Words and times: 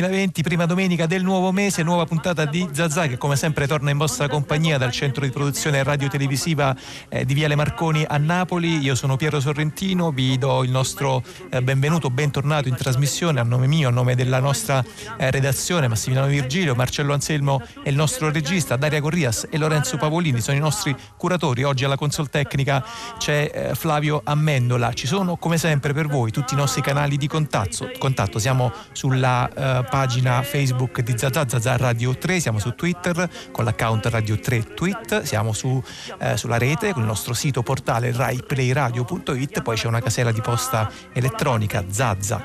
2020, 0.00 0.42
prima 0.42 0.64
domenica 0.64 1.06
del 1.06 1.24
nuovo 1.24 1.50
mese, 1.50 1.82
nuova 1.82 2.04
puntata 2.04 2.44
di 2.44 2.68
Zazà 2.70 3.08
che 3.08 3.18
come 3.18 3.34
sempre 3.34 3.66
torna 3.66 3.90
in 3.90 3.96
vostra 3.96 4.28
compagnia 4.28 4.78
dal 4.78 4.92
centro 4.92 5.24
di 5.24 5.30
produzione 5.30 5.82
radio-televisiva 5.82 6.76
eh, 7.08 7.24
di 7.24 7.34
Viale 7.34 7.56
Marconi 7.56 8.04
a 8.06 8.16
Napoli. 8.16 8.78
Io 8.78 8.94
sono 8.94 9.16
Piero 9.16 9.40
Sorrentino, 9.40 10.12
vi 10.12 10.38
do 10.38 10.62
il 10.62 10.70
nostro 10.70 11.22
eh, 11.50 11.62
benvenuto, 11.62 12.10
bentornato 12.10 12.68
in 12.68 12.76
trasmissione 12.76 13.40
a 13.40 13.42
nome 13.42 13.66
mio, 13.66 13.88
a 13.88 13.90
nome 13.90 14.14
della 14.14 14.38
nostra 14.38 14.84
eh, 15.16 15.30
redazione, 15.32 15.88
Massimiliano 15.88 16.28
Virgilio, 16.28 16.76
Marcello 16.76 17.12
Anselmo 17.12 17.60
è 17.82 17.88
il 17.88 17.96
nostro 17.96 18.30
regista, 18.30 18.76
Daria 18.76 19.00
Corrias 19.00 19.48
e 19.50 19.58
Lorenzo 19.58 19.96
Pavolini 19.96 20.40
sono 20.40 20.56
i 20.56 20.60
nostri 20.60 20.94
curatori. 21.16 21.64
Oggi 21.64 21.84
alla 21.84 21.96
console 21.96 22.28
tecnica 22.28 22.84
c'è 23.18 23.50
eh, 23.52 23.74
Flavio 23.74 24.20
Ammendola. 24.22 24.92
Ci 24.92 25.08
sono 25.08 25.36
come 25.36 25.58
sempre 25.58 25.92
per 25.92 26.06
voi 26.06 26.30
tutti 26.30 26.54
i 26.54 26.56
nostri 26.56 26.82
canali 26.82 27.16
di 27.16 27.26
contatto. 27.26 27.90
contatto. 27.98 28.38
Siamo 28.38 28.72
sulla 28.92 29.48
uh, 29.48 29.87
pagina 29.88 30.42
Facebook 30.42 31.00
di 31.00 31.14
Zazà 31.16 31.76
Radio 31.76 32.16
3, 32.16 32.40
siamo 32.40 32.58
su 32.58 32.74
Twitter 32.74 33.28
con 33.50 33.64
l'account 33.64 34.06
Radio 34.06 34.38
3 34.38 34.74
Tweet, 34.74 35.22
siamo 35.22 35.52
su, 35.52 35.68
uh, 35.68 36.36
sulla 36.36 36.58
rete 36.58 36.92
con 36.92 37.02
il 37.02 37.08
nostro 37.08 37.34
sito 37.34 37.62
portale 37.62 38.12
raiplayradio.it, 38.12 39.62
poi 39.62 39.76
c'è 39.76 39.86
una 39.86 40.00
casella 40.00 40.32
di 40.32 40.40
posta 40.40 40.90
elettronica 41.12 41.84
zazza-rai.it 41.88 42.40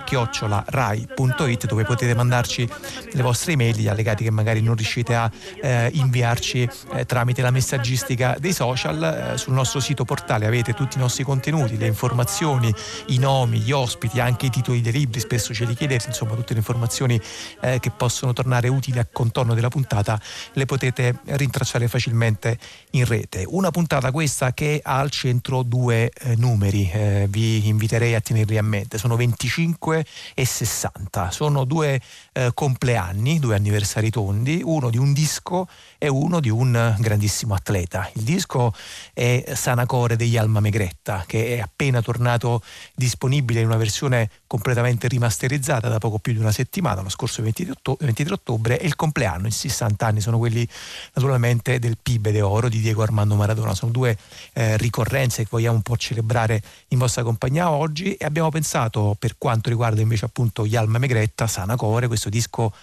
dove 1.66 1.84
potete 1.84 2.16
mandarci 2.16 2.70
le 3.12 3.22
vostre 3.22 3.52
email, 3.54 3.76
gli 3.76 3.88
allegati 3.88 4.24
che 4.24 4.32
magari 4.32 4.62
non 4.62 4.76
riuscite 4.76 5.16
a 5.16 5.30
uh, 5.32 5.68
inviarci 5.92 6.70
tramite 7.06 7.42
la 7.42 7.52
messaggistica 7.52 8.36
dei 8.40 8.54
social. 8.54 9.34
sul 9.36 9.54
nostro 9.54 9.80
sito 9.80 10.06
portale. 10.06 10.46
Avete 10.46 10.74
tutti 10.74 10.98
i 10.98 11.00
nostri 11.00 11.24
contenuti, 11.24 11.78
le 11.78 11.88
informazioni, 11.88 12.74
i 13.08 13.18
nomi, 13.18 13.60
gli 13.60 13.72
ospiti, 13.72 14.20
anche 14.20 14.46
i 14.48 14.50
titoli 14.50 14.82
dei 14.82 14.92
libri, 14.92 15.20
spesso 15.20 15.54
ce 15.54 15.66
li 15.66 15.74
chiedete, 15.76 16.08
insomma 16.08 16.36
tutte 16.36 16.54
le 16.54 16.60
informazioni 16.60 17.20
eh, 17.62 17.80
che 17.80 17.92
possono 17.92 18.34
tornare 18.34 18.68
utili 18.68 19.00
a 19.00 19.08
contorno 19.12 19.54
della 19.54 19.70
puntata 19.70 20.20
le 20.54 20.66
potete 20.66 21.20
rintracciare 21.26 21.88
facilmente 21.88 22.58
in 22.92 23.06
rete. 23.06 23.44
Una 23.48 23.72
puntata 23.72 24.12
questa 24.12 24.54
che 24.54 24.82
ha 24.84 25.00
al 25.00 25.10
centro 25.10 25.64
due 25.64 26.10
eh, 26.10 26.36
numeri, 26.36 26.90
eh, 26.92 27.28
vi 27.30 27.68
inviterei 27.68 28.16
a 28.16 28.22
tenerli 28.22 28.58
a 28.58 28.64
mente, 28.64 28.98
sono 28.98 29.16
25 29.16 30.06
e 30.34 30.46
60, 30.46 31.32
sono 31.32 31.64
due 31.66 32.00
eh, 32.34 32.52
compleanni, 32.54 33.40
due 33.40 33.56
anniversari 33.56 34.10
tondi, 34.10 34.62
uno 34.64 34.90
di 34.90 34.98
un 34.98 35.14
disco 35.14 35.68
e 35.98 36.08
uno 36.08 36.40
di 36.40 36.50
un 36.50 36.96
grandissimo 37.00 37.54
atleta. 37.54 38.10
Il 38.14 38.24
disco 38.24 38.74
è 39.14 39.54
Sanacore 39.56 40.16
degli 40.16 40.38
Alma 40.38 40.60
Megretta 40.60 41.24
che 41.26 41.56
è 41.56 41.60
appena 41.60 42.02
tornato 42.02 42.62
disponibile 42.94 43.62
in 43.62 43.68
una 43.68 43.78
versione 43.78 44.30
completamente 44.48 45.08
rimasterizzata 45.08 45.88
da 45.90 45.98
poco 45.98 46.20
più 46.20 46.34
di 46.34 46.40
una 46.40 46.52
settimana, 46.52 47.02
lo 47.02 47.10
scorso 47.10 47.42
23 47.42 48.34
ottobre, 48.34 48.80
e 48.80 48.86
il 48.86 48.96
compleanno, 48.96 49.48
i 49.48 49.52
60 49.52 50.06
anni, 50.06 50.22
sono 50.22 50.38
quelli 50.38 50.68
naturalmente 51.14 51.80
del 51.80 51.98
PIB 52.02 52.30
de 52.30 52.42
Oro 52.42 52.70
di 52.70 52.80
Diego 52.80 53.02
Armando 53.02 53.36
Maradona. 53.36 53.74
Sono 53.74 53.92
due 53.92 54.18
eh, 54.54 54.78
ricorrenze 54.78 55.44
che 55.44 55.50
vogliamo 55.52 55.76
un 55.76 55.82
po' 55.82 55.98
celebrare 55.98 56.62
in 56.90 56.98
vostra 56.98 57.24
compagnia 57.24 57.72
oggi 57.72 58.14
e 58.14 58.26
abbiamo 58.26 58.50
pensato 58.50 59.16
per 59.18 59.36
quanto 59.38 59.70
riguarda 59.70 60.02
invece 60.02 60.26
appunto 60.26 60.66
gli 60.66 60.76
Alma 60.76 60.98
Megretta, 60.98 61.48
Sana 61.48 61.76
Core, 61.76 62.08
questo 62.24 62.30
disco 62.30 62.74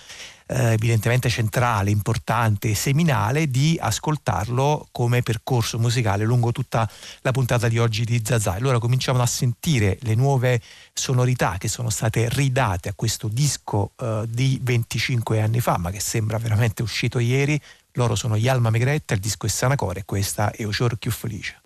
eh, 0.47 0.73
evidentemente 0.73 1.29
centrale, 1.29 1.91
importante, 1.91 2.75
seminale, 2.75 3.49
di 3.49 3.79
ascoltarlo 3.81 4.89
come 4.91 5.23
percorso 5.23 5.79
musicale 5.79 6.25
lungo 6.25 6.51
tutta 6.51 6.91
la 7.21 7.31
puntata 7.31 7.69
di 7.69 7.79
oggi 7.79 8.05
di 8.05 8.21
Zazà. 8.25 8.55
Allora 8.55 8.79
cominciamo 8.79 9.23
a 9.23 9.27
sentire 9.27 9.97
le 10.03 10.15
nuove 10.15 10.61
sonorità 10.93 11.57
che 11.59 11.69
sono 11.69 11.89
state 11.89 12.29
ridate 12.29 12.89
a 12.89 12.95
questo 12.95 13.29
disco 13.29 13.93
eh, 13.97 14.25
di 14.29 14.59
25 14.61 15.41
anni 15.41 15.61
fa, 15.61 15.79
ma 15.79 15.91
che 15.91 16.01
sembra 16.01 16.39
veramente 16.39 16.83
uscito 16.83 17.19
ieri. 17.19 17.61
Loro 17.95 18.15
sono 18.15 18.37
gli 18.37 18.49
Alma 18.49 18.71
Megretta, 18.71 19.15
il 19.15 19.21
disco 19.21 19.47
è 19.47 19.49
Sanacore 19.49 20.01
e 20.01 20.05
questa 20.05 20.51
è 20.51 20.67
Ocior 20.67 20.97
più 20.97 21.11
felice. 21.11 21.61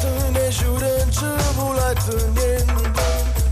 tine 0.00 0.46
jurând 0.58 1.12
și 1.18 1.30
buletin 1.56 2.68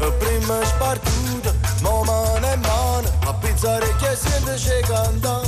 În 0.07 0.13
prima 0.21 0.59
spartută, 0.71 1.51
mama 1.83 2.39
ne 2.45 2.55
mană. 2.67 3.09
A 3.29 3.33
pizza 3.41 3.79
rechezind 3.85 4.49
și 4.65 4.77
candan 4.89 5.46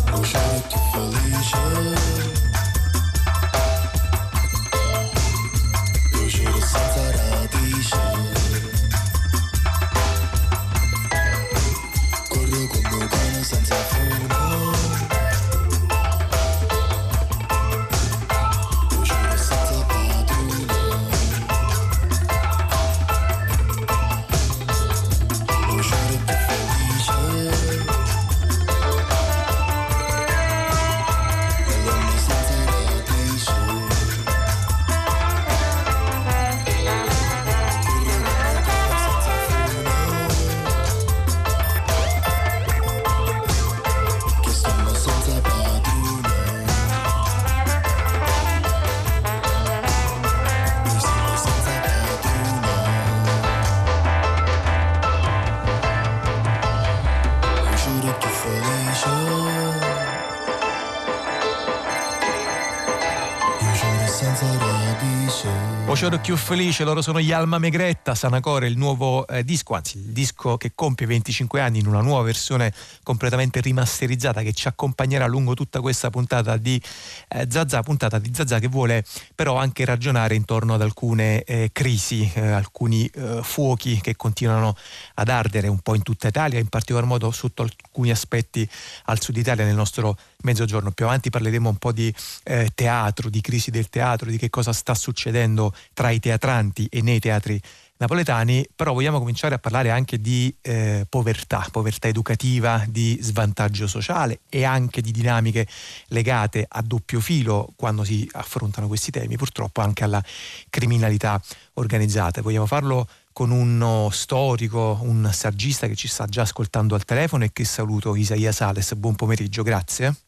Ocero 66.09 66.23
più 66.23 66.37
felice, 66.37 66.85
loro 66.85 67.03
sono 67.03 67.21
gli 67.21 67.33
Alma 67.33 67.59
Megretta, 67.59 68.15
Sanacore, 68.15 68.67
il 68.67 68.79
nuovo 68.79 69.27
eh, 69.27 69.45
disco, 69.45 69.75
anzi 69.75 69.99
il 69.99 70.05
disco 70.05 70.57
che 70.57 70.73
compie 70.75 71.05
25 71.05 71.61
anni 71.61 71.81
in 71.81 71.87
una 71.87 72.01
nuova 72.01 72.23
versione 72.23 72.73
completamente 73.03 73.61
rimasterizzata 73.61 74.41
che 74.41 74.55
ci 74.55 74.69
accompagnerà 74.69 75.27
lungo 75.27 75.53
tutta 75.53 75.83
questa 75.83 76.09
puntata 76.09 76.57
di 76.57 76.81
eh, 77.29 77.47
Zazà, 77.51 77.83
puntata 77.83 78.19
di 78.19 78.31
Zazà 78.33 78.59
che 78.59 78.69
vuole 78.69 79.05
però 79.35 79.57
anche 79.57 79.85
ragionare 79.85 80.35
intorno 80.35 80.73
ad 80.73 80.81
alcune 80.81 81.43
eh, 81.43 81.69
crisi, 81.73 82.31
eh, 82.35 82.41
alcuni 82.41 83.05
eh, 83.09 83.41
fuochi 83.43 84.01
che 84.01 84.17
continuano 84.17 84.75
ad 85.17 85.29
ardere 85.29 85.69
un 85.69 85.81
po' 85.81 85.95
in 85.95 86.03
tutta 86.03 86.29
Italia, 86.29 86.59
in 86.59 86.69
particolar 86.69 87.05
modo 87.05 87.31
sotto 87.33 87.61
alcuni 87.61 88.11
aspetti 88.11 88.67
al 89.05 89.21
sud 89.21 89.37
Italia 89.37 89.67
nel 89.67 89.75
nostro 89.75 90.17
mezzogiorno. 90.43 90.91
Più 90.93 91.05
avanti 91.05 91.31
parleremo 91.31 91.69
un 91.69 91.77
po' 91.77 91.93
di 91.93 92.13
eh, 92.45 92.71
teatro, 92.75 93.29
di 93.29 93.41
crisi 93.41 93.71
del 93.71 93.89
teatro, 93.89 94.31
di 94.31 94.39
che 94.39 94.51
cosa 94.51 94.73
sta 94.73 94.95
succedendo 94.95 95.75
tra 95.95 96.11
i 96.11 96.21
teatranti 96.21 96.87
e 96.91 97.03
nei 97.03 97.19
teatri 97.19 97.61
napoletani, 97.99 98.67
però 98.75 98.93
vogliamo 98.93 99.19
cominciare 99.19 99.57
a 99.57 99.59
parlare 99.59 99.91
anche 99.91 100.21
di 100.21 100.55
eh, 100.61 101.05
povertà, 101.09 101.67
povertà 101.71 102.09
educativa, 102.09 102.85
di 102.89 103.19
svantaggio 103.21 103.87
sociale 103.87 104.41
e 104.49 104.65
anche 104.65 105.01
di 105.01 105.11
dinamiche 105.11 105.67
legate 106.09 106.65
a 106.69 106.81
doppio 106.83 107.21
filo 107.21 107.73
quando 107.77 108.05
si 108.05 108.29
affrontano 108.33 108.87
questi 108.87 109.11
temi, 109.11 109.37
purtroppo 109.37 109.81
anche 109.81 110.05
alla 110.05 110.23
criminalità 110.71 111.41
organizzata. 111.75 112.41
Vogliamo 112.41 112.67
farlo 112.67 113.09
con 113.33 113.51
uno 113.51 114.09
storico, 114.11 114.99
un 115.03 115.29
saggista 115.33 115.87
che 115.87 115.95
ci 115.95 116.09
sta 116.09 116.27
già 116.27 116.43
ascoltando 116.43 116.95
al 116.95 117.05
telefono 117.05 117.45
e 117.45 117.53
che 117.53 117.65
saluto 117.65 118.15
Isaia 118.15 118.53
Sales. 118.53 118.95
Buon 118.95 119.15
pomeriggio, 119.15 119.63
grazie. 119.63 120.28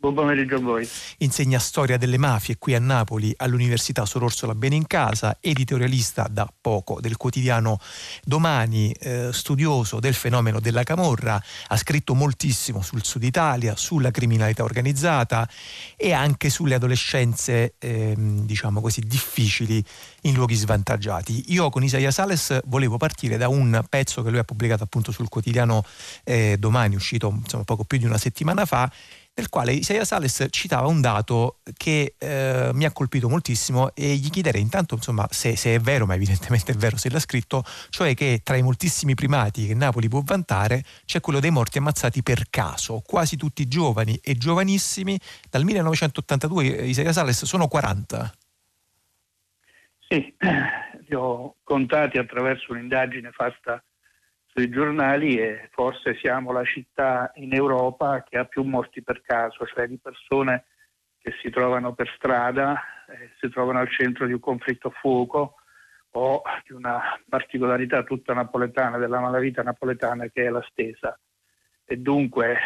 Buon 0.00 0.14
pomeriggio 0.14 0.54
a 0.54 0.60
voi. 0.60 0.88
Insegna 1.18 1.58
storia 1.58 1.98
delle 1.98 2.16
mafie 2.16 2.56
qui 2.56 2.74
a 2.74 2.78
Napoli 2.78 3.34
all'Università 3.36 4.06
Sor 4.06 4.22
Orsola 4.22 4.54
Benincasa, 4.54 5.36
editorialista 5.42 6.26
da 6.30 6.50
poco 6.58 7.02
del 7.02 7.18
quotidiano 7.18 7.78
Domani, 8.24 8.92
eh, 8.92 9.28
studioso 9.30 10.00
del 10.00 10.14
fenomeno 10.14 10.58
della 10.58 10.84
camorra, 10.84 11.38
ha 11.66 11.76
scritto 11.76 12.14
moltissimo 12.14 12.80
sul 12.80 13.04
Sud 13.04 13.24
Italia, 13.24 13.76
sulla 13.76 14.10
criminalità 14.10 14.62
organizzata 14.62 15.46
e 15.96 16.12
anche 16.12 16.48
sulle 16.48 16.76
adolescenze, 16.76 17.74
eh, 17.78 18.14
diciamo 18.16 18.80
così, 18.80 19.02
difficili 19.02 19.84
in 20.22 20.32
luoghi 20.32 20.54
svantaggiati. 20.54 21.52
Io 21.52 21.68
con 21.68 21.84
Isaia 21.84 22.10
Sales 22.10 22.58
volevo 22.64 22.96
partire 22.96 23.36
da 23.36 23.48
un 23.48 23.84
pezzo 23.86 24.22
che 24.22 24.30
lui 24.30 24.38
ha 24.38 24.44
pubblicato 24.44 24.82
appunto 24.82 25.12
sul 25.12 25.28
quotidiano 25.28 25.84
eh, 26.24 26.56
Domani, 26.58 26.94
uscito 26.94 27.28
insomma, 27.28 27.64
poco 27.64 27.84
più 27.84 27.98
di 27.98 28.06
una 28.06 28.16
settimana 28.16 28.64
fa, 28.64 28.90
nel 29.40 29.48
quale 29.48 29.72
Isaia 29.72 30.04
Sales 30.04 30.46
citava 30.50 30.86
un 30.86 31.00
dato 31.00 31.60
che 31.76 32.14
eh, 32.18 32.70
mi 32.74 32.84
ha 32.84 32.92
colpito 32.92 33.28
moltissimo 33.28 33.94
e 33.94 34.14
gli 34.14 34.28
chiederei 34.28 34.60
intanto 34.60 34.94
insomma, 34.94 35.26
se, 35.30 35.56
se, 35.56 35.74
è 35.74 35.80
vero, 35.80 36.04
ma 36.04 36.14
evidentemente 36.14 36.72
è 36.72 36.74
vero 36.74 36.98
se 36.98 37.10
l'ha 37.10 37.18
scritto, 37.18 37.64
cioè 37.88 38.14
che 38.14 38.42
tra 38.44 38.56
i 38.56 38.62
moltissimi 38.62 39.14
primati 39.14 39.66
che 39.66 39.74
Napoli 39.74 40.08
può 40.08 40.20
vantare 40.22 40.84
c'è 41.06 41.20
quello 41.20 41.40
dei 41.40 41.50
morti 41.50 41.78
ammazzati 41.78 42.22
per 42.22 42.44
caso, 42.50 43.02
quasi 43.04 43.36
tutti 43.36 43.66
giovani 43.66 44.18
e 44.22 44.34
giovanissimi, 44.34 45.18
dal 45.48 45.64
1982 45.64 46.66
Isaia 46.66 47.12
Sales 47.12 47.44
sono 47.44 47.66
40. 47.66 48.32
Sì, 50.06 50.34
li 51.08 51.14
ho 51.14 51.56
contati 51.62 52.18
attraverso 52.18 52.72
un'indagine 52.72 53.30
fatta 53.30 53.82
sui 54.52 54.68
giornali 54.68 55.38
e 55.38 55.68
forse 55.72 56.16
siamo 56.16 56.52
la 56.52 56.64
città 56.64 57.30
in 57.36 57.54
Europa 57.54 58.24
che 58.28 58.36
ha 58.36 58.44
più 58.44 58.62
morti 58.62 59.02
per 59.02 59.22
caso, 59.22 59.64
cioè 59.66 59.86
di 59.86 59.98
persone 59.98 60.64
che 61.18 61.34
si 61.40 61.50
trovano 61.50 61.94
per 61.94 62.12
strada, 62.16 62.80
eh, 63.08 63.30
si 63.38 63.48
trovano 63.48 63.78
al 63.78 63.90
centro 63.90 64.26
di 64.26 64.32
un 64.32 64.40
conflitto 64.40 64.88
a 64.88 64.92
fuoco 64.92 65.56
o 66.12 66.42
di 66.66 66.72
una 66.72 67.00
particolarità 67.28 68.02
tutta 68.02 68.34
napoletana, 68.34 68.98
della 68.98 69.20
malavita 69.20 69.62
napoletana 69.62 70.26
che 70.28 70.46
è 70.46 70.48
la 70.48 70.64
stesa. 70.68 71.18
E 71.84 71.96
dunque 71.98 72.58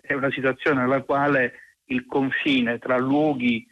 è 0.00 0.14
una 0.14 0.30
situazione 0.30 0.80
nella 0.80 1.02
quale 1.02 1.76
il 1.86 2.06
confine 2.06 2.78
tra 2.78 2.96
luoghi 2.96 3.66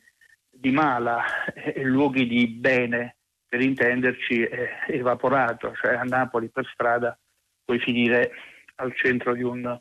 di 0.49 0.71
mala 0.71 1.53
e 1.53 1.83
luoghi 1.83 2.27
di 2.27 2.47
bene, 2.47 3.17
per 3.49 3.61
intenderci, 3.61 4.43
è 4.43 4.85
evaporato, 4.89 5.75
cioè 5.75 5.95
a 5.95 6.03
Napoli 6.03 6.49
per 6.49 6.67
strada 6.73 7.19
puoi 7.67 7.79
finire 7.81 8.31
al 8.77 8.95
centro 8.95 9.35
di 9.35 9.43
un, 9.43 9.79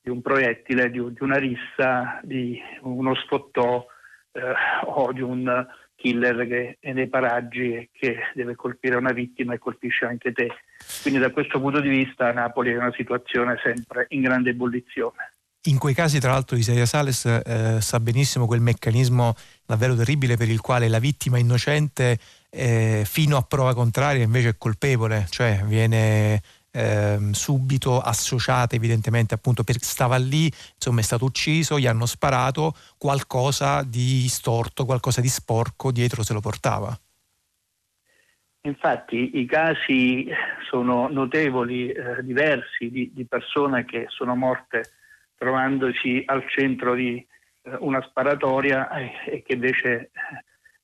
di 0.00 0.08
un 0.08 0.22
proiettile, 0.22 0.90
di, 0.90 1.02
di, 1.12 1.22
una 1.22 1.36
rissa, 1.36 2.20
di 2.22 2.58
uno 2.82 3.14
sfottò 3.16 3.84
eh, 4.32 4.40
o 4.84 5.12
di 5.12 5.20
un 5.20 5.66
killer 5.96 6.46
che 6.46 6.76
è 6.78 6.92
nei 6.92 7.08
paraggi 7.08 7.74
e 7.74 7.90
che 7.92 8.18
deve 8.34 8.54
colpire 8.54 8.96
una 8.96 9.12
vittima 9.12 9.54
e 9.54 9.58
colpisce 9.58 10.04
anche 10.04 10.32
te. 10.32 10.48
Quindi 11.02 11.18
da 11.18 11.30
questo 11.30 11.60
punto 11.60 11.80
di 11.80 11.88
vista 11.88 12.32
Napoli 12.32 12.70
è 12.70 12.76
una 12.76 12.92
situazione 12.94 13.58
sempre 13.62 14.06
in 14.10 14.22
grande 14.22 14.50
ebollizione. 14.50 15.32
In 15.66 15.78
quei 15.78 15.94
casi, 15.94 16.20
tra 16.20 16.30
l'altro, 16.30 16.56
Isaia 16.56 16.86
Sales 16.86 17.24
eh, 17.24 17.80
sa 17.80 17.98
benissimo 17.98 18.46
quel 18.46 18.60
meccanismo 18.60 19.34
davvero 19.64 19.96
terribile 19.96 20.36
per 20.36 20.48
il 20.48 20.60
quale 20.60 20.86
la 20.86 21.00
vittima 21.00 21.38
innocente 21.38 22.18
eh, 22.50 23.02
fino 23.04 23.36
a 23.36 23.42
prova 23.42 23.74
contraria 23.74 24.22
invece 24.22 24.50
è 24.50 24.56
colpevole, 24.56 25.26
cioè 25.28 25.62
viene 25.64 26.40
eh, 26.76 27.18
subito 27.32 28.00
associata 28.00 28.76
evidentemente 28.76 29.32
appunto 29.32 29.64
perché 29.64 29.84
stava 29.84 30.16
lì, 30.16 30.44
insomma 30.74 31.00
è 31.00 31.02
stato 31.02 31.24
ucciso, 31.24 31.78
gli 31.78 31.86
hanno 31.86 32.04
sparato, 32.04 32.74
qualcosa 32.98 33.82
di 33.82 34.28
storto, 34.28 34.84
qualcosa 34.84 35.22
di 35.22 35.28
sporco 35.28 35.90
dietro 35.90 36.22
se 36.22 36.34
lo 36.34 36.40
portava. 36.40 36.96
Infatti 38.66 39.38
i 39.38 39.46
casi 39.46 40.28
sono 40.68 41.08
notevoli, 41.08 41.88
eh, 41.88 42.22
diversi, 42.22 42.90
di, 42.90 43.10
di, 43.14 43.24
persone 43.24 43.84
che 43.84 44.06
sono 44.08 44.34
morte 44.34 44.90
trovandosi 45.36 46.24
al 46.26 46.44
centro 46.48 46.94
di 46.94 47.14
eh, 47.62 47.76
una 47.78 48.02
sparatoria 48.02 48.90
e, 48.90 49.12
e, 49.26 49.42
che 49.42 49.54
invece 49.54 49.88
eh, 49.92 50.10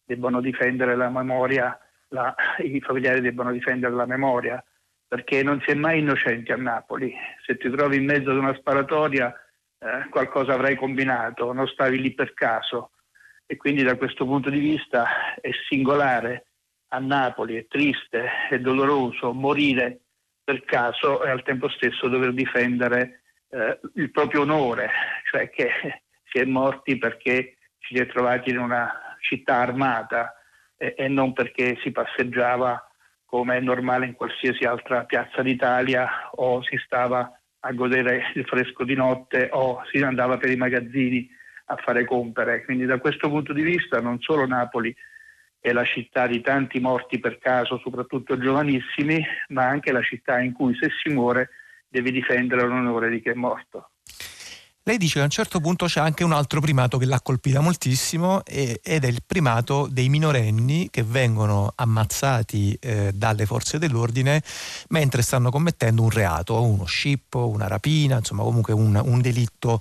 debbono 0.05 0.41
difendere 0.41 0.95
la 0.95 1.11
memoria, 1.11 1.77
la, 2.09 2.33
i 2.59 2.81
familiari 2.81 3.21
debbono 3.21 3.51
difendere 3.51 3.93
la 3.93 4.07
memoria, 4.07 4.63
perché 5.13 5.43
non 5.43 5.61
si 5.61 5.73
è 5.73 5.75
mai 5.75 5.99
innocenti 5.99 6.53
a 6.53 6.57
Napoli. 6.57 7.15
Se 7.45 7.59
ti 7.59 7.69
trovi 7.69 7.97
in 7.97 8.07
mezzo 8.07 8.31
ad 8.31 8.39
una 8.39 8.55
sparatoria 8.55 9.31
eh, 9.79 10.09
qualcosa 10.09 10.55
avrai 10.55 10.75
combinato, 10.75 11.53
non 11.53 11.67
stavi 11.67 12.01
lì 12.01 12.15
per 12.15 12.33
caso. 12.33 12.93
E 13.45 13.59
quindi 13.59 13.83
da 13.83 13.99
questo 13.99 14.25
punto 14.25 14.49
di 14.49 14.59
vista 14.59 15.35
è 15.39 15.51
singolare 15.69 16.47
a 16.95 16.99
Napoli, 16.99 17.57
è 17.57 17.67
triste, 17.67 18.27
è 18.49 18.59
doloroso 18.59 19.35
morire 19.35 20.01
per 20.43 20.65
caso 20.65 21.23
e 21.23 21.29
al 21.29 21.43
tempo 21.43 21.69
stesso 21.69 22.09
dover 22.09 22.33
difendere 22.33 23.21
eh, 23.51 23.81
il 23.97 24.11
proprio 24.11 24.41
onore, 24.41 24.89
cioè 25.31 25.51
che 25.51 25.69
si 26.25 26.39
è 26.39 26.47
morti 26.47 26.97
perché 26.97 27.59
si 27.81 27.97
è 27.97 28.07
trovati 28.07 28.49
in 28.49 28.57
una 28.57 29.19
città 29.21 29.57
armata 29.57 30.35
e, 30.75 30.95
e 30.97 31.09
non 31.09 31.35
perché 31.35 31.77
si 31.83 31.91
passeggiava 31.91 32.83
come 33.33 33.57
è 33.57 33.61
normale 33.61 34.05
in 34.05 34.13
qualsiasi 34.13 34.65
altra 34.65 35.05
piazza 35.05 35.41
d'Italia 35.41 36.29
o 36.33 36.63
si 36.63 36.77
stava 36.85 37.33
a 37.61 37.73
godere 37.73 38.31
il 38.35 38.45
fresco 38.45 38.85
di 38.85 38.95
notte 38.95 39.49
o 39.53 39.83
si 39.91 40.03
andava 40.03 40.37
per 40.37 40.51
i 40.51 40.57
magazzini 40.57 41.27
a 41.67 41.77
fare 41.77 42.05
compere. 42.05 42.63
Quindi 42.63 42.85
da 42.85 42.99
questo 42.99 43.31
punto 43.31 43.55
di 43.55 43.63
vista 43.63 44.03
non 44.03 44.21
solo 44.21 44.47
Napoli 44.47 44.95
è 45.59 45.73
la 45.73 45.85
città 45.85 46.27
di 46.27 46.43
tanti 46.43 46.79
morti 46.79 47.21
per 47.21 47.39
caso, 47.39 47.79
soprattutto 47.79 48.37
giovanissimi, 48.37 49.25
ma 49.49 49.67
anche 49.67 49.93
la 49.93 50.03
città 50.03 50.39
in 50.39 50.53
cui 50.53 50.75
se 50.75 50.91
si 51.03 51.09
muore 51.09 51.49
devi 51.89 52.13
difendere 52.13 52.67
l'onore 52.67 53.09
di 53.09 53.23
chi 53.23 53.31
è 53.31 53.35
morto. 53.35 53.92
Lei 54.85 54.99
dice 54.99 55.15
che 55.15 55.21
a 55.21 55.25
un 55.25 55.31
certo 55.31 55.61
punto 55.61 55.87
c'è 55.87 56.01
anche 56.01 56.25
un 56.25 56.33
altro 56.33 56.61
primato 56.61 56.99
che 56.99 57.05
l'ha 57.05 57.21
colpita 57.21 57.61
moltissimo 57.61 58.45
ed 58.45 58.81
è 58.83 59.07
il 59.07 59.23
primato 59.25 59.87
dei 59.89 60.09
minorenni 60.09 60.89
che 60.91 61.05
vengono 61.05 61.73
ammazzati 61.73 62.77
eh, 62.81 63.13
dalle 63.15 63.47
forze 63.47 63.79
dell'ordine 63.79 64.43
mentre 64.89 65.23
stanno 65.23 65.53
commettendo 65.53 66.03
un 66.03 66.11
reato, 66.11 66.61
uno 66.61 66.85
scippo, 66.85 67.47
una 67.47 67.69
rapina, 67.69 68.17
insomma 68.17 68.43
comunque 68.43 68.73
un, 68.73 69.01
un 69.01 69.21
delitto, 69.21 69.81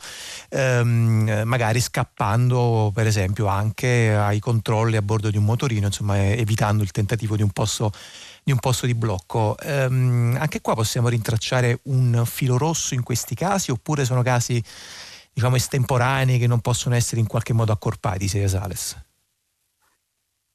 ehm, 0.50 1.42
magari 1.46 1.82
scappando 1.82 2.92
per 2.94 3.08
esempio 3.08 3.48
anche 3.48 4.14
ai 4.14 4.38
controlli 4.38 4.98
a 4.98 5.02
bordo 5.02 5.32
di 5.32 5.38
un 5.38 5.46
motorino, 5.46 5.88
insomma 5.88 6.24
evitando 6.28 6.84
il 6.84 6.92
tentativo 6.92 7.36
di 7.36 7.42
un 7.42 7.50
posto 7.50 7.92
di 8.44 8.52
un 8.52 8.60
posto 8.60 8.86
di 8.86 8.96
blocco. 8.96 9.56
Um, 9.64 10.38
anche 10.40 10.62
qua 10.62 10.76
possiamo 10.76 11.10
rintracciare 11.10 11.80
un 11.84 12.24
filo 12.26 12.58
rosso 12.58 12.94
in 12.94 13.04
questi 13.04 13.36
casi 13.36 13.72
oppure 13.72 14.06
sono 14.06 14.22
casi 14.22 14.64
diciamo 15.34 15.56
estemporanei 15.56 16.38
che 16.38 16.48
non 16.48 16.60
possono 16.60 16.96
essere 16.96 17.22
in 17.22 17.28
qualche 17.28 17.54
modo 17.54 17.72
accorpati, 17.72 18.28
Seria 18.28 18.48
Sales? 18.48 19.10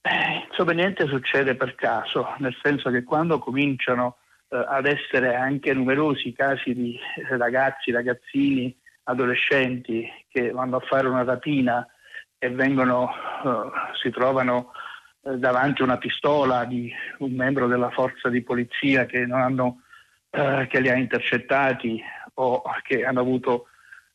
Eh, 0.03 0.47
insomma, 0.49 0.73
niente 0.73 1.07
succede 1.07 1.57
per 1.57 1.75
caso, 1.75 2.35
nel 2.39 2.57
senso 2.63 2.91
che 2.91 3.03
quando 3.03 3.39
cominciano 3.39 4.19
eh, 4.49 4.65
ad 4.69 4.87
essere 4.87 5.35
anche 5.35 5.73
numerosi 5.73 6.33
casi 6.33 6.75
di 6.75 6.99
ragazzi, 7.31 7.91
ragazzini, 7.91 8.77
adolescenti 9.05 10.09
che 10.29 10.51
vanno 10.51 10.77
a 10.77 10.81
fare 10.81 11.09
una 11.09 11.25
rapina 11.25 11.87
e 12.39 12.51
vengono, 12.51 13.11
eh, 13.11 13.71
si 14.01 14.11
trovano 14.11 14.71
eh, 14.71 14.86
davanti 15.35 15.83
a 15.83 15.85
una 15.85 15.99
pistola 15.99 16.65
di 16.65 16.93
un 17.19 17.33
membro 17.33 17.67
della 17.67 17.91
forza 17.91 18.29
di 18.29 18.43
polizia 18.43 19.07
che, 19.07 19.27
hanno, 19.29 19.83
eh, 20.31 20.67
che 20.71 20.81
li 20.81 20.89
ha 20.89 20.95
intercettati 20.95 22.01
o 22.35 22.63
che 22.83 23.05
hanno 23.05 23.21
avuto 23.21 23.67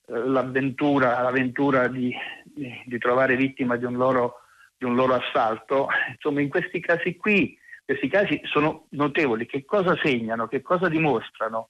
eh, 0.08 0.18
l'avventura, 0.18 1.22
l'avventura 1.22 1.88
di, 1.88 2.16
di, 2.44 2.82
di, 2.86 2.98
trovare 2.98 3.36
vittima 3.36 3.76
di 3.76 3.86
un, 3.86 3.96
loro, 3.96 4.42
di 4.78 4.86
un 4.86 4.96
loro 4.96 5.16
assalto. 5.16 5.88
Insomma, 6.12 6.42
in 6.42 6.50
questi 6.50 6.80
casi 6.80 7.18
qui, 7.18 7.58
questi 7.84 8.08
casi 8.08 8.40
sono 8.46 8.86
notevoli. 8.92 9.46
Che 9.46 9.66
cosa 9.66 9.98
segnano? 10.02 10.48
Che 10.48 10.62
cosa 10.62 10.88
dimostrano? 10.88 11.70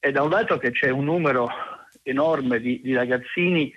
È 0.00 0.10
da 0.10 0.22
un 0.22 0.30
lato 0.30 0.58
che 0.58 0.72
c'è 0.72 0.90
un 0.90 1.04
numero 1.04 1.48
enorme 2.02 2.58
di, 2.58 2.80
di 2.82 2.94
ragazzini 2.94 3.72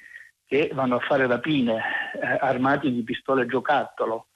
che 0.46 0.72
vanno 0.74 0.96
a 0.96 1.00
fare 1.00 1.27
rapine 1.27 1.82
eh, 2.13 2.38
armati 2.39 2.91
di 2.91 3.03
pistole 3.03 3.46
giocattolo, 3.46 4.27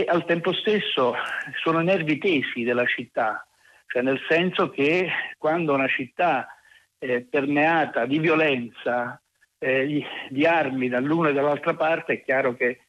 e 0.00 0.04
al 0.08 0.24
tempo 0.24 0.52
stesso 0.52 1.14
sono 1.62 1.80
nervi 1.80 2.18
tesi 2.18 2.62
della 2.62 2.86
città, 2.86 3.46
cioè 3.86 4.02
nel 4.02 4.20
senso 4.28 4.70
che 4.70 5.10
quando 5.36 5.74
una 5.74 5.88
città 5.88 6.56
è 6.98 7.20
permeata 7.20 8.06
di 8.06 8.18
violenza, 8.18 9.20
eh, 9.58 10.06
di 10.28 10.46
armi 10.46 10.88
dall'una 10.88 11.30
e 11.30 11.32
dall'altra 11.32 11.74
parte, 11.74 12.14
è 12.14 12.22
chiaro 12.22 12.54
che 12.54 12.80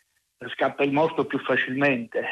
scappa 0.53 0.83
il 0.83 0.91
morto 0.91 1.25
più 1.25 1.39
facilmente. 1.39 2.25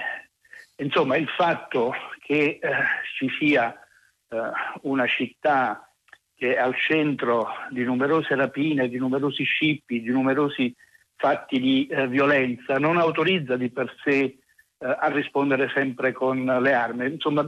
Insomma, 0.78 1.18
il 1.18 1.28
fatto 1.28 1.94
che 2.22 2.60
eh, 2.62 2.72
ci 3.18 3.30
sia 3.38 3.74
eh, 3.74 4.38
una 4.84 5.08
città 5.08 5.92
che 6.36 6.56
è 6.56 6.58
al 6.58 6.76
centro 6.76 7.50
di 7.70 7.84
numerose 7.84 8.34
rapine, 8.36 8.88
di 8.88 8.98
numerosi 8.98 9.44
scippi, 9.44 10.02
di 10.02 10.10
numerosi 10.10 10.74
fatti 11.18 11.60
di 11.60 11.86
eh, 11.88 12.08
violenza, 12.08 12.80
non 12.80 12.98
autorizza 12.98 13.58
di 13.58 13.70
per 13.70 13.94
sé 14.04 14.20
eh, 14.22 14.39
a 14.80 15.08
rispondere 15.10 15.70
sempre 15.74 16.12
con 16.14 16.44
le 16.46 16.74
armi. 16.74 17.06
Insomma, 17.06 17.48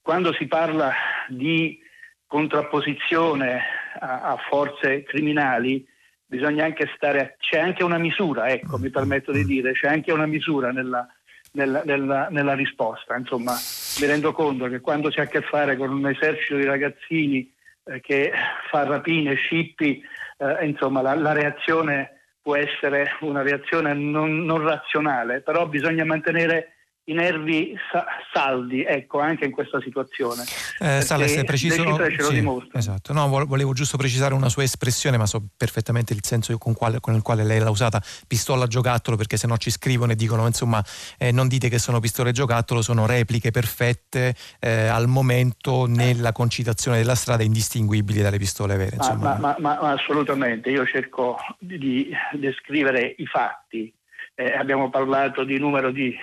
quando 0.00 0.32
si 0.32 0.46
parla 0.46 0.92
di 1.28 1.78
contrapposizione 2.26 3.62
a, 4.00 4.22
a 4.22 4.36
forze 4.48 5.02
criminali, 5.02 5.86
bisogna 6.26 6.64
anche 6.64 6.90
stare, 6.96 7.20
a, 7.20 7.34
c'è 7.38 7.58
anche 7.58 7.84
una 7.84 7.98
misura, 7.98 8.48
ecco, 8.48 8.78
mi 8.78 8.90
permetto 8.90 9.30
di 9.30 9.44
dire, 9.44 9.72
c'è 9.72 9.88
anche 9.88 10.12
una 10.12 10.26
misura 10.26 10.72
nella, 10.72 11.06
nella, 11.52 11.82
nella, 11.84 12.28
nella, 12.30 12.54
risposta. 12.54 13.16
Insomma, 13.16 13.54
mi 14.00 14.06
rendo 14.06 14.32
conto 14.32 14.66
che 14.68 14.80
quando 14.80 15.10
si 15.10 15.20
ha 15.20 15.24
a 15.24 15.26
che 15.26 15.42
fare 15.42 15.76
con 15.76 15.90
un 15.90 16.08
esercito 16.08 16.56
di 16.56 16.64
ragazzini 16.64 17.52
eh, 17.84 18.00
che 18.00 18.32
fa 18.70 18.84
rapine, 18.84 19.34
scippi, 19.34 20.02
eh, 20.38 20.66
insomma, 20.66 21.02
la, 21.02 21.14
la 21.14 21.32
reazione 21.32 22.13
può 22.44 22.56
essere 22.56 23.16
una 23.20 23.40
reazione 23.40 23.94
non, 23.94 24.44
non 24.44 24.62
razionale, 24.62 25.40
però 25.40 25.66
bisogna 25.66 26.04
mantenere 26.04 26.73
i 27.06 27.12
nervi 27.12 27.76
sa- 27.92 28.06
saldi, 28.32 28.82
ecco, 28.82 29.20
anche 29.20 29.44
in 29.44 29.50
questa 29.50 29.80
situazione. 29.80 30.44
Eh, 30.78 31.02
Sales, 31.02 31.34
è 31.34 31.44
preciso, 31.44 31.84
sì, 32.18 32.48
esatto. 32.72 33.12
no, 33.12 33.28
volevo 33.28 33.74
giusto 33.74 33.98
precisare 33.98 34.32
una 34.32 34.48
sua 34.48 34.62
espressione, 34.62 35.18
ma 35.18 35.26
so 35.26 35.42
perfettamente 35.54 36.14
il 36.14 36.20
senso 36.22 36.56
con, 36.56 36.72
quale, 36.72 37.00
con 37.00 37.14
il 37.14 37.20
quale 37.20 37.44
lei 37.44 37.58
l'ha 37.58 37.68
usata, 37.68 38.02
pistola 38.26 38.66
giocattolo, 38.66 39.16
perché 39.16 39.36
se 39.36 39.46
no 39.46 39.58
ci 39.58 39.70
scrivono 39.70 40.12
e 40.12 40.14
dicono, 40.14 40.46
insomma, 40.46 40.82
eh, 41.18 41.30
non 41.30 41.46
dite 41.46 41.68
che 41.68 41.78
sono 41.78 42.00
pistole 42.00 42.32
giocattolo, 42.32 42.80
sono 42.80 43.04
repliche 43.04 43.50
perfette 43.50 44.34
eh, 44.60 44.86
al 44.86 45.06
momento 45.06 45.86
nella 45.86 46.32
concitazione 46.32 46.96
della 46.96 47.14
strada 47.14 47.42
indistinguibili 47.42 48.22
dalle 48.22 48.38
pistole 48.38 48.76
vere. 48.76 48.96
Ma, 48.96 49.14
ma, 49.14 49.36
ma, 49.38 49.56
ma, 49.58 49.78
assolutamente, 49.90 50.70
io 50.70 50.86
cerco 50.86 51.36
di 51.58 52.10
descrivere 52.32 53.14
i 53.18 53.26
fatti 53.26 53.92
eh, 54.34 54.52
abbiamo 54.52 54.90
parlato 54.90 55.44
di 55.44 55.58
numero 55.58 55.90
di, 55.90 56.16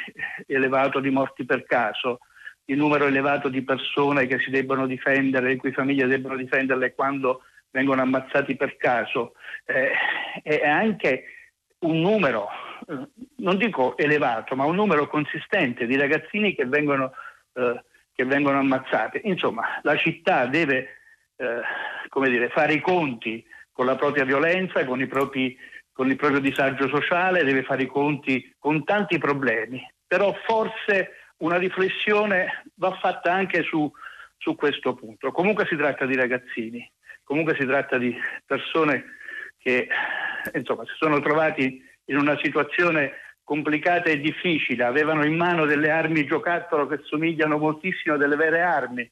elevato 0.48 1.00
di 1.00 1.10
morti 1.10 1.46
per 1.46 1.64
caso, 1.66 2.20
di 2.64 2.76
numero 2.76 3.06
elevato 3.06 3.50
di 3.50 3.64
persone 3.64 4.28
che 4.28 4.40
si 4.40 4.50
debbono 4.50 4.86
difendere, 4.86 5.48
le 5.48 5.56
cui 5.56 5.72
famiglie 5.72 6.08
debbono 6.08 6.36
difenderle 6.36 6.94
quando 6.94 7.44
vengono 7.72 8.02
ammazzati 8.02 8.56
per 8.56 8.78
caso. 8.78 9.34
Eh, 9.66 9.92
è 10.44 10.68
anche 10.68 11.24
un 11.80 12.00
numero, 12.02 12.48
eh, 12.88 13.08
non 13.38 13.58
dico 13.58 13.98
elevato, 13.98 14.56
ma 14.56 14.66
un 14.66 14.76
numero 14.76 15.08
consistente 15.08 15.86
di 15.86 15.96
ragazzini 15.96 16.54
che 16.54 16.66
vengono, 16.66 17.14
eh, 17.54 17.84
che 18.14 18.26
vengono 18.26 18.60
ammazzati. 18.60 19.22
Insomma, 19.24 19.80
la 19.84 19.96
città 19.98 20.46
deve 20.46 20.98
eh, 21.38 21.62
dire, 22.30 22.50
fare 22.50 22.74
i 22.74 22.82
conti 22.82 23.44
con 23.72 23.86
la 23.86 23.96
propria 23.96 24.26
violenza, 24.26 24.86
con 24.86 25.02
i 25.02 25.08
propri 25.08 25.58
con 25.92 26.10
il 26.10 26.16
proprio 26.16 26.40
disagio 26.40 26.88
sociale, 26.88 27.44
deve 27.44 27.64
fare 27.64 27.84
i 27.84 27.88
conti 27.88 28.54
con 28.58 28.84
tanti 28.84 29.18
problemi, 29.18 29.86
però 30.08 30.34
forse 30.46 31.34
una 31.38 31.58
riflessione 31.58 32.64
va 32.76 32.92
fatta 33.00 33.34
anche 33.34 33.64
su, 33.64 33.92
su 34.38 34.56
questo 34.56 34.94
punto. 34.94 35.32
Comunque 35.32 35.66
si 35.68 35.76
tratta 35.76 36.06
di 36.06 36.16
ragazzini, 36.16 36.90
comunque 37.24 37.56
si 37.56 37.66
tratta 37.66 37.98
di 37.98 38.16
persone 38.46 39.06
che 39.58 39.88
insomma, 40.54 40.86
si 40.86 40.94
sono 40.98 41.20
trovati 41.20 41.84
in 42.06 42.18
una 42.18 42.38
situazione 42.42 43.14
complicata 43.44 44.10
e 44.10 44.20
difficile, 44.20 44.84
avevano 44.84 45.26
in 45.26 45.36
mano 45.36 45.66
delle 45.66 45.90
armi 45.90 46.26
giocattolo 46.26 46.88
che 46.88 47.02
somigliano 47.04 47.58
moltissimo 47.58 48.16
a 48.16 48.18
delle 48.18 48.36
vere 48.36 48.62
armi 48.62 49.10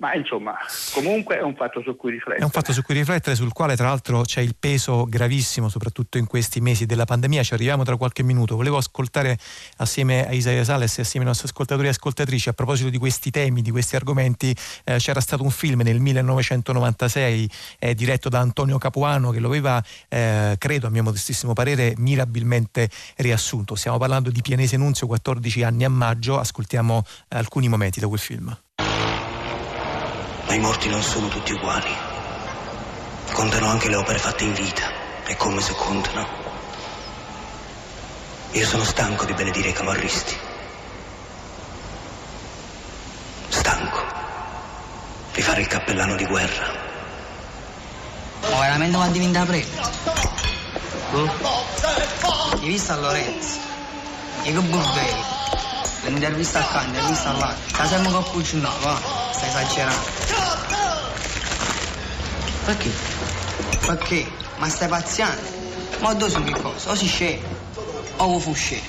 ma 0.00 0.14
insomma, 0.14 0.56
comunque 0.92 1.38
è 1.38 1.42
un 1.42 1.54
fatto 1.54 1.82
su 1.82 1.94
cui 1.94 2.12
riflettere. 2.12 2.40
È 2.40 2.44
un 2.44 2.50
fatto 2.50 2.72
su 2.72 2.82
cui 2.82 2.94
riflettere, 2.94 3.36
sul 3.36 3.52
quale 3.52 3.76
tra 3.76 3.88
l'altro 3.88 4.22
c'è 4.22 4.40
il 4.40 4.56
peso 4.58 5.04
gravissimo, 5.04 5.68
soprattutto 5.68 6.16
in 6.16 6.26
questi 6.26 6.60
mesi 6.60 6.86
della 6.86 7.04
pandemia. 7.04 7.42
Ci 7.42 7.52
arriviamo 7.52 7.84
tra 7.84 7.96
qualche 7.96 8.22
minuto. 8.22 8.56
Volevo 8.56 8.78
ascoltare 8.78 9.38
assieme 9.76 10.26
a 10.26 10.32
Isaia 10.32 10.64
Sales 10.64 10.96
e 10.96 11.02
assieme 11.02 11.26
ai 11.26 11.32
nostri 11.32 11.48
ascoltatori 11.48 11.88
e 11.88 11.90
ascoltatrici 11.90 12.48
a 12.48 12.54
proposito 12.54 12.88
di 12.88 12.96
questi 12.96 13.30
temi, 13.30 13.60
di 13.60 13.70
questi 13.70 13.94
argomenti. 13.94 14.56
Eh, 14.84 14.96
c'era 14.96 15.20
stato 15.20 15.42
un 15.42 15.50
film 15.50 15.82
nel 15.82 16.00
1996 16.00 17.50
eh, 17.78 17.94
diretto 17.94 18.30
da 18.30 18.38
Antonio 18.38 18.78
Capuano 18.78 19.30
che 19.30 19.38
lo 19.38 19.48
aveva, 19.48 19.84
eh, 20.08 20.54
credo 20.56 20.86
a 20.86 20.90
mio 20.90 21.02
modestissimo 21.02 21.52
parere, 21.52 21.92
mirabilmente 21.98 22.88
riassunto. 23.16 23.74
Stiamo 23.74 23.98
parlando 23.98 24.30
di 24.30 24.40
Pianese 24.40 24.78
Nunzio, 24.78 25.06
14 25.06 25.62
anni 25.62 25.84
a 25.84 25.90
maggio. 25.90 26.38
Ascoltiamo 26.38 27.04
eh, 27.28 27.36
alcuni 27.36 27.68
momenti 27.68 28.00
da 28.00 28.08
quel 28.08 28.18
film. 28.18 28.56
Ma 30.50 30.56
i 30.56 30.58
morti 30.58 30.88
non 30.88 31.00
sono 31.00 31.28
tutti 31.28 31.52
uguali. 31.52 31.94
Contano 33.30 33.68
anche 33.68 33.88
le 33.88 33.94
opere 33.94 34.18
fatte 34.18 34.42
in 34.42 34.52
vita. 34.52 34.90
E 35.24 35.36
come 35.36 35.60
se 35.60 35.72
contano. 35.74 36.26
Io 38.50 38.66
sono 38.66 38.82
stanco 38.82 39.26
di 39.26 39.32
benedire 39.32 39.68
i 39.68 39.72
camorristi. 39.72 40.36
Stanco 43.50 44.04
di 45.32 45.40
fare 45.40 45.60
il 45.60 45.68
cappellano 45.68 46.16
di 46.16 46.26
guerra. 46.26 46.66
Ma 48.50 48.58
veramente 48.58 48.96
va 48.96 49.04
a 49.04 49.08
diventare 49.08 49.46
prete? 49.46 49.80
Mm? 51.14 51.28
Hai 52.60 52.68
visto 52.68 52.92
a 52.92 52.96
Lorenzo? 52.96 53.58
E 54.42 54.52
che 54.52 54.58
burbelli. 54.58 55.24
L'intervista 56.06 56.58
accanto, 56.58 56.90
l'intervista 56.90 57.32
là. 57.34 57.54
Sempre 57.86 58.10
con 58.10 58.24
cucinato, 58.32 58.80
va. 58.80 59.00
Stai 59.30 59.48
esagerando. 59.48 60.39
Perché? 62.64 62.90
Perché? 63.86 64.26
Ma 64.56 64.68
stai 64.68 64.88
pazziando? 64.88 65.40
Ma 66.00 66.14
dove 66.14 66.30
sono 66.30 66.44
che 66.44 66.54
cosa? 66.60 66.90
O 66.90 66.94
si 66.94 67.06
scende, 67.06 67.46
o 68.16 68.38
fu 68.38 68.54
scende. 68.54 68.88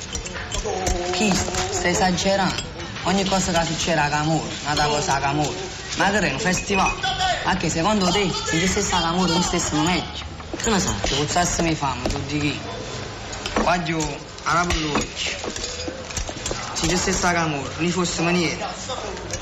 Chi 1.11 1.33
stai 1.33 1.91
esagerando? 1.91 2.69
Ogni 3.03 3.25
cosa 3.25 3.51
che 3.51 3.65
succede 3.65 3.99
a 3.99 4.09
Camore, 4.09 4.49
una 4.65 4.85
cosa 4.85 5.15
a 5.15 5.19
Camore. 5.19 5.57
Ma 5.95 6.09
che 6.09 6.19
è 6.19 6.31
un 6.31 6.39
festival? 6.39 6.91
Anche 7.43 7.69
secondo 7.69 8.09
te, 8.11 8.31
se 8.45 8.59
ci 8.59 8.67
stesse 8.67 8.95
a 8.95 9.01
Camore, 9.01 9.31
non 9.31 9.41
stessimo 9.41 9.83
meglio. 9.83 10.29
Tu 10.61 10.69
ne 10.69 10.79
sai, 10.79 10.93
ci 11.03 11.15
puzzassimo 11.15 11.69
i 11.69 11.75
fame, 11.75 12.07
tu 12.07 12.21
di 12.27 12.39
chi? 12.39 12.59
Guaglio, 13.61 14.17
a 14.43 14.61
oggi. 14.61 15.35
Se 16.73 16.87
ci 16.87 16.97
stesse 16.97 17.25
a 17.25 17.33
Camore, 17.33 17.69
non 17.77 17.89
fosse 17.89 18.21
maniera. 18.21 18.69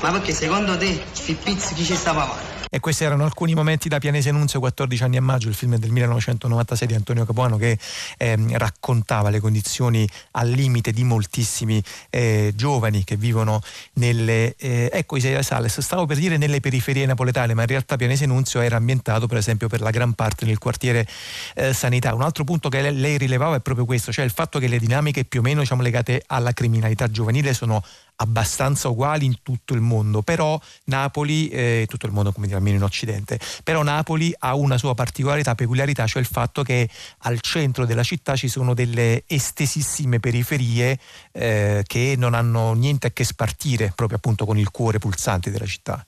Ma 0.00 0.10
perché 0.12 0.32
secondo 0.32 0.78
te, 0.78 1.04
il 1.26 1.36
pizzo 1.36 1.74
chi 1.74 1.84
ci 1.84 1.96
sta 1.96 2.14
pavando? 2.14 2.49
E 2.72 2.78
questi 2.78 3.02
erano 3.02 3.24
alcuni 3.24 3.54
momenti 3.54 3.88
da 3.88 3.98
Pianese 3.98 4.30
Nunzio, 4.30 4.60
14 4.60 5.02
anni 5.02 5.16
a 5.16 5.20
maggio, 5.20 5.48
il 5.48 5.56
film 5.56 5.74
del 5.76 5.90
1996 5.90 6.86
di 6.86 6.94
Antonio 6.94 7.24
Capuano 7.24 7.56
che 7.56 7.76
eh, 8.16 8.36
raccontava 8.52 9.28
le 9.28 9.40
condizioni 9.40 10.08
al 10.32 10.48
limite 10.50 10.92
di 10.92 11.02
moltissimi 11.02 11.82
eh, 12.10 12.52
giovani 12.54 13.02
che 13.02 13.16
vivono 13.16 13.60
nelle, 13.94 14.54
eh, 14.56 14.88
ecco 14.92 15.16
Isaia 15.16 15.42
Sales, 15.42 15.80
stavo 15.80 16.06
per 16.06 16.16
dire 16.16 16.36
nelle 16.36 16.60
periferie 16.60 17.06
napoletane, 17.06 17.54
ma 17.54 17.62
in 17.62 17.66
realtà 17.68 17.96
Pianese 17.96 18.24
Nunzio 18.26 18.60
era 18.60 18.76
ambientato 18.76 19.26
per 19.26 19.38
esempio 19.38 19.66
per 19.66 19.80
la 19.80 19.90
gran 19.90 20.12
parte 20.12 20.44
nel 20.44 20.58
quartiere 20.58 21.04
eh, 21.56 21.72
sanità. 21.72 22.14
Un 22.14 22.22
altro 22.22 22.44
punto 22.44 22.68
che 22.68 22.88
lei 22.92 23.18
rilevava 23.18 23.56
è 23.56 23.60
proprio 23.60 23.84
questo, 23.84 24.12
cioè 24.12 24.24
il 24.24 24.30
fatto 24.30 24.60
che 24.60 24.68
le 24.68 24.78
dinamiche 24.78 25.24
più 25.24 25.40
o 25.40 25.42
meno 25.42 25.62
diciamo, 25.62 25.82
legate 25.82 26.22
alla 26.28 26.52
criminalità 26.52 27.10
giovanile 27.10 27.52
sono 27.52 27.82
abbastanza 28.20 28.88
uguali 28.88 29.24
in 29.24 29.42
tutto 29.42 29.74
il 29.74 29.80
mondo, 29.80 30.22
però 30.22 30.58
Napoli, 30.84 31.48
eh, 31.48 31.86
tutto 31.88 32.06
il 32.06 32.12
mondo 32.12 32.32
come 32.32 32.46
dire 32.46 32.58
almeno 32.58 32.76
in 32.76 32.82
Occidente, 32.82 33.38
però 33.64 33.82
Napoli 33.82 34.32
ha 34.38 34.54
una 34.54 34.78
sua 34.78 34.94
particolarità, 34.94 35.54
peculiarità, 35.54 36.06
cioè 36.06 36.20
il 36.20 36.28
fatto 36.28 36.62
che 36.62 36.88
al 37.20 37.40
centro 37.40 37.84
della 37.84 38.02
città 38.02 38.36
ci 38.36 38.48
sono 38.48 38.74
delle 38.74 39.24
estesissime 39.26 40.20
periferie 40.20 40.98
eh, 41.32 41.82
che 41.86 42.14
non 42.16 42.34
hanno 42.34 42.72
niente 42.74 43.08
a 43.08 43.10
che 43.10 43.24
spartire 43.24 43.92
proprio 43.94 44.18
appunto 44.18 44.44
con 44.44 44.58
il 44.58 44.70
cuore 44.70 44.98
pulsante 44.98 45.50
della 45.50 45.66
città. 45.66 46.04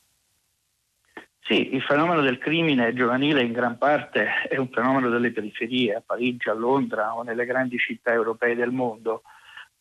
Sì, 1.44 1.74
il 1.74 1.82
fenomeno 1.82 2.20
del 2.20 2.38
crimine 2.38 2.94
giovanile 2.94 3.42
in 3.42 3.52
gran 3.52 3.76
parte 3.76 4.26
è 4.48 4.56
un 4.58 4.68
fenomeno 4.68 5.08
delle 5.08 5.32
periferie, 5.32 5.96
a 5.96 6.02
Parigi, 6.04 6.48
a 6.48 6.54
Londra 6.54 7.16
o 7.16 7.22
nelle 7.22 7.44
grandi 7.44 7.78
città 7.78 8.12
europee 8.12 8.54
del 8.54 8.70
mondo. 8.70 9.22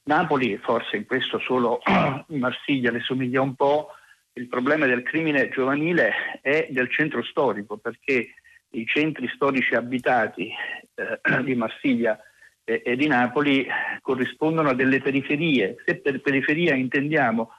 Napoli, 0.03 0.57
forse 0.57 0.97
in 0.97 1.05
questo 1.05 1.39
solo 1.39 1.79
Marsiglia 2.27 2.91
le 2.91 3.01
somiglia 3.01 3.41
un 3.41 3.55
po', 3.55 3.89
il 4.33 4.47
problema 4.47 4.85
del 4.85 5.03
crimine 5.03 5.49
giovanile 5.49 6.39
è 6.41 6.67
del 6.71 6.89
centro 6.89 7.21
storico, 7.23 7.77
perché 7.77 8.33
i 8.71 8.85
centri 8.85 9.27
storici 9.33 9.75
abitati 9.75 10.51
eh, 10.95 11.19
di 11.43 11.55
Marsiglia 11.55 12.19
e, 12.63 12.81
e, 12.85 12.95
di 12.95 13.07
Napoli 13.07 13.67
corrispondono 14.01 14.69
a 14.69 14.73
delle 14.73 15.01
periferie. 15.01 15.75
Se 15.85 15.97
per 15.97 16.21
periferia 16.21 16.73
intendiamo 16.75 17.51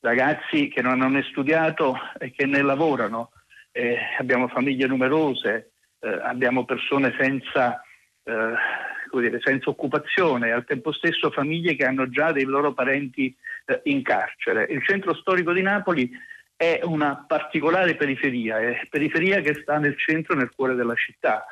ragazzi 0.00 0.68
che 0.68 0.82
non 0.82 1.00
hanno 1.02 1.22
studiato 1.22 1.96
e 2.18 2.30
che 2.30 2.46
ne 2.46 2.62
lavorano, 2.62 3.30
eh, 3.72 3.98
abbiamo 4.18 4.48
famiglie 4.48 4.86
numerose, 4.86 5.72
eh, 6.00 6.08
abbiamo 6.08 6.64
persone 6.64 7.14
senza 7.18 7.80
eh, 8.24 8.54
dire, 9.20 9.40
senza 9.42 9.70
occupazione 9.70 10.48
e 10.48 10.52
al 10.52 10.64
tempo 10.64 10.92
stesso 10.92 11.30
famiglie 11.30 11.74
che 11.74 11.84
hanno 11.84 12.08
già 12.08 12.32
dei 12.32 12.44
loro 12.44 12.72
parenti 12.72 13.34
eh, 13.64 13.80
in 13.84 14.02
carcere. 14.02 14.66
Il 14.70 14.82
centro 14.84 15.14
storico 15.14 15.52
di 15.52 15.62
Napoli 15.62 16.10
è 16.56 16.80
una 16.84 17.24
particolare 17.26 17.96
periferia, 17.96 18.58
è 18.58 18.86
periferia 18.88 19.40
che 19.40 19.54
sta 19.54 19.78
nel 19.78 19.98
centro, 19.98 20.34
nel 20.34 20.52
cuore 20.54 20.74
della 20.74 20.94
città. 20.94 21.44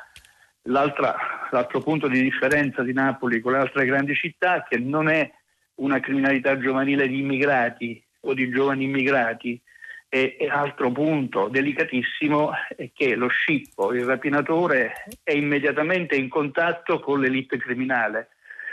l'altro 0.63 1.81
punto 1.81 2.07
di 2.07 2.21
differenza 2.21 2.81
di 2.81 2.93
Napoli 2.93 3.39
con 3.39 3.51
le 3.51 3.59
altre 3.59 3.85
grandi 3.85 4.15
città 4.15 4.63
è 4.63 4.67
che 4.67 4.79
non 4.79 5.09
è 5.09 5.31
una 5.75 5.99
criminalità 5.99 6.57
giovanile 6.57 7.07
di 7.07 7.19
immigrati 7.19 8.03
o 8.21 8.33
di 8.33 8.49
giovani 8.49 8.85
immigrati, 8.85 9.61
e, 10.15 10.37
e, 10.39 10.47
altro 10.47 10.93
punto 10.93 11.49
delicatissimo 11.49 12.51
è 12.73 12.89
che 12.93 13.15
lo 13.15 13.27
scippo, 13.27 13.93
il 13.93 14.05
rapinatore, 14.05 15.03
è 15.21 15.33
immediatamente 15.33 16.15
in 16.15 16.29
contatto 16.29 17.01
con 17.01 17.19
l'elite 17.19 17.57
criminale 17.57 18.29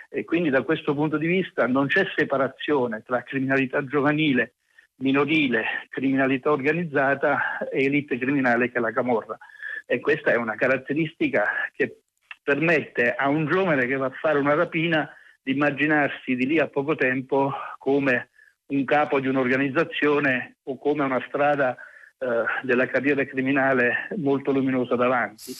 e 0.08 0.24
quindi 0.24 0.50
da 0.50 0.62
questo 0.62 0.94
punto 0.94 1.16
di 1.16 1.26
vista 1.26 1.66
non 1.66 1.88
c'è 1.88 2.06
separazione 2.14 3.02
tra 3.04 3.24
criminalità 3.24 3.84
giovanile, 3.84 4.52
minorile, 4.98 5.88
criminalità 5.88 6.52
organizzata 6.52 7.58
e 7.72 7.86
elite 7.86 8.18
criminale 8.18 8.70
che 8.70 8.78
è 8.78 8.80
la 8.80 8.92
Camorra. 8.92 9.36
E 9.84 9.98
questa 9.98 10.30
è 10.30 10.36
una 10.36 10.54
caratteristica 10.54 11.48
che 11.74 12.02
permette 12.40 13.16
a 13.16 13.28
un 13.28 13.46
giovane 13.46 13.86
che 13.86 13.96
va 13.96 14.06
a 14.06 14.10
fare 14.20 14.38
una 14.38 14.54
rapina 14.54 15.12
di 15.42 15.50
immaginarsi 15.50 16.36
di 16.36 16.46
lì 16.46 16.60
a 16.60 16.68
poco 16.68 16.94
tempo 16.94 17.52
come 17.78 18.28
un 18.74 18.84
capo 18.84 19.20
di 19.20 19.28
un'organizzazione 19.28 20.56
o 20.64 20.78
come 20.78 21.04
una 21.04 21.22
strada 21.28 21.76
eh, 22.22 22.44
della 22.62 22.86
carriera 22.86 23.24
criminale 23.24 24.08
molto 24.16 24.52
luminosa 24.52 24.94
davanti. 24.94 25.52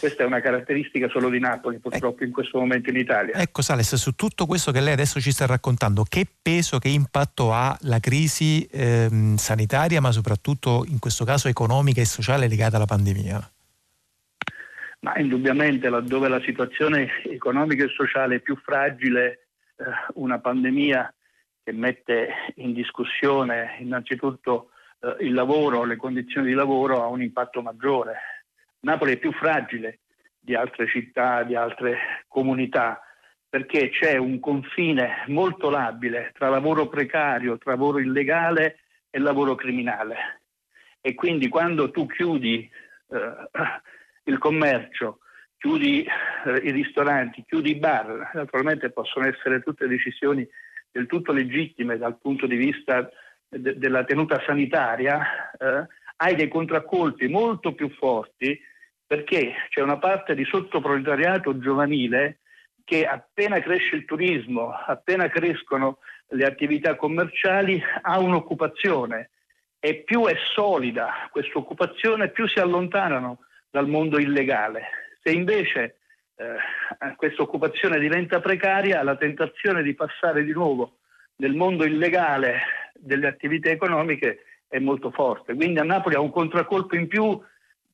Questa 0.00 0.22
è 0.22 0.26
una 0.26 0.40
caratteristica 0.40 1.08
solo 1.08 1.28
di 1.28 1.38
Napoli, 1.38 1.78
purtroppo 1.78 2.24
in 2.24 2.32
questo 2.32 2.58
momento 2.58 2.90
in 2.90 2.96
Italia. 2.96 3.34
Ecco 3.34 3.62
Sales, 3.62 3.94
su 3.96 4.12
tutto 4.12 4.46
questo 4.46 4.72
che 4.72 4.80
lei 4.80 4.94
adesso 4.94 5.20
ci 5.20 5.30
sta 5.30 5.46
raccontando, 5.46 6.04
che 6.08 6.26
peso, 6.42 6.78
che 6.78 6.88
impatto 6.88 7.52
ha 7.52 7.76
la 7.82 8.00
crisi 8.00 8.66
ehm, 8.70 9.36
sanitaria, 9.36 10.00
ma 10.00 10.10
soprattutto 10.10 10.84
in 10.88 10.98
questo 10.98 11.24
caso 11.24 11.48
economica 11.48 12.00
e 12.00 12.06
sociale 12.06 12.48
legata 12.48 12.76
alla 12.76 12.86
pandemia? 12.86 13.50
Ma 15.00 15.18
indubbiamente 15.18 15.88
laddove 15.88 16.28
la 16.28 16.40
situazione 16.40 17.22
economica 17.24 17.84
e 17.84 17.88
sociale 17.88 18.36
è 18.36 18.40
più 18.40 18.56
fragile, 18.56 19.48
eh, 19.76 19.84
una 20.14 20.40
pandemia 20.40 21.14
che 21.66 21.72
mette 21.72 22.52
in 22.56 22.72
discussione 22.72 23.74
innanzitutto 23.80 24.70
eh, 25.00 25.16
il 25.24 25.34
lavoro, 25.34 25.82
le 25.82 25.96
condizioni 25.96 26.46
di 26.46 26.52
lavoro, 26.52 27.02
ha 27.02 27.08
un 27.08 27.22
impatto 27.22 27.60
maggiore. 27.60 28.44
Napoli 28.82 29.14
è 29.14 29.16
più 29.16 29.32
fragile 29.32 29.98
di 30.38 30.54
altre 30.54 30.86
città, 30.86 31.42
di 31.42 31.56
altre 31.56 32.24
comunità, 32.28 33.00
perché 33.48 33.88
c'è 33.88 34.16
un 34.16 34.38
confine 34.38 35.24
molto 35.26 35.68
labile 35.68 36.30
tra 36.34 36.50
lavoro 36.50 36.86
precario, 36.86 37.58
tra 37.58 37.72
lavoro 37.72 37.98
illegale 37.98 38.78
e 39.10 39.18
lavoro 39.18 39.56
criminale. 39.56 40.42
E 41.00 41.14
quindi 41.14 41.48
quando 41.48 41.90
tu 41.90 42.06
chiudi 42.06 42.70
eh, 43.08 43.34
il 44.22 44.38
commercio, 44.38 45.18
chiudi 45.58 46.04
eh, 46.04 46.60
i 46.62 46.70
ristoranti, 46.70 47.42
chiudi 47.44 47.70
i 47.70 47.76
bar, 47.76 48.30
naturalmente 48.34 48.90
possono 48.90 49.26
essere 49.26 49.62
tutte 49.62 49.88
decisioni 49.88 50.48
del 50.96 51.06
tutto 51.06 51.32
legittime 51.32 51.98
dal 51.98 52.18
punto 52.18 52.46
di 52.46 52.56
vista 52.56 53.08
de- 53.46 53.76
della 53.78 54.04
tenuta 54.04 54.42
sanitaria, 54.46 55.50
eh, 55.58 55.86
hai 56.16 56.34
dei 56.34 56.48
contraccolpi 56.48 57.28
molto 57.28 57.74
più 57.74 57.90
forti 57.90 58.58
perché 59.06 59.52
c'è 59.68 59.82
una 59.82 59.98
parte 59.98 60.34
di 60.34 60.44
sottoproletariato 60.44 61.58
giovanile 61.58 62.38
che 62.82 63.04
appena 63.04 63.60
cresce 63.60 63.94
il 63.94 64.06
turismo, 64.06 64.70
appena 64.70 65.28
crescono 65.28 65.98
le 66.28 66.46
attività 66.46 66.96
commerciali, 66.96 67.80
ha 68.02 68.18
un'occupazione 68.18 69.30
e 69.78 69.96
più 69.96 70.24
è 70.24 70.34
solida 70.54 71.28
questa 71.30 71.58
occupazione, 71.58 72.30
più 72.30 72.48
si 72.48 72.58
allontanano 72.58 73.40
dal 73.70 73.86
mondo 73.86 74.18
illegale. 74.18 74.84
Se 75.22 75.30
invece 75.30 75.98
eh, 76.36 77.14
questa 77.16 77.42
occupazione 77.42 77.98
diventa 77.98 78.40
precaria, 78.40 79.02
la 79.02 79.16
tentazione 79.16 79.82
di 79.82 79.94
passare 79.94 80.44
di 80.44 80.52
nuovo 80.52 80.98
nel 81.36 81.54
mondo 81.54 81.84
illegale 81.84 82.92
delle 82.94 83.26
attività 83.26 83.70
economiche 83.70 84.44
è 84.68 84.78
molto 84.78 85.10
forte. 85.10 85.54
Quindi 85.54 85.78
a 85.78 85.84
Napoli 85.84 86.14
ha 86.14 86.20
un 86.20 86.30
contraccolpo 86.30 86.96
in 86.96 87.08
più 87.08 87.40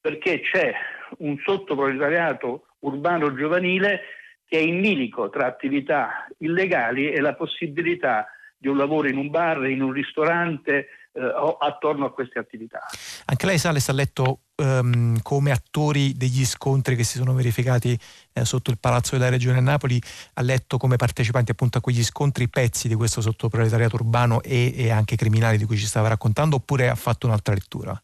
perché 0.01 0.41
c'è 0.41 0.73
un 1.19 1.39
sottoproletariato 1.45 2.67
urbano 2.81 3.35
giovanile 3.35 4.01
che 4.47 4.59
è 4.59 4.63
in 4.63 4.81
milico 4.81 5.31
tra 5.31 5.47
attività 5.47 6.27
illegali 6.39 7.11
e 7.11 7.21
la 7.21 7.35
possibilità 7.35 8.27
di 8.57 8.69
un 8.69 8.77
lavoro 8.77 9.09
in 9.09 9.17
un 9.17 9.31
bar, 9.31 9.65
in 9.67 9.83
un 9.83 9.93
ristorante 9.93 10.89
eh, 11.13 11.25
o 11.25 11.57
attorno 11.57 12.07
a 12.07 12.13
queste 12.13 12.39
attività. 12.39 12.81
Anche 13.27 13.47
lei, 13.47 13.59
Sales, 13.59 13.89
ha 13.89 13.93
letto 13.93 14.41
um, 14.63 15.21
come 15.23 15.51
attori 15.51 16.15
degli 16.17 16.45
scontri 16.45 16.97
che 16.97 17.05
si 17.05 17.19
sono 17.19 17.35
verificati 17.35 17.99
eh, 18.33 18.45
sotto 18.45 18.71
il 18.71 18.79
Palazzo 18.79 19.17
della 19.17 19.31
Regione 19.31 19.61
Napoli, 19.61 20.01
ha 20.35 20.43
letto 20.43 20.77
come 20.77 20.97
partecipanti 20.97 21.51
appunto 21.51 21.79
a 21.79 21.81
quegli 21.81 22.03
scontri 22.03 22.49
pezzi 22.49 22.89
di 22.89 22.95
questo 22.95 23.21
sottoproletariato 23.21 23.97
urbano 23.97 24.41
e, 24.43 24.73
e 24.77 24.91
anche 24.91 25.17
criminali 25.17 25.59
di 25.59 25.65
cui 25.65 25.77
ci 25.77 25.87
stava 25.87 26.09
raccontando 26.09 26.57
oppure 26.57 26.89
ha 26.89 26.95
fatto 26.95 27.27
un'altra 27.27 27.55
lettura? 27.55 28.01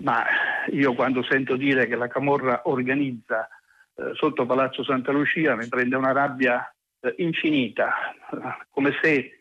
Ma 0.00 0.24
io 0.70 0.94
quando 0.94 1.24
sento 1.24 1.56
dire 1.56 1.86
che 1.88 1.96
la 1.96 2.06
Camorra 2.06 2.62
organizza 2.64 3.48
eh, 3.94 4.12
sotto 4.14 4.46
Palazzo 4.46 4.84
Santa 4.84 5.10
Lucia 5.10 5.56
mi 5.56 5.66
prende 5.66 5.96
una 5.96 6.12
rabbia 6.12 6.72
eh, 7.00 7.14
infinita, 7.18 7.94
come 8.70 8.92
se 9.02 9.14
eh, 9.14 9.32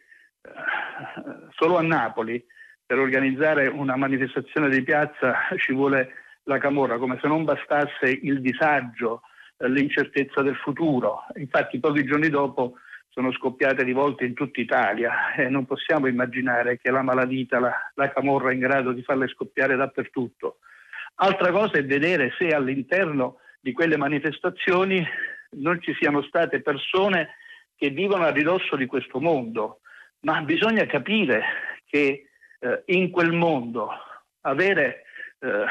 solo 1.51 1.77
a 1.77 1.81
Napoli 1.81 2.43
per 2.87 2.99
organizzare 2.99 3.67
una 3.67 3.97
manifestazione 3.97 4.69
di 4.69 4.81
piazza 4.81 5.35
ci 5.57 5.73
vuole 5.73 6.13
la 6.43 6.57
Camorra, 6.57 6.97
come 6.97 7.19
se 7.21 7.27
non 7.27 7.43
bastasse 7.43 8.09
il 8.09 8.39
disagio, 8.39 9.23
eh, 9.57 9.69
l'incertezza 9.69 10.41
del 10.41 10.55
futuro. 10.55 11.25
Infatti 11.35 11.79
pochi 11.79 12.05
giorni 12.05 12.29
dopo 12.29 12.77
sono 13.09 13.33
scoppiate 13.33 13.83
rivolte 13.83 14.23
in 14.23 14.33
tutta 14.33 14.61
Italia 14.61 15.33
e 15.35 15.49
non 15.49 15.65
possiamo 15.65 16.07
immaginare 16.07 16.77
che 16.77 16.89
la 16.89 17.01
malavita, 17.01 17.59
la, 17.59 17.73
la 17.95 18.09
Camorra 18.09 18.51
è 18.51 18.53
in 18.53 18.59
grado 18.59 18.93
di 18.93 19.03
farle 19.03 19.27
scoppiare 19.27 19.75
dappertutto. 19.75 20.59
Altra 21.15 21.51
cosa 21.51 21.73
è 21.73 21.83
vedere 21.83 22.33
se 22.37 22.49
all'interno 22.49 23.39
di 23.59 23.73
quelle 23.73 23.97
manifestazioni 23.97 25.05
non 25.57 25.81
ci 25.81 25.93
siano 25.99 26.21
state 26.21 26.61
persone 26.61 27.35
che 27.75 27.89
vivono 27.89 28.23
a 28.23 28.31
ridosso 28.31 28.77
di 28.77 28.85
questo 28.85 29.19
mondo, 29.19 29.81
ma 30.21 30.39
bisogna 30.41 30.85
capire 30.85 31.43
che 31.85 32.26
eh, 32.67 32.83
in 32.87 33.09
quel 33.09 33.31
mondo 33.31 33.89
avere 34.41 35.03
eh, 35.39 35.65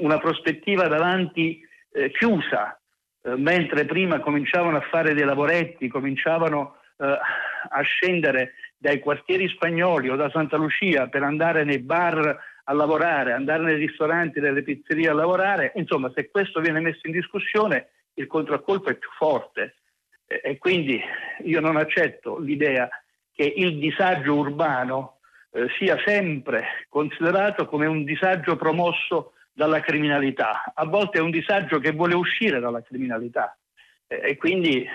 una 0.00 0.18
prospettiva 0.18 0.86
davanti 0.86 1.60
eh, 1.92 2.10
chiusa, 2.10 2.78
eh, 3.22 3.36
mentre 3.36 3.84
prima 3.84 4.20
cominciavano 4.20 4.76
a 4.76 4.86
fare 4.90 5.14
dei 5.14 5.24
lavoretti, 5.24 5.88
cominciavano 5.88 6.76
a 7.02 7.80
scendere 7.80 8.52
dai 8.76 9.00
quartieri 9.00 9.48
spagnoli 9.48 10.08
o 10.08 10.14
da 10.14 10.30
Santa 10.30 10.56
Lucia 10.56 11.08
per 11.08 11.24
andare 11.24 11.64
nei 11.64 11.80
bar 11.80 12.38
a 12.62 12.72
lavorare, 12.72 13.32
andare 13.32 13.64
nei 13.64 13.74
ristoranti, 13.74 14.38
nelle 14.38 14.62
pizzerie 14.62 15.08
a 15.08 15.14
lavorare, 15.14 15.72
insomma 15.74 16.12
se 16.14 16.30
questo 16.30 16.60
viene 16.60 16.78
messo 16.78 17.00
in 17.02 17.12
discussione 17.12 17.88
il 18.14 18.28
contraccolpo 18.28 18.90
è 18.90 18.94
più 18.94 19.08
forte. 19.16 19.78
E 20.26 20.58
quindi 20.58 21.02
io 21.44 21.60
non 21.60 21.76
accetto 21.76 22.38
l'idea 22.38 22.88
che 23.32 23.52
il 23.56 23.78
disagio 23.78 24.36
urbano 24.36 25.16
eh, 25.52 25.68
sia 25.78 26.00
sempre 26.04 26.86
considerato 26.88 27.66
come 27.66 27.86
un 27.86 28.04
disagio 28.04 28.56
promosso 28.56 29.32
dalla 29.52 29.80
criminalità, 29.80 30.72
a 30.74 30.86
volte 30.86 31.18
è 31.18 31.20
un 31.20 31.30
disagio 31.30 31.78
che 31.78 31.92
vuole 31.92 32.14
uscire 32.14 32.58
dalla 32.58 32.82
criminalità 32.82 33.56
eh, 34.06 34.20
e 34.30 34.36
quindi 34.36 34.86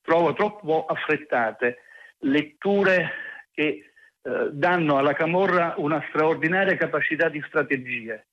trovo 0.00 0.32
troppo 0.32 0.86
affrettate 0.86 1.78
letture 2.20 3.10
che 3.52 3.90
eh, 4.22 4.48
danno 4.52 4.96
alla 4.96 5.12
Camorra 5.12 5.74
una 5.78 6.04
straordinaria 6.08 6.76
capacità 6.76 7.28
di 7.28 7.42
strategie. 7.46 8.26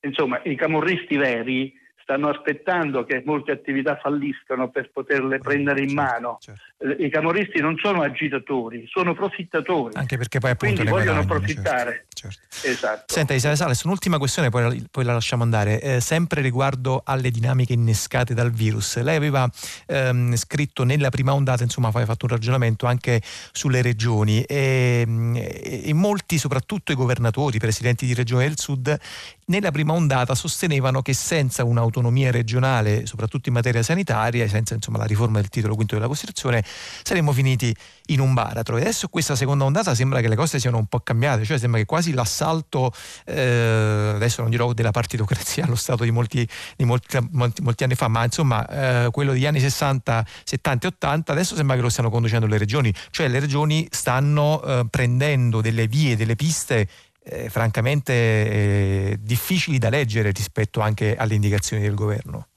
Insomma, 0.00 0.40
i 0.44 0.54
camorristi 0.54 1.16
veri 1.16 1.74
stanno 2.08 2.30
aspettando 2.30 3.04
che 3.04 3.22
molte 3.26 3.52
attività 3.52 3.98
falliscano 4.00 4.70
per 4.70 4.90
poterle 4.90 5.40
prendere 5.40 5.82
in 5.82 5.90
certo, 5.90 6.02
mano. 6.02 6.38
Certo. 6.40 6.62
Eh, 6.78 7.04
I 7.04 7.10
camorristi 7.10 7.60
non 7.60 7.76
sono 7.76 8.00
agitatori, 8.00 8.86
sono 8.88 9.12
profittatori. 9.12 9.94
Anche 9.94 10.16
perché 10.16 10.38
poi 10.38 10.52
appunto 10.52 10.74
Quindi 10.76 10.90
vogliono 10.90 11.22
guadagnano, 11.22 11.34
approfittare. 11.34 12.06
Certo, 12.08 12.38
certo. 12.38 12.66
Esatto. 12.66 13.12
Senta 13.12 13.34
Isale 13.34 13.56
Sales, 13.56 13.82
un'ultima 13.82 14.16
questione, 14.16 14.48
poi, 14.48 14.86
poi 14.90 15.04
la 15.04 15.12
lasciamo 15.12 15.42
andare. 15.42 15.82
Eh, 15.82 16.00
sempre 16.00 16.40
riguardo 16.40 17.02
alle 17.04 17.30
dinamiche 17.30 17.74
innescate 17.74 18.32
dal 18.32 18.52
virus. 18.52 18.98
Lei 19.02 19.16
aveva 19.16 19.46
ehm, 19.86 20.34
scritto 20.36 20.84
nella 20.84 21.10
prima 21.10 21.34
ondata, 21.34 21.62
insomma, 21.62 21.88
aveva 21.88 22.06
fatto 22.06 22.24
un 22.24 22.30
ragionamento 22.30 22.86
anche 22.86 23.20
sulle 23.52 23.82
regioni 23.82 24.42
e, 24.44 25.04
e, 25.34 25.82
e 25.84 25.92
molti, 25.92 26.38
soprattutto 26.38 26.90
i 26.90 26.94
governatori, 26.94 27.56
i 27.56 27.60
presidenti 27.60 28.06
di 28.06 28.14
regioni 28.14 28.44
del 28.44 28.58
sud, 28.58 28.98
nella 29.48 29.70
prima 29.70 29.92
ondata 29.92 30.34
sostenevano 30.34 31.02
che 31.02 31.12
senza 31.12 31.64
un'autonomia 31.64 32.30
regionale, 32.30 33.06
soprattutto 33.06 33.48
in 33.48 33.54
materia 33.54 33.82
sanitaria, 33.82 34.48
senza 34.48 34.74
insomma, 34.74 34.98
la 34.98 35.04
riforma 35.04 35.40
del 35.40 35.48
titolo 35.48 35.74
quinto 35.74 35.94
della 35.94 36.06
Costituzione, 36.06 36.64
saremmo 37.02 37.32
finiti 37.32 37.74
in 38.06 38.20
un 38.20 38.34
baratro. 38.34 38.76
E 38.76 38.82
adesso 38.82 39.08
questa 39.08 39.36
seconda 39.36 39.64
ondata 39.64 39.94
sembra 39.94 40.20
che 40.20 40.28
le 40.28 40.36
cose 40.36 40.58
siano 40.58 40.78
un 40.78 40.86
po' 40.86 41.00
cambiate, 41.00 41.44
cioè 41.44 41.58
sembra 41.58 41.80
che 41.80 41.86
quasi 41.86 42.12
l'assalto, 42.12 42.92
eh, 43.24 44.12
adesso 44.14 44.42
non 44.42 44.50
dirò 44.50 44.72
della 44.72 44.90
partitocrazia 44.90 45.64
allo 45.64 45.76
Stato 45.76 46.04
di 46.04 46.10
molti, 46.10 46.46
di 46.76 46.84
molti, 46.84 47.18
molti, 47.30 47.62
molti 47.62 47.84
anni 47.84 47.94
fa, 47.94 48.08
ma 48.08 48.24
insomma 48.24 48.66
eh, 48.68 49.10
quello 49.10 49.32
degli 49.32 49.46
anni 49.46 49.60
60, 49.60 50.26
70 50.44 50.86
e 50.86 50.90
80, 50.90 51.32
adesso 51.32 51.54
sembra 51.54 51.76
che 51.76 51.82
lo 51.82 51.88
stiano 51.88 52.10
conducendo 52.10 52.46
le 52.46 52.58
regioni, 52.58 52.92
cioè 53.10 53.28
le 53.28 53.40
regioni 53.40 53.86
stanno 53.90 54.62
eh, 54.62 54.86
prendendo 54.90 55.60
delle 55.60 55.86
vie, 55.86 56.16
delle 56.16 56.36
piste 56.36 56.86
eh, 57.28 57.48
francamente 57.48 58.12
eh, 58.12 59.16
difficili 59.20 59.78
da 59.78 59.90
leggere 59.90 60.30
rispetto 60.30 60.80
anche 60.80 61.16
alle 61.16 61.34
indicazioni 61.34 61.82
del 61.82 61.94
governo. 61.94 62.48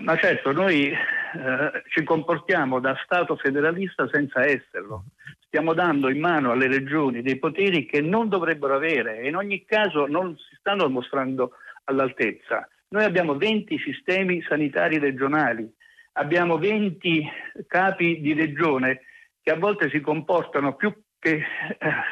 Ma, 0.00 0.16
certo, 0.16 0.52
noi 0.52 0.90
eh, 0.90 1.82
ci 1.88 2.04
comportiamo 2.04 2.80
da 2.80 2.98
Stato 3.02 3.36
federalista 3.36 4.08
senza 4.08 4.44
esserlo. 4.44 5.04
Stiamo 5.46 5.72
dando 5.72 6.10
in 6.10 6.20
mano 6.20 6.52
alle 6.52 6.68
regioni 6.68 7.22
dei 7.22 7.38
poteri 7.38 7.86
che 7.86 8.00
non 8.00 8.28
dovrebbero 8.28 8.74
avere 8.74 9.18
e 9.18 9.28
in 9.28 9.36
ogni 9.36 9.64
caso 9.64 10.06
non 10.06 10.36
si 10.36 10.56
stanno 10.58 10.88
mostrando 10.88 11.52
all'altezza. 11.84 12.68
Noi 12.88 13.04
abbiamo 13.04 13.36
20 13.36 13.78
sistemi 13.78 14.42
sanitari 14.42 14.98
regionali, 14.98 15.68
abbiamo 16.12 16.58
20 16.58 17.30
capi 17.66 18.20
di 18.20 18.34
regione 18.34 19.02
che 19.42 19.50
a 19.50 19.56
volte 19.56 19.88
si 19.90 20.00
comportano 20.00 20.74
più 20.74 20.92
che 21.20 21.34
eh, 21.34 21.44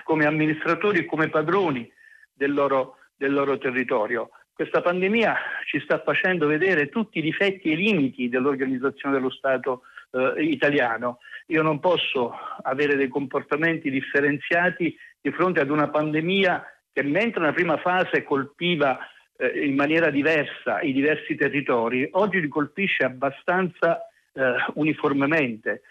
come 0.04 0.26
amministratori 0.26 1.00
e 1.00 1.04
come 1.06 1.28
padroni 1.28 1.90
del 2.32 2.52
loro, 2.52 2.98
del 3.16 3.32
loro 3.32 3.58
territorio. 3.58 4.30
Questa 4.52 4.80
pandemia 4.80 5.36
ci 5.66 5.80
sta 5.80 6.00
facendo 6.02 6.46
vedere 6.46 6.88
tutti 6.88 7.18
i 7.18 7.22
difetti 7.22 7.70
e 7.70 7.72
i 7.72 7.76
limiti 7.76 8.28
dell'organizzazione 8.28 9.14
dello 9.14 9.30
Stato 9.30 9.82
eh, 10.10 10.42
italiano. 10.44 11.18
Io 11.46 11.62
non 11.62 11.80
posso 11.80 12.34
avere 12.62 12.96
dei 12.96 13.08
comportamenti 13.08 13.90
differenziati 13.90 14.96
di 15.20 15.30
fronte 15.30 15.60
ad 15.60 15.70
una 15.70 15.88
pandemia 15.88 16.64
che 16.92 17.02
mentre 17.02 17.40
nella 17.40 17.52
prima 17.52 17.76
fase 17.78 18.22
colpiva 18.22 18.98
eh, 19.36 19.64
in 19.64 19.74
maniera 19.74 20.10
diversa 20.10 20.80
i 20.80 20.92
diversi 20.92 21.34
territori, 21.36 22.08
oggi 22.12 22.40
li 22.40 22.48
colpisce 22.48 23.04
abbastanza 23.04 24.00
eh, 24.32 24.54
uniformemente 24.74 25.82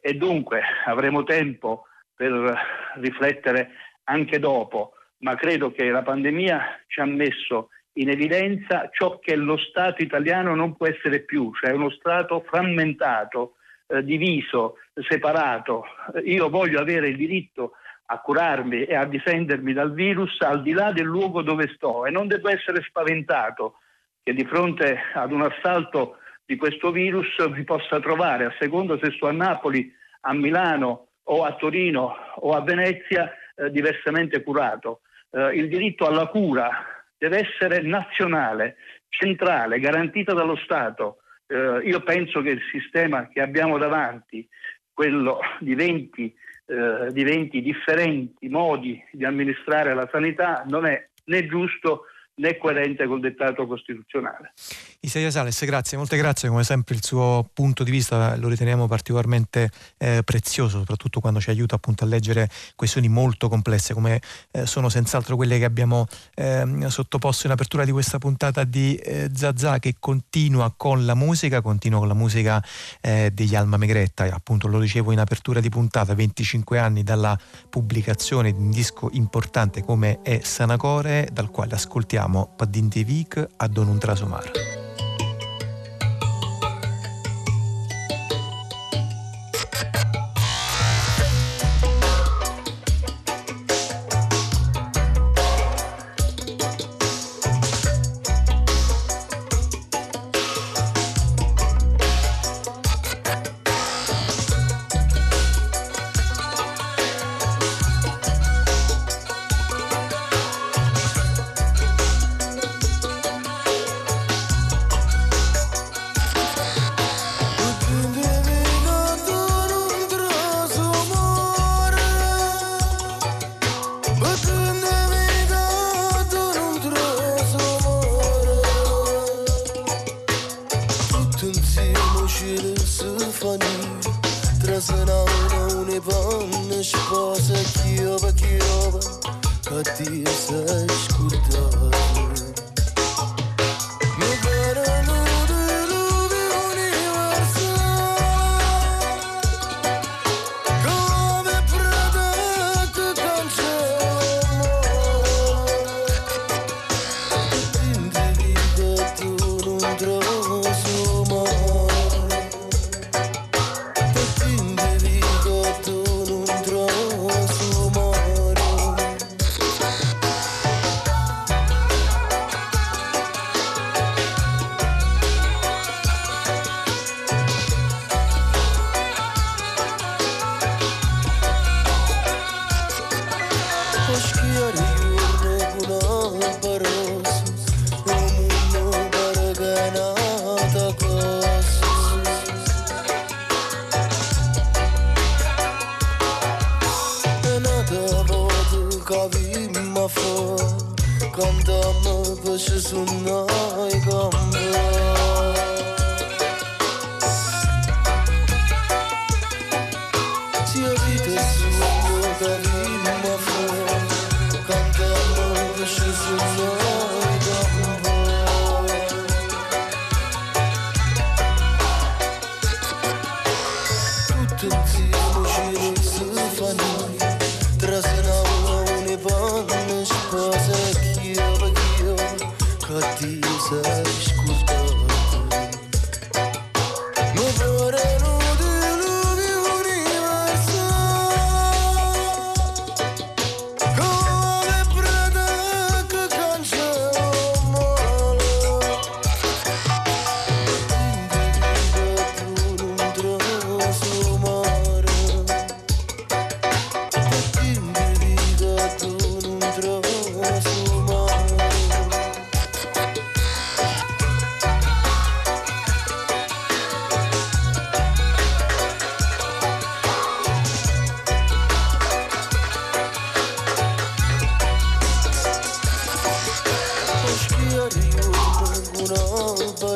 e 0.00 0.14
dunque 0.14 0.60
avremo 0.84 1.24
tempo 1.24 1.86
per 2.20 2.54
riflettere 2.96 3.70
anche 4.04 4.38
dopo, 4.38 4.92
ma 5.20 5.36
credo 5.36 5.72
che 5.72 5.88
la 5.88 6.02
pandemia 6.02 6.82
ci 6.86 7.00
ha 7.00 7.06
messo 7.06 7.70
in 7.94 8.10
evidenza 8.10 8.90
ciò 8.92 9.18
che 9.18 9.34
lo 9.36 9.56
Stato 9.56 10.02
italiano 10.02 10.54
non 10.54 10.76
può 10.76 10.86
essere 10.86 11.20
più, 11.20 11.50
cioè 11.54 11.72
uno 11.72 11.88
Stato 11.88 12.44
frammentato, 12.46 13.54
eh, 13.86 14.04
diviso, 14.04 14.76
separato. 15.08 15.86
Io 16.24 16.50
voglio 16.50 16.78
avere 16.78 17.08
il 17.08 17.16
diritto 17.16 17.72
a 18.04 18.18
curarmi 18.18 18.84
e 18.84 18.94
a 18.94 19.06
difendermi 19.06 19.72
dal 19.72 19.94
virus 19.94 20.42
al 20.42 20.60
di 20.60 20.72
là 20.72 20.92
del 20.92 21.06
luogo 21.06 21.40
dove 21.40 21.72
sto 21.74 22.04
e 22.04 22.10
non 22.10 22.28
devo 22.28 22.50
essere 22.50 22.82
spaventato 22.82 23.78
che 24.22 24.34
di 24.34 24.44
fronte 24.44 24.98
ad 25.14 25.32
un 25.32 25.40
assalto 25.40 26.18
di 26.44 26.56
questo 26.56 26.90
virus 26.90 27.34
mi 27.48 27.64
possa 27.64 27.98
trovare, 27.98 28.44
a 28.44 28.54
seconda 28.58 28.98
se 29.00 29.10
sto 29.12 29.26
a 29.26 29.32
Napoli, 29.32 29.90
a 30.22 30.34
Milano 30.34 31.06
o 31.32 31.44
a 31.44 31.54
Torino 31.54 32.14
o 32.36 32.52
a 32.52 32.60
Venezia 32.60 33.32
eh, 33.54 33.70
diversamente 33.70 34.42
curato. 34.42 35.00
Eh, 35.30 35.56
il 35.56 35.68
diritto 35.68 36.06
alla 36.06 36.26
cura 36.26 36.70
deve 37.16 37.38
essere 37.38 37.82
nazionale, 37.82 38.76
centrale, 39.08 39.78
garantita 39.78 40.32
dallo 40.32 40.56
Stato. 40.56 41.18
Eh, 41.46 41.82
io 41.84 42.00
penso 42.02 42.40
che 42.42 42.50
il 42.50 42.62
sistema 42.70 43.28
che 43.28 43.40
abbiamo 43.40 43.78
davanti, 43.78 44.46
quello 44.92 45.40
di 45.60 45.74
20, 45.74 46.34
eh, 46.66 47.12
di 47.12 47.22
20 47.22 47.62
differenti 47.62 48.48
modi 48.48 49.02
di 49.12 49.24
amministrare 49.24 49.94
la 49.94 50.08
sanità, 50.10 50.64
non 50.66 50.86
è 50.86 51.08
né 51.26 51.46
giusto 51.46 52.06
né 52.40 52.56
coerente 52.56 53.06
col 53.06 53.20
dettato 53.20 53.66
costituzionale. 53.66 54.52
Isaia 55.00 55.30
Sales, 55.30 55.64
grazie, 55.64 55.96
molte 55.96 56.16
grazie, 56.16 56.48
come 56.48 56.64
sempre 56.64 56.94
il 56.94 57.04
suo 57.04 57.48
punto 57.52 57.84
di 57.84 57.90
vista 57.90 58.36
lo 58.36 58.48
riteniamo 58.48 58.86
particolarmente 58.86 59.70
eh, 59.98 60.22
prezioso, 60.24 60.78
soprattutto 60.78 61.20
quando 61.20 61.40
ci 61.40 61.50
aiuta 61.50 61.76
appunto 61.76 62.04
a 62.04 62.06
leggere 62.06 62.48
questioni 62.76 63.08
molto 63.08 63.48
complesse 63.48 63.94
come 63.94 64.20
eh, 64.50 64.66
sono 64.66 64.88
senz'altro 64.88 65.36
quelle 65.36 65.58
che 65.58 65.64
abbiamo 65.64 66.06
eh, 66.34 66.64
sottoposto 66.88 67.46
in 67.46 67.52
apertura 67.52 67.84
di 67.84 67.92
questa 67.92 68.18
puntata 68.18 68.64
di 68.64 68.96
eh, 68.96 69.30
Zazà 69.32 69.78
che 69.78 69.96
continua 69.98 70.72
con 70.76 71.04
la 71.04 71.14
musica, 71.14 71.60
continua 71.60 71.98
con 71.98 72.08
la 72.08 72.14
musica 72.14 72.62
eh, 73.00 73.30
degli 73.32 73.54
Alma 73.54 73.76
Megretta, 73.76 74.24
appunto 74.24 74.66
lo 74.66 74.80
dicevo 74.80 75.12
in 75.12 75.18
apertura 75.18 75.60
di 75.60 75.68
puntata, 75.68 76.14
25 76.14 76.78
anni 76.78 77.02
dalla 77.02 77.38
pubblicazione 77.68 78.52
di 78.52 78.58
un 78.58 78.70
disco 78.70 79.08
importante 79.12 79.82
come 79.82 80.20
è 80.22 80.40
Sanacore, 80.42 81.28
dal 81.32 81.50
quale 81.50 81.74
ascoltiamo 81.74 82.29
siamo 82.30 82.48
Padintevic 82.54 83.48
a 83.56 83.66
Don. 83.66 83.98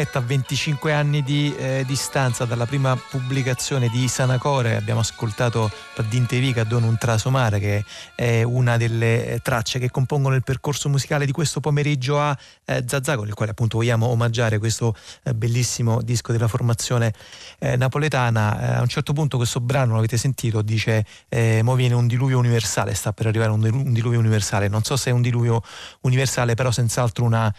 Alma 0.00 0.06
Megretta, 0.06 0.20
25 0.20 0.92
anni 0.92 1.22
di 1.22 1.54
eh, 1.54 1.84
distanza 1.86 2.46
dalla 2.46 2.64
prima 2.64 2.96
pubblicazione 2.96 3.88
di 3.88 4.08
Sanacore, 4.08 4.76
abbiamo 4.76 5.00
ascoltato 5.00 5.70
Paddintevica 6.00 6.64
Don 6.64 6.82
un 6.82 6.96
trasomare 6.96 7.58
che 7.58 7.84
è 8.14 8.42
una 8.42 8.78
delle 8.78 9.26
eh, 9.26 9.38
tracce 9.40 9.78
che 9.78 9.90
compongono 9.90 10.34
il 10.34 10.42
percorso 10.42 10.88
musicale 10.88 11.26
di 11.26 11.32
questo 11.32 11.60
pomeriggio 11.60 12.18
a 12.18 12.36
eh, 12.64 12.84
Zazà, 12.86 13.16
con 13.16 13.26
il 13.26 13.34
quale 13.34 13.50
appunto 13.50 13.76
vogliamo 13.76 14.06
omaggiare 14.06 14.58
questo 14.58 14.96
eh, 15.24 15.34
bellissimo 15.34 16.00
disco 16.00 16.32
della 16.32 16.48
formazione 16.48 17.12
eh, 17.58 17.76
napoletana. 17.76 18.78
A 18.78 18.80
un 18.80 18.88
certo 18.88 19.12
punto 19.12 19.36
questo 19.36 19.60
brano, 19.60 19.94
l'avete 19.94 20.16
sentito, 20.16 20.62
dice 20.62 21.04
eh, 21.28 21.60
mo 21.62 21.74
viene 21.74 21.94
un 21.94 22.06
diluvio 22.06 22.38
universale, 22.38 22.94
sta 22.94 23.12
per 23.12 23.26
arrivare 23.26 23.50
un, 23.50 23.62
un 23.62 23.92
diluvio 23.92 24.18
universale, 24.18 24.68
non 24.68 24.82
so 24.82 24.96
se 24.96 25.10
è 25.10 25.12
un 25.12 25.20
diluvio 25.20 25.62
universale, 26.00 26.54
però 26.54 26.70
senz'altro 26.70 27.24
una 27.24 27.54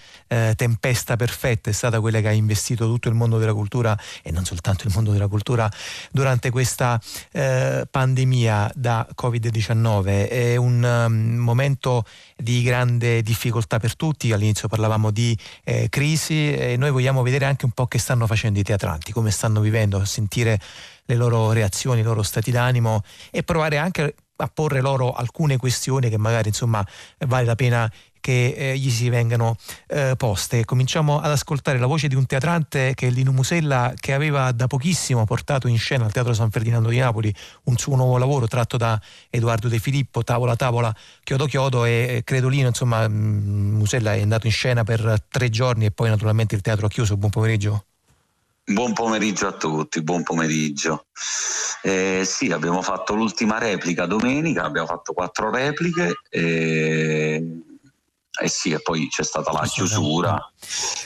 tempesta 0.55 1.15
perfetta 1.15 1.71
stata 1.73 1.99
quella 1.99 2.21
che 2.21 2.29
ha 2.29 2.31
investito 2.31 2.85
tutto 2.85 3.09
il 3.09 3.15
mondo 3.15 3.37
della 3.37 3.53
cultura 3.53 3.97
e 4.23 4.31
non 4.31 4.45
soltanto 4.45 4.87
il 4.87 4.93
mondo 4.93 5.11
della 5.11 5.27
cultura 5.27 5.69
durante 6.11 6.49
questa 6.49 6.99
eh, 7.31 7.85
pandemia 8.31 8.71
da 8.73 9.05
Covid-19. 9.13 10.29
È 10.29 10.55
un 10.55 10.83
um, 10.83 11.35
momento 11.37 12.05
di 12.37 12.63
grande 12.63 13.21
difficoltà 13.21 13.77
per 13.77 13.95
tutti, 13.95 14.31
all'inizio 14.31 14.67
parlavamo 14.67 15.11
di 15.11 15.37
eh, 15.63 15.89
crisi 15.89 16.53
e 16.53 16.77
noi 16.77 16.91
vogliamo 16.91 17.21
vedere 17.21 17.45
anche 17.45 17.65
un 17.65 17.71
po' 17.71 17.87
che 17.87 17.99
stanno 17.99 18.25
facendo 18.27 18.59
i 18.59 18.63
teatranti, 18.63 19.11
come 19.11 19.31
stanno 19.31 19.59
vivendo, 19.59 20.03
sentire 20.05 20.59
le 21.05 21.15
loro 21.15 21.51
reazioni, 21.51 21.99
i 21.99 22.03
loro 22.03 22.23
stati 22.23 22.51
d'animo 22.51 23.03
e 23.29 23.43
provare 23.43 23.77
anche 23.77 24.15
a 24.37 24.49
porre 24.51 24.81
loro 24.81 25.13
alcune 25.13 25.57
questioni 25.57 26.09
che 26.09 26.17
magari 26.17 26.47
insomma 26.47 26.83
vale 27.27 27.45
la 27.45 27.55
pena 27.55 27.91
che 28.21 28.53
eh, 28.55 28.77
gli 28.77 28.89
si 28.89 29.09
vengano 29.09 29.57
eh, 29.87 30.13
poste. 30.15 30.63
Cominciamo 30.63 31.19
ad 31.19 31.31
ascoltare 31.31 31.77
la 31.77 31.87
voce 31.87 32.07
di 32.07 32.15
un 32.15 32.25
teatrante 32.25 32.93
che 32.95 33.07
è 33.07 33.09
Lino 33.09 33.33
Musella 33.33 33.93
che 33.99 34.13
aveva 34.13 34.51
da 34.53 34.67
pochissimo 34.67 35.25
portato 35.25 35.67
in 35.67 35.77
scena 35.77 36.05
al 36.05 36.13
Teatro 36.13 36.33
San 36.33 36.51
Ferdinando 36.51 36.87
di 36.87 36.99
Napoli 36.99 37.33
un 37.63 37.75
suo 37.77 37.95
nuovo 37.97 38.17
lavoro 38.17 38.47
tratto 38.47 38.77
da 38.77 38.99
Edoardo 39.29 39.67
De 39.67 39.79
Filippo, 39.79 40.23
Tavola 40.23 40.55
Tavola, 40.55 40.95
Chiodo 41.23 41.45
Chiodo 41.47 41.83
e 41.83 42.21
credo 42.23 42.47
Lino, 42.47 42.67
insomma 42.67 43.07
mm, 43.07 43.75
Musella 43.75 44.13
è 44.13 44.21
andato 44.21 44.45
in 44.45 44.53
scena 44.53 44.83
per 44.83 45.23
tre 45.27 45.49
giorni 45.49 45.85
e 45.85 45.91
poi 45.91 46.09
naturalmente 46.09 46.55
il 46.55 46.61
teatro 46.61 46.85
ha 46.85 46.89
chiuso. 46.89 47.17
Buon 47.17 47.31
pomeriggio. 47.31 47.85
Buon 48.63 48.93
pomeriggio 48.93 49.47
a 49.47 49.53
tutti, 49.53 50.01
buon 50.03 50.23
pomeriggio. 50.23 51.07
Eh, 51.81 52.21
sì, 52.23 52.51
abbiamo 52.51 52.83
fatto 52.83 53.15
l'ultima 53.15 53.57
replica 53.57 54.05
domenica, 54.05 54.63
abbiamo 54.63 54.87
fatto 54.87 55.13
quattro 55.13 55.49
repliche. 55.49 56.13
E 56.29 57.63
eh 58.39 58.47
sì, 58.47 58.71
e 58.71 58.81
poi 58.81 59.07
c'è 59.09 59.23
stata 59.23 59.51
la 59.51 59.67
chiusura, 59.67 60.51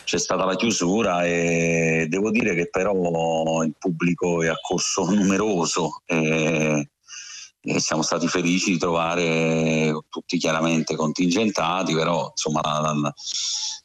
c'è 0.03 0.19
stata 0.19 0.45
la 0.45 0.55
chiusura 0.55 1.25
e 1.25 2.05
devo 2.07 2.29
dire 2.29 2.53
che 2.53 2.69
però 2.69 3.63
il 3.63 3.73
pubblico 3.79 4.43
è 4.43 4.47
accorso 4.47 5.05
numeroso 5.09 6.01
e, 6.05 6.91
e 7.61 7.79
siamo 7.79 8.03
stati 8.03 8.27
felici 8.27 8.71
di 8.71 8.77
trovare 8.77 9.91
tutti 10.07 10.37
chiaramente 10.37 10.95
contingentati, 10.95 11.95
però 11.95 12.27
insomma 12.29 12.61
la, 12.61 12.93
la, 12.93 13.13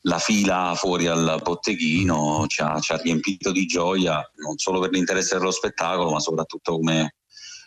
la 0.02 0.18
fila 0.18 0.74
fuori 0.76 1.06
al 1.06 1.40
botteghino 1.42 2.44
ci 2.46 2.60
ha, 2.60 2.78
ci 2.78 2.92
ha, 2.92 2.96
riempito 2.96 3.52
di 3.52 3.64
gioia, 3.64 4.22
non 4.36 4.58
solo 4.58 4.80
per 4.80 4.90
l'interesse 4.90 5.38
dello 5.38 5.50
spettacolo, 5.50 6.10
ma 6.10 6.20
soprattutto 6.20 6.72
come, 6.72 7.14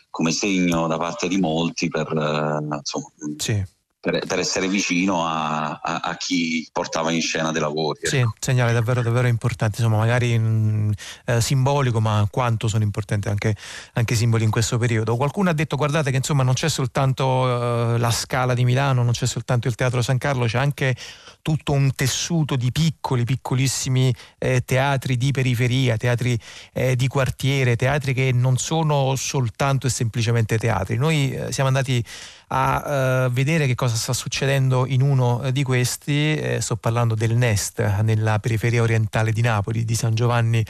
come 0.08 0.30
segno 0.30 0.86
da 0.86 0.98
parte 0.98 1.26
di 1.26 1.38
molti 1.38 1.88
per 1.88 2.06
eh, 2.06 2.76
insomma, 2.76 3.08
sì 3.38 3.72
per, 4.04 4.26
per 4.26 4.38
essere 4.38 4.68
vicino 4.68 5.26
a, 5.26 5.80
a, 5.82 6.00
a, 6.00 6.16
chi 6.16 6.68
portava 6.70 7.10
in 7.10 7.22
scena 7.22 7.52
dei 7.52 7.60
lavori. 7.62 8.00
Sì, 8.02 8.18
ecco. 8.18 8.34
segnale 8.38 8.74
davvero, 8.74 9.00
davvero 9.00 9.26
importante, 9.28 9.80
insomma 9.80 9.96
magari 9.96 10.38
mh, 10.38 10.44
mm, 10.44 10.90
eh, 11.24 11.40
simbolico, 11.40 12.00
ma 12.00 12.28
quanto 12.30 12.68
sono 12.68 12.84
importanti 12.84 13.28
anche, 13.28 13.56
anche, 13.94 14.14
simboli 14.14 14.44
in 14.44 14.50
questo 14.50 14.76
periodo. 14.76 15.16
Qualcuno 15.16 15.48
ha 15.48 15.54
detto 15.54 15.76
guardate 15.76 16.10
che 16.10 16.18
insomma 16.18 16.42
non 16.42 16.52
c'è 16.52 16.68
soltanto 16.68 17.94
eh, 17.94 17.98
la 17.98 18.10
Scala 18.10 18.52
di 18.52 18.64
Milano, 18.64 19.02
non 19.02 19.12
c'è 19.12 19.26
soltanto 19.26 19.68
il 19.68 19.74
Teatro 19.74 20.02
San 20.02 20.18
Carlo, 20.18 20.44
c'è 20.44 20.58
anche 20.58 20.94
tutto 21.44 21.72
un 21.72 21.94
tessuto 21.94 22.56
di 22.56 22.72
piccoli, 22.72 23.24
piccolissimi 23.24 24.14
eh, 24.38 24.64
teatri 24.64 25.18
di 25.18 25.30
periferia, 25.30 25.98
teatri 25.98 26.38
eh, 26.72 26.96
di 26.96 27.06
quartiere, 27.06 27.76
teatri 27.76 28.14
che 28.14 28.32
non 28.32 28.56
sono 28.56 29.14
soltanto 29.14 29.86
e 29.86 29.90
semplicemente 29.90 30.56
teatri. 30.56 30.96
Noi 30.96 31.34
eh, 31.34 31.52
siamo 31.52 31.68
andati 31.68 32.02
a 32.48 33.26
uh, 33.26 33.30
vedere 33.30 33.66
che 33.66 33.74
cosa 33.74 33.94
sta 33.94 34.12
succedendo 34.12 34.86
in 34.86 35.02
uno 35.02 35.42
eh, 35.42 35.52
di 35.52 35.62
questi, 35.62 36.34
eh, 36.34 36.60
sto 36.62 36.76
parlando 36.76 37.14
del 37.14 37.36
Nest 37.36 37.80
nella 38.02 38.38
periferia 38.38 38.80
orientale 38.80 39.32
di 39.32 39.42
Napoli, 39.42 39.84
di 39.84 39.94
San 39.94 40.14
Giovanni 40.14 40.64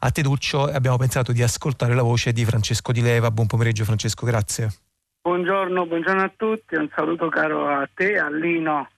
a 0.00 0.10
Teduccio 0.10 0.68
e 0.68 0.74
abbiamo 0.74 0.98
pensato 0.98 1.32
di 1.32 1.42
ascoltare 1.42 1.94
la 1.94 2.02
voce 2.02 2.32
di 2.32 2.44
Francesco 2.44 2.92
Di 2.92 3.00
Leva. 3.00 3.30
Buon 3.30 3.46
pomeriggio 3.46 3.84
Francesco, 3.84 4.26
grazie. 4.26 4.70
Buongiorno, 5.22 5.86
buongiorno 5.86 6.22
a 6.22 6.32
tutti, 6.36 6.74
un 6.74 6.90
saluto 6.94 7.28
caro 7.28 7.68
a 7.68 7.88
te, 7.94 8.18
a 8.18 8.30
Lino, 8.30 8.88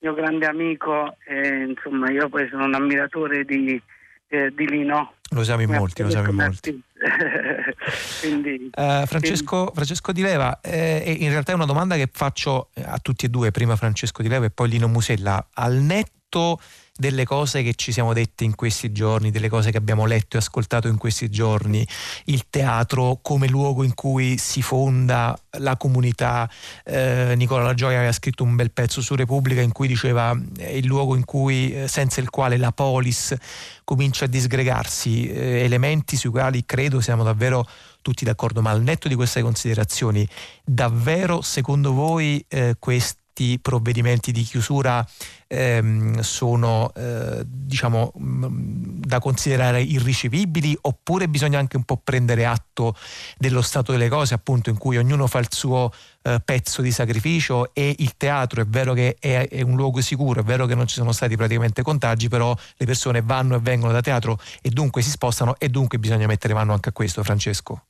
mio 0.00 0.14
grande 0.14 0.46
amico, 0.46 1.16
e, 1.26 1.64
insomma 1.68 2.10
io 2.10 2.28
poi 2.28 2.48
sono 2.48 2.64
un 2.64 2.74
ammiratore 2.74 3.44
di, 3.44 3.80
eh, 4.28 4.52
di 4.54 4.68
Lino. 4.68 5.14
Lo 5.32 5.44
siamo 5.44 5.62
in 5.62 5.70
molti, 5.70 6.02
lo 6.02 6.10
siamo 6.10 6.30
in 6.30 6.34
molti. 6.34 6.82
quindi, 8.20 8.70
uh, 8.74 9.06
Francesco, 9.06 9.70
Francesco, 9.72 10.12
Di 10.12 10.22
Leva, 10.22 10.60
eh, 10.60 11.16
in 11.20 11.28
realtà 11.30 11.52
è 11.52 11.54
una 11.54 11.66
domanda 11.66 11.94
che 11.94 12.08
faccio 12.12 12.70
a 12.82 12.98
tutti 12.98 13.26
e 13.26 13.28
due, 13.28 13.50
prima 13.50 13.76
Francesco 13.76 14.22
Di 14.22 14.28
Leva 14.28 14.46
e 14.46 14.50
poi 14.50 14.68
Lino 14.68 14.88
Musella. 14.88 15.46
Al 15.54 15.74
netto 15.74 16.60
delle 17.00 17.24
cose 17.24 17.62
che 17.62 17.72
ci 17.74 17.92
siamo 17.92 18.12
detti 18.12 18.44
in 18.44 18.54
questi 18.54 18.92
giorni, 18.92 19.30
delle 19.30 19.48
cose 19.48 19.70
che 19.70 19.78
abbiamo 19.78 20.04
letto 20.04 20.36
e 20.36 20.40
ascoltato 20.40 20.86
in 20.86 20.98
questi 20.98 21.30
giorni, 21.30 21.84
il 22.26 22.44
teatro 22.50 23.20
come 23.22 23.48
luogo 23.48 23.84
in 23.84 23.94
cui 23.94 24.36
si 24.36 24.60
fonda 24.60 25.36
la 25.52 25.78
comunità. 25.78 26.48
Eh, 26.84 27.32
Nicola 27.36 27.64
La 27.64 27.72
Gioia 27.72 27.96
aveva 27.96 28.12
scritto 28.12 28.44
un 28.44 28.54
bel 28.54 28.70
pezzo 28.70 29.00
su 29.00 29.14
Repubblica 29.14 29.62
in 29.62 29.72
cui 29.72 29.88
diceva 29.88 30.38
è 30.58 30.68
il 30.68 30.84
luogo 30.84 31.16
in 31.16 31.24
cui, 31.24 31.72
eh, 31.72 31.88
senza 31.88 32.20
il 32.20 32.28
quale 32.28 32.58
la 32.58 32.70
polis 32.70 33.34
comincia 33.82 34.26
a 34.26 34.28
disgregarsi, 34.28 35.26
eh, 35.26 35.64
elementi 35.64 36.16
sui 36.16 36.30
quali 36.30 36.66
credo 36.66 37.00
siamo 37.00 37.24
davvero 37.24 37.66
tutti 38.02 38.26
d'accordo, 38.26 38.60
ma 38.60 38.70
al 38.70 38.82
netto 38.82 39.08
di 39.08 39.14
queste 39.14 39.40
considerazioni, 39.40 40.28
davvero 40.62 41.40
secondo 41.40 41.94
voi 41.94 42.44
eh, 42.48 42.76
questi 42.78 43.18
questi 43.40 43.58
provvedimenti 43.58 44.32
di 44.32 44.42
chiusura 44.42 45.06
ehm, 45.46 46.20
sono 46.20 46.92
eh, 46.94 47.42
diciamo 47.46 48.12
mm, 48.18 49.00
da 49.00 49.18
considerare 49.18 49.80
irricevibili 49.80 50.76
oppure 50.82 51.26
bisogna 51.26 51.58
anche 51.58 51.78
un 51.78 51.84
po' 51.84 51.96
prendere 51.96 52.44
atto 52.44 52.94
dello 53.38 53.62
stato 53.62 53.92
delle 53.92 54.10
cose 54.10 54.34
appunto 54.34 54.68
in 54.68 54.76
cui 54.76 54.98
ognuno 54.98 55.26
fa 55.26 55.38
il 55.38 55.48
suo 55.50 55.90
eh, 56.22 56.40
pezzo 56.44 56.82
di 56.82 56.92
sacrificio 56.92 57.72
e 57.72 57.94
il 57.98 58.16
teatro 58.18 58.60
è 58.60 58.66
vero 58.66 58.92
che 58.92 59.16
è, 59.18 59.48
è, 59.48 59.62
un 59.62 59.74
luogo 59.74 60.02
sicuro, 60.02 60.40
è 60.40 60.44
vero 60.44 60.66
che 60.66 60.74
non 60.74 60.86
ci 60.86 60.96
sono 60.96 61.12
stati 61.12 61.34
praticamente 61.36 61.82
contagi, 61.82 62.28
però 62.28 62.54
le 62.76 62.86
persone 62.86 63.22
vanno 63.22 63.56
e 63.56 63.60
vengono 63.60 63.92
da 63.92 64.02
teatro 64.02 64.38
e 64.60 64.68
dunque 64.68 65.00
si 65.00 65.10
spostano 65.10 65.54
e 65.58 65.70
dunque 65.70 65.98
bisogna 65.98 66.26
mettere 66.26 66.52
mano 66.52 66.74
anche 66.74 66.90
a 66.90 66.92
questo 66.92 67.22
Francesco. 67.22 67.84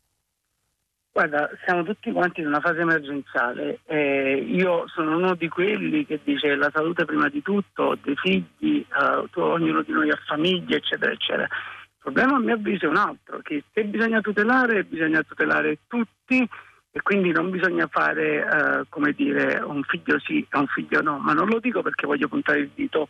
Guarda, 1.13 1.51
siamo 1.65 1.83
tutti 1.83 2.13
quanti 2.13 2.41
in 2.41 2.47
una 2.47 2.61
fase 2.61 2.81
emergenziale. 2.81 3.81
Eh, 3.87 4.47
io 4.49 4.87
sono 4.87 5.17
uno 5.17 5.35
di 5.35 5.49
quelli 5.49 6.07
che 6.07 6.21
dice 6.23 6.55
la 6.55 6.71
salute 6.73 7.05
prima 7.05 7.29
di 7.29 7.43
tutto, 7.43 7.99
dei 8.01 8.15
figli, 8.15 8.87
eh, 8.89 9.41
ognuno 9.41 9.83
di 9.83 9.93
noi 9.93 10.11
ha 10.11 10.19
famiglie, 10.25 10.77
eccetera, 10.77 11.11
eccetera. 11.11 11.43
Il 11.43 11.99
problema 11.99 12.37
a 12.37 12.39
mio 12.39 12.55
avviso 12.55 12.87
è 12.87 12.89
un 12.89 12.97
altro, 12.97 13.41
che 13.43 13.65
se 13.73 13.85
bisogna 13.85 14.21
tutelare, 14.21 14.85
bisogna 14.85 15.23
tutelare 15.23 15.81
tutti 15.89 16.49
e 16.93 17.03
quindi 17.03 17.33
non 17.33 17.51
bisogna 17.51 17.89
fare, 17.89 18.47
eh, 18.47 18.85
come 18.89 19.13
dire, 19.13 19.61
un 19.61 19.83
figlio 19.83 20.19
sì 20.21 20.47
e 20.49 20.59
un 20.59 20.67
figlio 20.69 21.03
no, 21.03 21.19
ma 21.19 21.33
non 21.33 21.49
lo 21.49 21.59
dico 21.59 21.83
perché 21.83 22.07
voglio 22.07 22.29
puntare 22.29 22.61
il 22.61 22.71
dito 22.73 23.09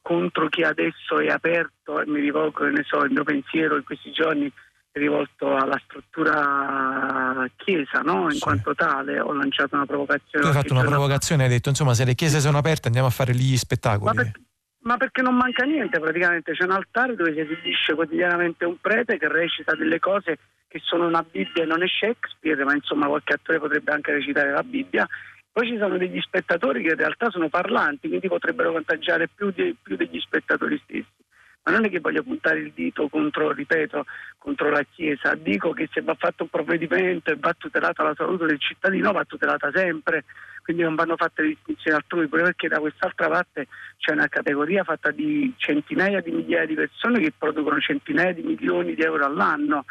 contro 0.00 0.48
chi 0.48 0.62
adesso 0.62 1.18
è 1.20 1.28
aperto 1.28 2.00
e 2.00 2.06
mi 2.06 2.20
rivolgo, 2.20 2.64
ne 2.64 2.82
so, 2.82 3.04
il 3.04 3.12
mio 3.12 3.24
pensiero 3.24 3.76
in 3.76 3.84
questi 3.84 4.10
giorni 4.10 4.52
rivolto 4.92 5.56
alla 5.56 5.80
struttura 5.84 7.48
chiesa, 7.56 8.00
no? 8.00 8.24
in 8.24 8.32
sì. 8.32 8.40
quanto 8.40 8.74
tale 8.74 9.20
ho 9.20 9.32
lanciato 9.32 9.74
una 9.74 9.86
provocazione. 9.86 10.44
Tu 10.44 10.50
hai 10.50 10.62
fatto 10.62 10.74
una 10.74 10.84
provocazione, 10.84 11.44
hai 11.44 11.48
detto 11.48 11.70
insomma 11.70 11.94
se 11.94 12.04
le 12.04 12.14
chiese 12.14 12.40
sono 12.40 12.58
aperte 12.58 12.86
andiamo 12.88 13.08
a 13.08 13.10
fare 13.10 13.34
gli 13.34 13.56
spettacoli. 13.56 14.14
Ma, 14.14 14.22
per, 14.22 14.32
ma 14.80 14.96
perché 14.96 15.22
non 15.22 15.34
manca 15.34 15.64
niente 15.64 15.98
praticamente, 15.98 16.52
c'è 16.52 16.64
un 16.64 16.72
altare 16.72 17.16
dove 17.16 17.32
si 17.32 17.40
esibisce 17.40 17.94
quotidianamente 17.94 18.64
un 18.64 18.76
prete 18.80 19.18
che 19.18 19.28
recita 19.28 19.74
delle 19.74 19.98
cose 19.98 20.38
che 20.68 20.80
sono 20.82 21.06
una 21.06 21.24
Bibbia 21.28 21.62
e 21.62 21.66
non 21.66 21.82
è 21.82 21.86
Shakespeare, 21.86 22.64
ma 22.64 22.74
insomma 22.74 23.06
qualche 23.06 23.34
attore 23.34 23.58
potrebbe 23.58 23.92
anche 23.92 24.12
recitare 24.12 24.50
la 24.50 24.62
Bibbia. 24.62 25.06
Poi 25.52 25.66
ci 25.66 25.76
sono 25.76 25.98
degli 25.98 26.18
spettatori 26.20 26.82
che 26.82 26.90
in 26.90 26.96
realtà 26.96 27.28
sono 27.30 27.48
parlanti, 27.50 28.08
quindi 28.08 28.26
potrebbero 28.26 28.72
contagiare 28.72 29.28
più, 29.28 29.50
di, 29.50 29.76
più 29.80 29.96
degli 29.96 30.18
spettatori 30.18 30.80
stessi. 30.82 31.21
Ma 31.64 31.72
non 31.72 31.84
è 31.84 31.90
che 31.90 32.00
voglio 32.00 32.22
puntare 32.22 32.58
il 32.58 32.72
dito 32.74 33.08
contro, 33.08 33.52
ripeto, 33.52 34.04
contro 34.38 34.70
la 34.70 34.84
Chiesa, 34.90 35.34
dico 35.34 35.72
che 35.72 35.88
se 35.92 36.00
va 36.00 36.14
fatto 36.14 36.42
un 36.42 36.48
provvedimento 36.48 37.30
e 37.30 37.36
va 37.36 37.54
tutelata 37.56 38.02
la 38.02 38.14
salute 38.16 38.46
del 38.46 38.58
cittadino, 38.58 39.12
va 39.12 39.24
tutelata 39.24 39.70
sempre, 39.72 40.24
quindi 40.62 40.82
non 40.82 40.96
vanno 40.96 41.16
fatte 41.16 41.42
distinzioni 41.44 41.96
altrui, 41.96 42.26
pure 42.26 42.42
perché 42.42 42.66
da 42.66 42.80
quest'altra 42.80 43.28
parte 43.28 43.68
c'è 43.96 44.12
una 44.12 44.26
categoria 44.26 44.82
fatta 44.82 45.12
di 45.12 45.52
centinaia 45.56 46.20
di 46.20 46.32
migliaia 46.32 46.66
di 46.66 46.74
persone 46.74 47.20
che 47.20 47.32
producono 47.36 47.78
centinaia 47.78 48.32
di 48.32 48.42
milioni 48.42 48.94
di 48.94 49.02
euro 49.02 49.24
all'anno. 49.24 49.84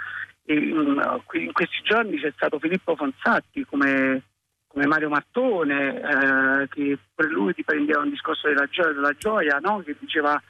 E 0.44 0.56
in, 0.56 1.02
in 1.34 1.52
questi 1.54 1.82
giorni 1.84 2.20
c'è 2.20 2.32
stato 2.36 2.60
Filippo 2.60 2.96
Fonsatti 2.96 3.64
come 3.66 4.24
come 4.72 4.88
Mario 4.88 5.10
Martone, 5.10 6.00
eh, 6.00 6.68
che 6.70 6.98
per 7.14 7.30
lui 7.30 7.54
ti 7.54 7.62
prendeva 7.62 8.00
un 8.00 8.10
discorso 8.10 8.48
della 8.48 8.68
gioia, 8.68 8.94
della 8.94 9.14
gioia 9.18 9.60
no? 9.62 9.84
che 9.86 9.98
diceva 10.00 10.42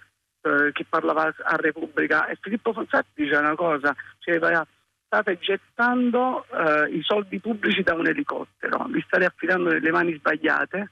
eh, 0.42 0.72
che 0.72 0.86
parlava 0.88 1.34
a 1.44 1.56
Repubblica 1.56 2.28
e 2.28 2.38
Filippo 2.40 2.74
Fonsatti 2.74 3.24
dice 3.24 3.36
una 3.36 3.56
cosa, 3.56 3.96
diceva 4.18 4.66
state 5.06 5.38
gettando 5.40 6.46
eh, 6.46 6.90
i 6.96 7.02
soldi 7.04 7.40
pubblici 7.40 7.84
da 7.84 7.94
un 7.94 8.08
elicottero, 8.08 8.88
li 8.88 9.04
state 9.06 9.26
affidando 9.26 9.72
nelle 9.72 9.92
mani 9.92 10.14
sbagliate 10.14 10.92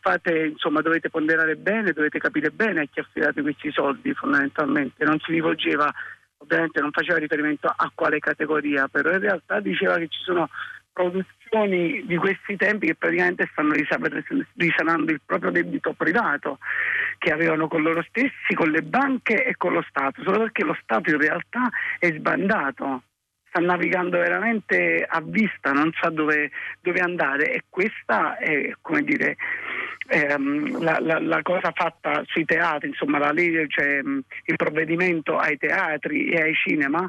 fate, 0.00 0.46
insomma, 0.46 0.80
dovete 0.80 1.10
ponderare 1.10 1.54
bene, 1.54 1.92
dovete 1.92 2.18
capire 2.18 2.50
bene 2.50 2.82
a 2.82 2.86
chi 2.90 3.00
affidate 3.00 3.42
questi 3.42 3.70
soldi 3.70 4.12
fondamentalmente. 4.12 5.04
Non 5.04 5.20
si 5.20 5.30
rivolgeva, 5.30 5.92
ovviamente 6.38 6.80
non 6.80 6.90
faceva 6.90 7.18
riferimento 7.18 7.68
a 7.68 7.90
quale 7.94 8.18
categoria, 8.18 8.88
però 8.88 9.12
in 9.12 9.20
realtà 9.20 9.60
diceva 9.60 9.96
che 9.96 10.08
ci 10.08 10.20
sono 10.22 10.48
produzioni 10.94 12.06
di 12.06 12.16
questi 12.16 12.56
tempi 12.56 12.86
che 12.86 12.94
praticamente 12.94 13.48
stanno 13.52 13.74
risanando 13.74 15.10
il 15.10 15.20
proprio 15.26 15.50
debito 15.50 15.92
privato 15.92 16.58
che 17.18 17.30
avevano 17.30 17.68
con 17.68 17.82
loro 17.82 18.02
stessi, 18.08 18.54
con 18.54 18.70
le 18.70 18.82
banche 18.82 19.44
e 19.44 19.56
con 19.56 19.72
lo 19.72 19.84
Stato, 19.88 20.22
solo 20.22 20.38
perché 20.38 20.64
lo 20.64 20.76
Stato 20.82 21.10
in 21.10 21.18
realtà 21.18 21.68
è 21.98 22.12
sbandato, 22.12 23.02
sta 23.48 23.60
navigando 23.60 24.18
veramente 24.18 25.04
a 25.06 25.20
vista, 25.22 25.72
non 25.72 25.92
sa 26.00 26.10
dove, 26.10 26.50
dove 26.80 27.00
andare. 27.00 27.52
E 27.52 27.62
questa 27.68 28.36
è 28.38 28.72
come 28.80 29.02
dire 29.02 29.36
ehm, 30.08 30.82
la, 30.82 30.98
la, 31.00 31.18
la, 31.20 31.42
cosa 31.42 31.72
fatta 31.74 32.22
sui 32.26 32.44
teatri, 32.44 32.88
insomma 32.88 33.18
la 33.18 33.32
legge, 33.32 33.66
cioè, 33.68 33.98
il 33.98 34.56
provvedimento 34.56 35.36
ai 35.38 35.56
teatri 35.56 36.30
e 36.30 36.40
ai 36.40 36.54
cinema 36.54 37.08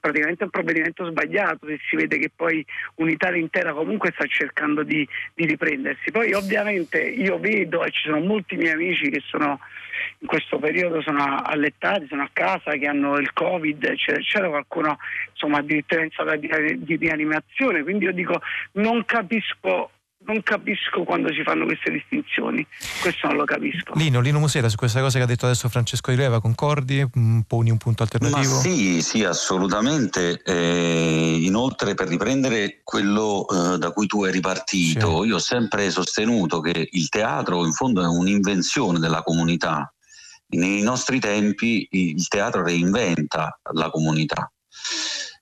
praticamente 0.00 0.44
un 0.44 0.50
provvedimento 0.50 1.04
sbagliato 1.06 1.66
se 1.66 1.78
si 1.88 1.96
vede 1.96 2.18
che 2.18 2.30
poi 2.34 2.64
un'Italia 2.96 3.40
intera 3.40 3.72
comunque 3.72 4.12
sta 4.12 4.24
cercando 4.26 4.82
di, 4.82 5.06
di, 5.34 5.46
riprendersi. 5.46 6.10
Poi 6.10 6.32
ovviamente 6.32 7.00
io 7.00 7.38
vedo 7.38 7.84
e 7.84 7.90
ci 7.90 8.02
sono 8.04 8.20
molti 8.20 8.56
miei 8.56 8.72
amici 8.72 9.10
che 9.10 9.22
sono 9.26 9.58
in 10.18 10.26
questo 10.26 10.58
periodo 10.58 11.00
sono 11.02 11.42
allettati, 11.42 12.06
sono 12.06 12.22
a 12.22 12.30
casa, 12.32 12.72
che 12.72 12.86
hanno 12.86 13.18
il 13.18 13.32
Covid, 13.32 13.82
eccetera, 13.82 14.18
eccetera, 14.18 14.48
qualcuno 14.48 14.98
insomma 15.32 15.58
addirittura 15.58 16.02
in 16.02 16.10
sala 16.10 16.36
di, 16.36 16.48
di 16.78 16.96
rianimazione, 16.96 17.82
quindi 17.82 18.04
io 18.04 18.12
dico 18.12 18.40
non 18.72 19.04
capisco 19.04 19.90
non 20.26 20.42
capisco 20.42 21.04
quando 21.04 21.32
si 21.32 21.42
fanno 21.42 21.64
queste 21.64 21.90
distinzioni, 21.90 22.66
questo 23.00 23.28
non 23.28 23.36
lo 23.36 23.44
capisco. 23.44 23.94
Lino, 23.94 24.20
Lino 24.20 24.38
Musera, 24.38 24.68
su 24.68 24.76
questa 24.76 25.00
cosa 25.00 25.18
che 25.18 25.24
ha 25.24 25.26
detto 25.26 25.46
adesso 25.46 25.68
Francesco 25.68 26.10
Di 26.10 26.16
Leva, 26.16 26.40
concordi? 26.40 27.06
Poni 27.46 27.70
un 27.70 27.78
punto 27.78 28.02
alternativo? 28.02 28.54
Ma 28.54 28.60
sì, 28.60 29.02
sì, 29.02 29.24
assolutamente. 29.24 30.42
Eh, 30.42 31.38
inoltre, 31.40 31.94
per 31.94 32.08
riprendere 32.08 32.80
quello 32.82 33.46
eh, 33.48 33.78
da 33.78 33.90
cui 33.92 34.06
tu 34.06 34.24
hai 34.24 34.32
ripartito, 34.32 35.22
sì. 35.22 35.28
io 35.28 35.36
ho 35.36 35.40
sempre 35.40 35.90
sostenuto 35.90 36.60
che 36.60 36.88
il 36.90 37.08
teatro 37.08 37.64
in 37.64 37.72
fondo 37.72 38.02
è 38.02 38.06
un'invenzione 38.06 38.98
della 38.98 39.22
comunità. 39.22 39.90
Nei 40.48 40.82
nostri 40.82 41.18
tempi 41.18 41.88
il 41.90 42.28
teatro 42.28 42.62
reinventa 42.62 43.58
la 43.72 43.90
comunità 43.90 44.50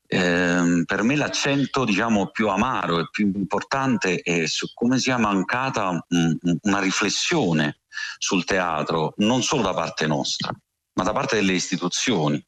eh, 0.07 0.83
per 0.85 1.03
me 1.03 1.17
l'accento 1.17 1.85
diciamo, 1.85 2.31
più 2.31 2.49
amaro 2.49 3.01
e 3.01 3.09
più 3.11 3.31
importante 3.35 4.21
è 4.21 4.47
su 4.47 4.67
come 4.75 4.99
sia 4.99 5.19
mancata 5.19 5.93
mh, 5.93 6.33
una 6.63 6.81
riflessione 6.81 7.81
sul 8.19 8.45
teatro, 8.45 9.15
non 9.19 9.43
solo 9.43 9.63
da 9.63 9.73
parte 9.73 10.07
nostra, 10.07 10.53
ma 10.95 11.03
da 11.05 11.13
parte 11.13 11.37
delle 11.37 11.53
istituzioni. 11.53 12.45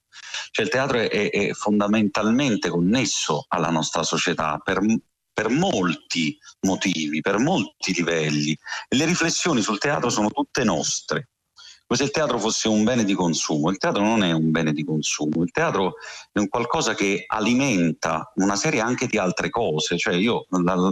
Cioè 0.50 0.64
il 0.64 0.70
teatro 0.70 0.98
è, 0.98 1.30
è 1.30 1.52
fondamentalmente 1.52 2.68
connesso 2.68 3.44
alla 3.48 3.70
nostra 3.70 4.02
società 4.02 4.58
per, 4.62 4.80
per 5.32 5.48
molti 5.48 6.36
motivi, 6.60 7.20
per 7.20 7.38
molti 7.38 7.92
livelli. 7.94 8.56
E 8.88 8.96
le 8.96 9.06
riflessioni 9.06 9.62
sul 9.62 9.78
teatro 9.78 10.10
sono 10.10 10.30
tutte 10.30 10.64
nostre 10.64 11.28
come 11.86 11.98
se 11.98 12.04
il 12.04 12.10
teatro 12.10 12.38
fosse 12.38 12.68
un 12.68 12.82
bene 12.82 13.04
di 13.04 13.14
consumo. 13.14 13.70
Il 13.70 13.78
teatro 13.78 14.02
non 14.02 14.24
è 14.24 14.32
un 14.32 14.50
bene 14.50 14.72
di 14.72 14.84
consumo, 14.84 15.42
il 15.44 15.52
teatro 15.52 15.94
è 16.32 16.38
un 16.40 16.48
qualcosa 16.48 16.94
che 16.94 17.24
alimenta 17.26 18.32
una 18.36 18.56
serie 18.56 18.80
anche 18.80 19.06
di 19.06 19.18
altre 19.18 19.50
cose. 19.50 19.96
Cioè 19.96 20.14
io 20.14 20.46
la, 20.50 20.74
la, 20.74 20.88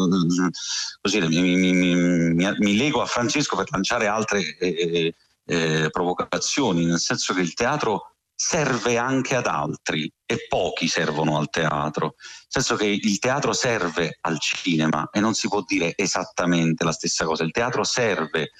così, 1.01 1.21
mi, 1.21 1.57
mi, 1.57 1.73
mi, 1.73 2.55
mi, 2.59 2.77
lego 2.77 3.03
a 3.03 3.07
Francesco 3.07 3.57
per 3.57 3.67
lanciare 3.71 4.07
altre 4.07 4.57
eh, 4.59 5.15
eh, 5.47 5.89
provocazioni, 5.91 6.85
nel 6.85 7.01
senso 7.01 7.35
che 7.35 7.41
il 7.41 7.55
teatro 7.55 8.14
serve 8.35 8.99
anche 8.99 9.37
ad 9.37 9.47
altri 9.47 10.13
e 10.27 10.47
pochi 10.49 10.89
servono 10.89 11.39
al 11.39 11.51
teatro, 11.51 12.15
nel 12.17 12.47
senso 12.49 12.75
che 12.77 12.87
il 12.87 13.19
teatro 13.19 13.53
serve 13.53 14.19
al 14.23 14.41
cinema 14.41 15.09
e 15.13 15.21
non 15.21 15.35
si 15.35 15.49
può 15.49 15.63
dire 15.65 15.93
esattamente 15.97 16.85
la 16.85 16.93
stessa 16.93 17.25
cosa, 17.25 17.45
il 17.45 17.53
teatro 17.53 17.85
serve 17.85 18.51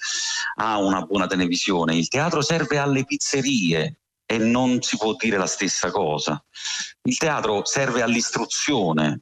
a 0.55 0.77
una 0.77 1.01
buona 1.01 1.27
televisione, 1.27 1.95
il 1.95 2.07
teatro 2.07 2.41
serve 2.41 2.77
alle 2.77 3.03
pizzerie 3.03 3.99
e 4.25 4.37
non 4.37 4.81
si 4.81 4.97
può 4.97 5.15
dire 5.15 5.37
la 5.37 5.45
stessa 5.45 5.91
cosa, 5.91 6.41
il 7.03 7.17
teatro 7.17 7.65
serve 7.65 8.01
all'istruzione. 8.01 9.21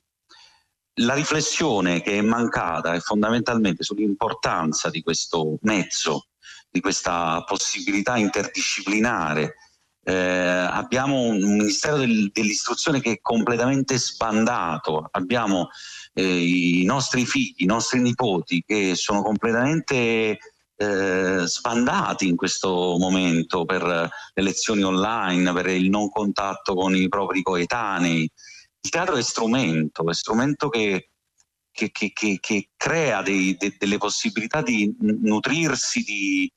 La 0.97 1.15
riflessione 1.15 2.03
che 2.03 2.19
è 2.19 2.21
mancata 2.21 2.93
è 2.93 2.99
fondamentalmente 2.99 3.83
sull'importanza 3.83 4.91
di 4.91 5.01
questo 5.01 5.57
mezzo, 5.61 6.27
di 6.69 6.79
questa 6.81 7.43
possibilità 7.47 8.15
interdisciplinare 8.17 9.55
eh, 10.03 10.13
abbiamo 10.13 11.21
un 11.21 11.37
Ministero 11.37 11.97
del, 11.97 12.29
dell'istruzione 12.31 12.99
che 12.99 13.11
è 13.11 13.19
completamente 13.21 13.97
sbandato, 13.97 15.07
abbiamo 15.11 15.69
eh, 16.13 16.79
i 16.79 16.83
nostri 16.83 17.25
figli, 17.25 17.55
i 17.57 17.65
nostri 17.65 18.01
nipoti 18.01 18.63
che 18.65 18.95
sono 18.95 19.21
completamente 19.21 20.37
eh, 20.75 21.43
sbandati 21.45 22.27
in 22.27 22.35
questo 22.35 22.97
momento 22.99 23.63
per 23.63 23.83
le 23.83 24.43
lezioni 24.43 24.83
online, 24.83 25.53
per 25.53 25.67
il 25.67 25.89
non 25.89 26.09
contatto 26.09 26.73
con 26.75 26.95
i 26.95 27.07
propri 27.07 27.41
coetanei. 27.41 28.29
Il 28.81 28.89
teatro 28.89 29.15
è 29.15 29.21
strumento, 29.21 30.09
è 30.09 30.13
strumento 30.13 30.67
che, 30.67 31.11
che, 31.71 31.91
che, 31.91 32.11
che 32.11 32.69
crea 32.75 33.21
dei, 33.21 33.55
de, 33.57 33.75
delle 33.79 33.97
possibilità 33.97 34.61
di 34.61 34.93
nutrirsi 34.99 36.03
di, 36.03 36.51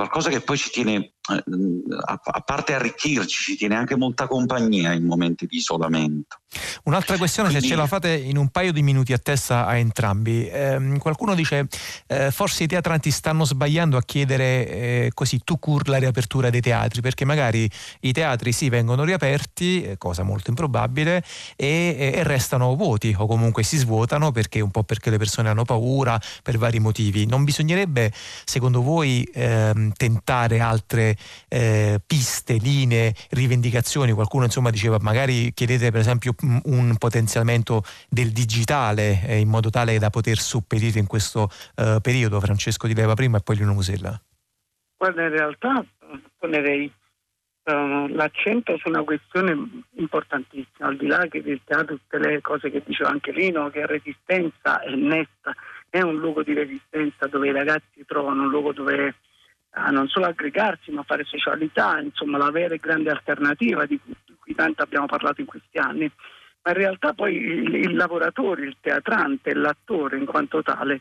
qualcosa 0.00 0.30
che 0.30 0.40
poi 0.40 0.56
ci 0.56 0.70
tiene, 0.70 1.12
a 1.28 2.40
parte 2.40 2.74
arricchirci, 2.74 3.42
ci 3.42 3.56
tiene 3.56 3.76
anche 3.76 3.94
molta 3.96 4.26
compagnia 4.26 4.92
in 4.92 5.04
momenti 5.04 5.46
di 5.46 5.58
isolamento. 5.58 6.38
Un'altra 6.84 7.16
questione, 7.16 7.50
Quindi... 7.50 7.68
se 7.68 7.74
ce 7.74 7.80
la 7.80 7.86
fate 7.86 8.12
in 8.12 8.36
un 8.36 8.48
paio 8.48 8.72
di 8.72 8.82
minuti 8.82 9.12
a 9.12 9.18
testa 9.18 9.66
a 9.66 9.76
entrambi. 9.76 10.48
Eh, 10.48 10.96
qualcuno 10.98 11.34
dice 11.34 11.68
eh, 12.06 12.30
forse 12.30 12.64
i 12.64 12.66
teatranti 12.66 13.10
stanno 13.10 13.44
sbagliando 13.44 13.96
a 13.96 14.02
chiedere 14.02 14.68
eh, 14.68 15.10
così 15.14 15.40
tu 15.44 15.58
cur 15.58 15.88
la 15.88 15.98
riapertura 15.98 16.50
dei 16.50 16.60
teatri, 16.60 17.00
perché 17.00 17.24
magari 17.24 17.70
i 18.00 18.12
teatri 18.12 18.50
sì 18.52 18.68
vengono 18.68 19.04
riaperti, 19.04 19.82
eh, 19.82 19.98
cosa 19.98 20.22
molto 20.22 20.50
improbabile, 20.50 21.22
e, 21.54 22.12
e, 22.14 22.22
restano 22.24 22.74
vuoti 22.74 23.14
o 23.16 23.26
comunque 23.26 23.62
si 23.62 23.76
svuotano 23.76 24.32
perché 24.32 24.60
un 24.60 24.70
po' 24.70 24.82
perché 24.82 25.10
le 25.10 25.18
persone 25.18 25.48
hanno 25.48 25.64
paura 25.64 26.20
per 26.42 26.58
vari 26.58 26.80
motivi. 26.80 27.26
Non 27.26 27.44
bisognerebbe, 27.44 28.12
secondo 28.44 28.82
voi, 28.82 29.28
ehm, 29.32 29.92
tentare 29.92 30.60
altre 30.60 31.09
eh, 31.48 32.00
piste, 32.06 32.54
linee, 32.54 33.14
rivendicazioni? 33.30 34.12
Qualcuno 34.12 34.44
insomma 34.44 34.70
diceva 34.70 34.98
magari 35.00 35.52
chiedete 35.52 35.90
per 35.90 36.00
esempio 36.00 36.34
un 36.64 36.96
potenziamento 36.98 37.82
del 38.08 38.30
digitale 38.30 39.22
eh, 39.26 39.38
in 39.38 39.48
modo 39.48 39.70
tale 39.70 39.98
da 39.98 40.10
poter 40.10 40.38
sopperire 40.38 40.98
in 40.98 41.06
questo 41.06 41.48
eh, 41.76 41.98
periodo. 42.02 42.40
Francesco 42.40 42.86
Di 42.86 42.94
Leva 42.94 43.14
prima 43.14 43.38
e 43.38 43.40
poi 43.40 43.56
Lino 43.56 43.72
Musella. 43.72 44.20
Guarda, 44.96 45.22
in 45.22 45.30
realtà 45.30 45.84
ponerei 46.36 46.92
uh, 47.64 48.06
l'accento 48.08 48.76
su 48.78 48.88
una 48.88 49.02
questione 49.02 49.84
importantissima, 49.96 50.88
al 50.88 50.96
di 50.96 51.06
là 51.06 51.26
che 51.28 51.42
teatro 51.64 51.96
tutte 51.96 52.18
le 52.18 52.40
cose 52.40 52.70
che 52.70 52.82
diceva 52.84 53.10
anche 53.10 53.32
Lino, 53.32 53.70
che 53.70 53.86
Resistenza 53.86 54.80
è 54.80 54.94
netta, 54.94 55.54
è 55.88 56.00
un 56.00 56.18
luogo 56.18 56.42
di 56.42 56.54
resistenza 56.54 57.26
dove 57.26 57.48
i 57.48 57.52
ragazzi 57.52 58.04
trovano 58.06 58.42
un 58.42 58.48
luogo 58.48 58.72
dove 58.72 59.14
uh, 59.74 59.90
non 59.90 60.08
solo 60.08 60.26
aggregarsi 60.26 60.90
ma 60.90 61.02
fare 61.02 61.24
socialità, 61.24 61.98
insomma 62.00 62.38
la 62.38 62.50
vera 62.50 62.74
e 62.74 62.78
grande 62.78 63.10
alternativa 63.10 63.86
di 63.86 63.98
cui, 63.98 64.14
di 64.24 64.34
cui 64.38 64.54
tanto 64.54 64.82
abbiamo 64.82 65.06
parlato 65.06 65.40
in 65.40 65.46
questi 65.46 65.78
anni. 65.78 66.10
Ma 66.62 66.72
in 66.72 66.76
realtà 66.76 67.14
poi 67.14 67.36
il, 67.36 67.74
il 67.74 67.94
lavoratore, 67.94 68.66
il 68.66 68.76
teatrante, 68.80 69.54
l'attore 69.54 70.18
in 70.18 70.26
quanto 70.26 70.62
tale 70.62 71.00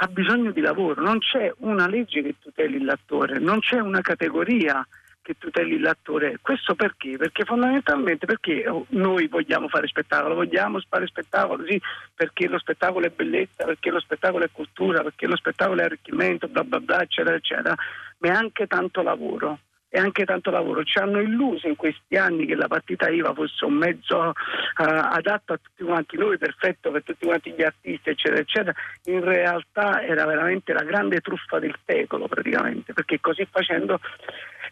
ha 0.00 0.06
bisogno 0.06 0.52
di 0.52 0.60
lavoro, 0.60 1.02
non 1.02 1.18
c'è 1.18 1.52
una 1.58 1.88
legge 1.88 2.22
che 2.22 2.36
tuteli 2.38 2.80
l'attore, 2.82 3.40
non 3.40 3.58
c'è 3.58 3.80
una 3.80 4.00
categoria 4.00 4.86
che 5.28 5.34
tuteli 5.36 5.78
l'attore. 5.78 6.38
Questo 6.40 6.74
perché? 6.74 7.18
Perché 7.18 7.44
fondamentalmente 7.44 8.24
perché 8.24 8.64
noi 8.88 9.26
vogliamo 9.28 9.68
fare 9.68 9.86
spettacolo, 9.86 10.34
vogliamo 10.34 10.80
fare 10.88 11.06
spettacolo, 11.06 11.66
sì, 11.66 11.78
perché 12.14 12.48
lo 12.48 12.58
spettacolo 12.58 13.04
è 13.04 13.10
bellezza, 13.10 13.66
perché 13.66 13.90
lo 13.90 14.00
spettacolo 14.00 14.44
è 14.44 14.50
cultura, 14.50 15.02
perché 15.02 15.26
lo 15.26 15.36
spettacolo 15.36 15.82
è 15.82 15.84
arricchimento, 15.84 16.48
bla 16.48 16.64
bla 16.64 16.80
bla, 16.80 17.02
eccetera, 17.02 17.36
eccetera, 17.36 17.74
ma 18.18 18.28
è 18.28 18.30
anche 18.30 18.66
tanto 18.66 19.02
lavoro 19.02 19.58
e 19.90 19.98
anche 19.98 20.24
tanto 20.24 20.50
lavoro. 20.50 20.82
Ci 20.82 20.98
hanno 20.98 21.20
illuso 21.20 21.68
in 21.68 21.76
questi 21.76 22.16
anni 22.16 22.46
che 22.46 22.54
la 22.54 22.68
partita 22.68 23.08
IVA 23.08 23.34
fosse 23.34 23.66
un 23.66 23.74
mezzo 23.74 24.18
uh, 24.18 24.32
adatto 24.76 25.52
a 25.52 25.58
tutti 25.62 25.84
quanti 25.84 26.16
noi, 26.16 26.38
perfetto 26.38 26.90
per 26.90 27.02
tutti 27.02 27.26
quanti 27.26 27.52
gli 27.52 27.62
artisti, 27.62 28.08
eccetera, 28.08 28.40
eccetera. 28.40 28.74
In 29.04 29.22
realtà 29.22 30.02
era 30.02 30.24
veramente 30.24 30.72
la 30.72 30.84
grande 30.84 31.20
truffa 31.20 31.58
del 31.58 31.74
secolo 31.84 32.28
praticamente, 32.28 32.94
perché 32.94 33.20
così 33.20 33.46
facendo 33.50 34.00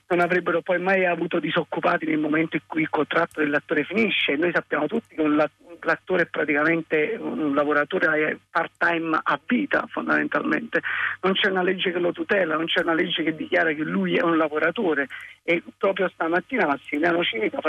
non 0.09 0.21
avrebbero 0.21 0.63
poi 0.63 0.79
mai 0.79 1.05
avuto 1.05 1.41
disoccupati 1.41 2.07
nel 2.07 2.19
momento 2.19 2.57
in 2.57 2.63
cui 2.67 2.83
il 2.83 2.91
contratto 2.91 3.41
dell'attore 3.41 3.85
finisce. 3.85 4.37
Noi 4.37 4.53
sappiamo 4.53 4.87
tutti 4.87 5.15
che 5.15 5.23
l'attore 5.83 6.23
è 6.23 6.27
praticamente 6.27 7.17
un 7.19 7.55
lavoratore 7.55 8.39
part 8.51 8.73
time 8.79 9.19
a 9.23 9.41
vita 9.47 9.87
fondamentalmente. 9.89 10.81
Non 11.23 11.35
c'è 11.35 11.51
una 11.51 11.63
legge 11.63 11.93
che 11.93 11.99
lo 11.99 12.13
tutela, 12.13 12.57
non 12.57 12.67
c'è 12.67 12.83
una 12.83 12.95
legge 12.95 13.23
che 13.23 13.35
dichiara 13.35 13.73
che 13.73 13.83
lui 13.83 14.17
è 14.17 14.23
un 14.23 14.37
lavoratore 14.37 15.09
e 15.43 15.63
proprio 15.77 16.09
stamattina 16.09 16.67
Massimiliano 16.67 17.23
Civica 17.23 17.61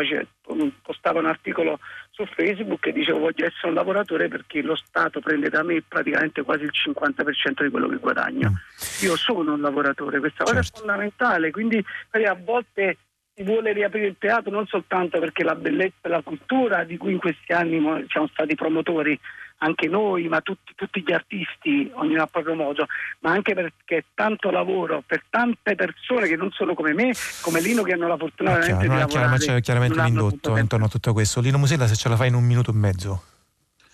postava 0.82 1.20
un 1.20 1.26
articolo 1.26 1.80
su 2.12 2.26
Facebook 2.26 2.88
e 2.88 2.94
dicevo 2.94 3.20
voglio 3.20 3.46
essere 3.46 3.68
un 3.68 3.76
lavoratore 3.76 4.28
perché 4.28 4.62
lo 4.62 4.76
Stato 4.76 5.20
prende 5.20 5.50
da 5.50 5.64
me 5.64 5.84
praticamente 5.88 6.42
quasi 6.42 6.64
il 6.64 6.72
50% 6.74 7.64
di 7.64 7.70
quello 7.70 7.88
che 7.88 7.98
guadagno. 7.98 8.50
Mm. 8.50 9.06
Io 9.06 9.16
sono 9.16 9.54
un 9.54 9.62
lavoratore, 9.62 10.20
questa 10.20 10.44
certo. 10.44 10.52
cosa 10.54 10.60
è 10.60 10.64
certo. 10.64 10.80
fondamentale, 10.80 11.52
quindi 11.52 11.86
a 12.26 12.38
volte 12.44 12.98
vuole 13.44 13.74
riaprire 13.74 14.08
il 14.08 14.16
teatro 14.18 14.52
non 14.52 14.66
soltanto 14.66 15.20
perché 15.20 15.44
la 15.44 15.56
bellezza 15.56 16.08
e 16.08 16.10
la 16.10 16.22
cultura 16.22 16.84
di 16.84 16.98
cui 16.98 17.12
in 17.12 17.20
questi 17.20 17.54
anni 17.54 17.80
siamo 18.10 18.28
stati 18.28 18.56
promotori 18.56 19.20
anche 19.60 19.88
noi, 19.88 20.28
ma 20.28 20.42
tutti, 20.42 20.74
tutti, 20.76 21.04
gli 21.06 21.12
artisti, 21.12 21.90
ognuno 21.96 22.22
a 22.22 22.28
proprio 22.28 22.54
modo, 22.54 22.86
ma 23.20 23.32
anche 23.32 23.54
perché 23.54 24.06
tanto 24.14 24.52
lavoro 24.52 25.04
per 25.06 25.24
tante 25.30 25.76
persone 25.76 26.28
che 26.28 26.36
non 26.36 26.52
sono 26.52 26.74
come 26.74 26.94
me, 26.94 27.12
come 27.42 27.62
Lino, 27.62 27.82
che 27.82 27.94
hanno 27.94 28.08
la 28.08 28.18
fortuna 28.18 28.54
ah, 28.54 28.60
chiaro, 28.60 28.82
di 28.82 28.88
lavorare. 28.88 29.28
Ma 29.28 29.38
c'è 29.38 29.62
chiaramente 29.62 30.00
un 30.00 30.08
indotto 30.08 30.58
intorno 30.58 30.86
a 30.86 30.90
tutto 30.90 31.14
questo. 31.14 31.42
Lino 31.42 31.58
Musella, 31.58 31.88
se 31.88 31.96
ce 31.96 32.10
la 32.10 32.16
fai 32.16 32.28
in 32.28 32.36
un 32.36 32.44
minuto 32.44 32.72
e 32.72 32.76
mezzo. 32.76 33.24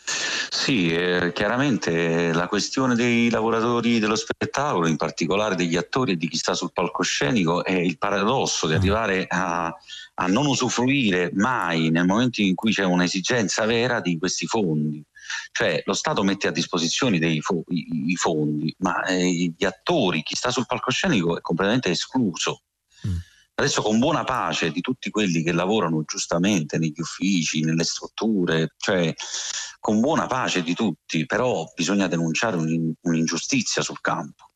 Sì, 0.05 0.93
eh, 0.93 1.31
chiaramente 1.33 2.31
la 2.33 2.47
questione 2.47 2.95
dei 2.95 3.29
lavoratori 3.29 3.99
dello 3.99 4.15
spettacolo, 4.15 4.87
in 4.87 4.97
particolare 4.97 5.55
degli 5.55 5.75
attori 5.75 6.13
e 6.13 6.17
di 6.17 6.27
chi 6.27 6.37
sta 6.37 6.53
sul 6.53 6.71
palcoscenico, 6.71 7.63
è 7.63 7.73
il 7.73 7.97
paradosso 7.97 8.67
di 8.67 8.73
mm. 8.73 8.77
arrivare 8.77 9.25
a, 9.27 9.75
a 10.15 10.27
non 10.27 10.45
usufruire 10.45 11.31
mai 11.33 11.89
nel 11.89 12.05
momento 12.05 12.41
in 12.41 12.55
cui 12.55 12.71
c'è 12.71 12.83
un'esigenza 12.83 13.65
vera 13.65 13.99
di 13.99 14.17
questi 14.17 14.45
fondi. 14.45 15.03
Cioè 15.51 15.81
lo 15.85 15.93
Stato 15.93 16.23
mette 16.23 16.47
a 16.47 16.51
disposizione 16.51 17.19
dei 17.19 17.41
fo- 17.41 17.63
i, 17.69 18.11
i, 18.11 18.15
fondi, 18.15 18.73
ma 18.79 19.03
eh, 19.03 19.53
gli 19.55 19.65
attori, 19.65 20.23
chi 20.23 20.35
sta 20.35 20.51
sul 20.51 20.65
palcoscenico 20.65 21.37
è 21.37 21.41
completamente 21.41 21.89
escluso. 21.89 22.61
Mm. 23.07 23.15
Adesso 23.64 23.82
con 23.82 23.97
buona 23.97 24.26
pace 24.26 24.72
di 24.72 24.82
tutti 24.82 25.09
quelli 25.09 25.41
che 25.41 25.53
lavorano 25.53 26.03
giustamente 26.05 26.78
negli 26.78 26.99
uffici, 26.99 27.61
nelle 27.61 27.86
strutture, 27.86 28.74
cioè 28.76 29.14
con 29.80 30.01
buona 30.01 30.28
pace 30.28 30.64
di 30.64 30.74
tutti, 30.74 31.26
però 31.26 31.72
bisogna 31.74 32.07
denunciare 32.07 32.57
un'ingiustizia 32.57 33.82
sul 33.82 34.01
campo. 34.01 34.49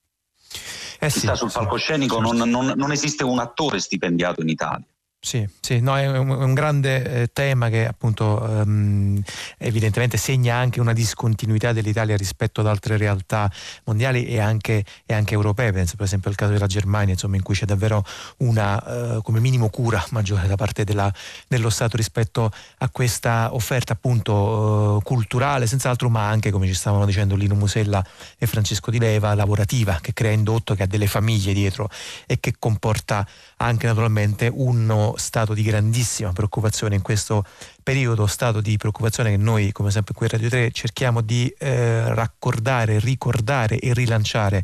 Eh 0.99 1.09
sì, 1.09 1.19
sta 1.19 1.35
sul 1.35 1.49
palcoscenico 1.49 2.19
non, 2.19 2.35
non, 2.35 2.73
non 2.75 2.91
esiste 2.91 3.23
un 3.23 3.39
attore 3.39 3.79
stipendiato 3.79 4.41
in 4.41 4.49
Italia. 4.49 4.87
Sì, 5.19 5.45
sì 5.59 5.79
no, 5.79 5.97
è, 5.97 6.07
un, 6.07 6.29
un, 6.29 6.53
grande 6.53 7.23
eh, 7.23 7.29
tema 7.33 7.69
che 7.69 7.87
appunto 7.87 8.39
um, 8.47 9.21
evidentemente 9.57 10.15
segna 10.15 10.55
anche 10.55 10.79
una 10.79 10.93
discontinuità 10.93 11.73
dell'Italia 11.73 12.15
rispetto 12.15 12.61
ad 12.61 12.67
altre 12.67 12.97
realtà 12.97 13.51
mondiali 13.85 14.27
e 14.27 14.39
anche, 14.39 14.85
e 15.05 15.13
anche 15.13 15.33
europee, 15.33 15.71
penso 15.71 15.95
per 15.95 16.05
esempio 16.05 16.29
al 16.29 16.35
caso 16.35 16.53
della 16.53 16.67
Germania, 16.67 17.13
insomma, 17.13 17.35
in 17.35 17.41
cui 17.41 17.55
c'è 17.55 17.65
davvero 17.65 18.05
una 18.37 19.15
uh, 19.15 19.21
come 19.23 19.39
minimo 19.39 19.69
cura 19.69 20.01
maggiore 20.11 20.47
da 20.47 20.55
parte 20.55 20.83
della, 20.83 21.11
dello 21.47 21.71
Stato 21.71 21.97
rispetto 21.97 22.51
a 22.77 22.89
questa 22.89 23.53
offerta 23.53 23.93
appunto 23.93 24.33
uh, 24.33 25.01
culturale, 25.01 25.65
senz'altro, 25.65 26.09
ma 26.09 26.29
anche 26.29 26.51
come 26.51 26.67
ci 26.67 26.75
stavano 26.75 27.05
dicendo 27.05 27.35
Lino 27.35 27.55
Musella 27.55 28.05
e 28.37 28.45
Francesco 28.45 28.91
Di 28.91 28.99
Leva, 28.99 29.33
lavorativa, 29.33 29.97
che 29.99 30.13
crea 30.13 30.31
indotto, 30.31 30.75
che 30.75 30.83
ha 30.83 30.87
delle 30.87 31.07
famiglie 31.07 31.53
dietro 31.53 31.89
e 32.27 32.39
che 32.39 32.53
comporta 32.57 33.27
anche 33.57 33.87
naturalmente 33.87 34.49
uno 34.53 35.06
stato 35.17 35.53
di 35.53 35.63
grandissima 35.63 36.33
preoccupazione 36.33 36.95
in 36.95 37.01
questo 37.01 37.45
periodo, 37.83 38.27
stato 38.27 38.59
di 38.59 38.75
preoccupazione 38.75 39.29
che 39.29 39.37
noi 39.37 39.71
come 39.71 39.91
sempre 39.91 40.13
qui 40.13 40.25
a 40.25 40.29
Radio 40.29 40.49
3 40.49 40.71
cerchiamo 40.71 41.21
di 41.21 41.47
eh, 41.57 42.13
raccordare, 42.13 42.99
ricordare 42.99 43.79
e 43.79 43.93
rilanciare 43.93 44.63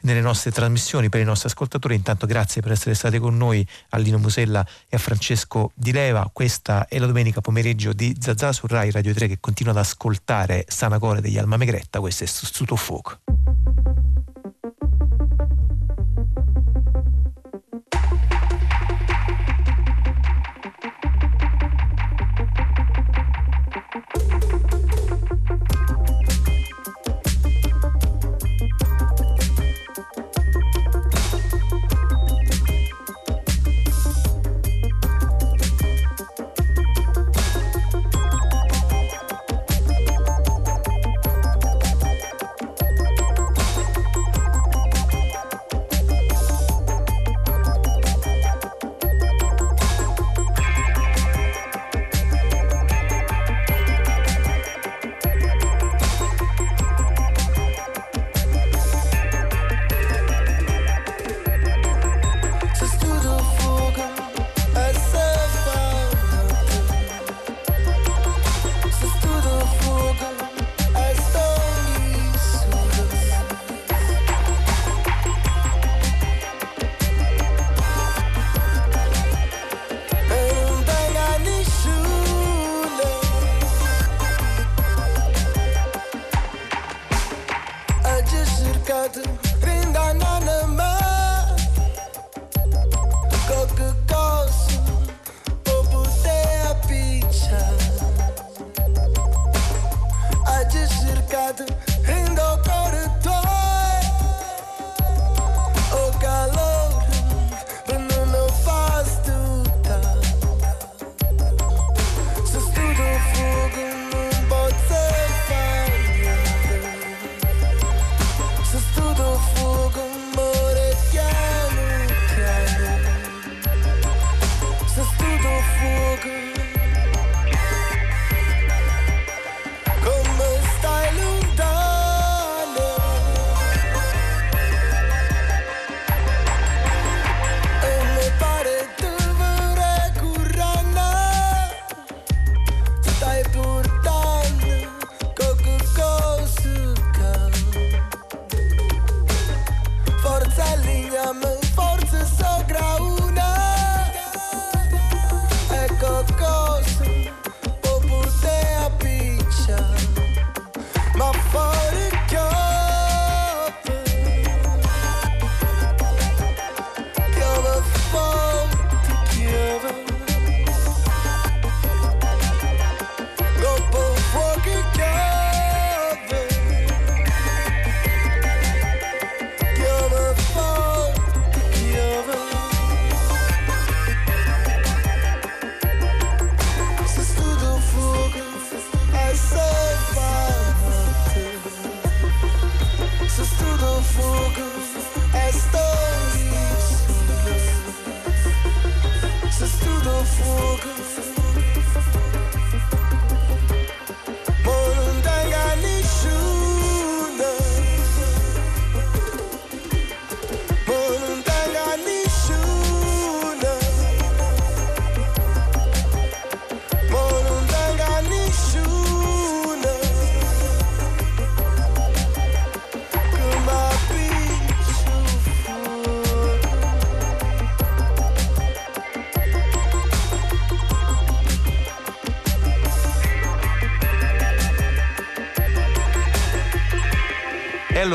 nelle 0.00 0.20
nostre 0.20 0.50
trasmissioni 0.50 1.08
per 1.08 1.20
i 1.20 1.24
nostri 1.24 1.48
ascoltatori. 1.48 1.94
Intanto 1.94 2.26
grazie 2.26 2.62
per 2.62 2.72
essere 2.72 2.94
stati 2.94 3.18
con 3.18 3.36
noi 3.36 3.66
a 3.90 3.98
Lino 3.98 4.18
Musella 4.18 4.66
e 4.88 4.96
a 4.96 4.98
Francesco 4.98 5.70
Di 5.74 5.92
Leva. 5.92 6.28
Questa 6.32 6.88
è 6.88 6.98
la 6.98 7.06
domenica 7.06 7.40
pomeriggio 7.40 7.92
di 7.92 8.16
Zazà 8.18 8.52
su 8.52 8.66
Rai 8.66 8.90
Radio 8.90 9.14
3 9.14 9.28
che 9.28 9.36
continua 9.38 9.72
ad 9.72 9.78
ascoltare 9.78 10.64
Sanacore 10.66 11.20
degli 11.20 11.38
Alma 11.38 11.56
Megretta. 11.56 12.00
Questo 12.00 12.24
è 12.24 12.26
Sostituto 12.26 12.76
Fuoco. 12.76 13.18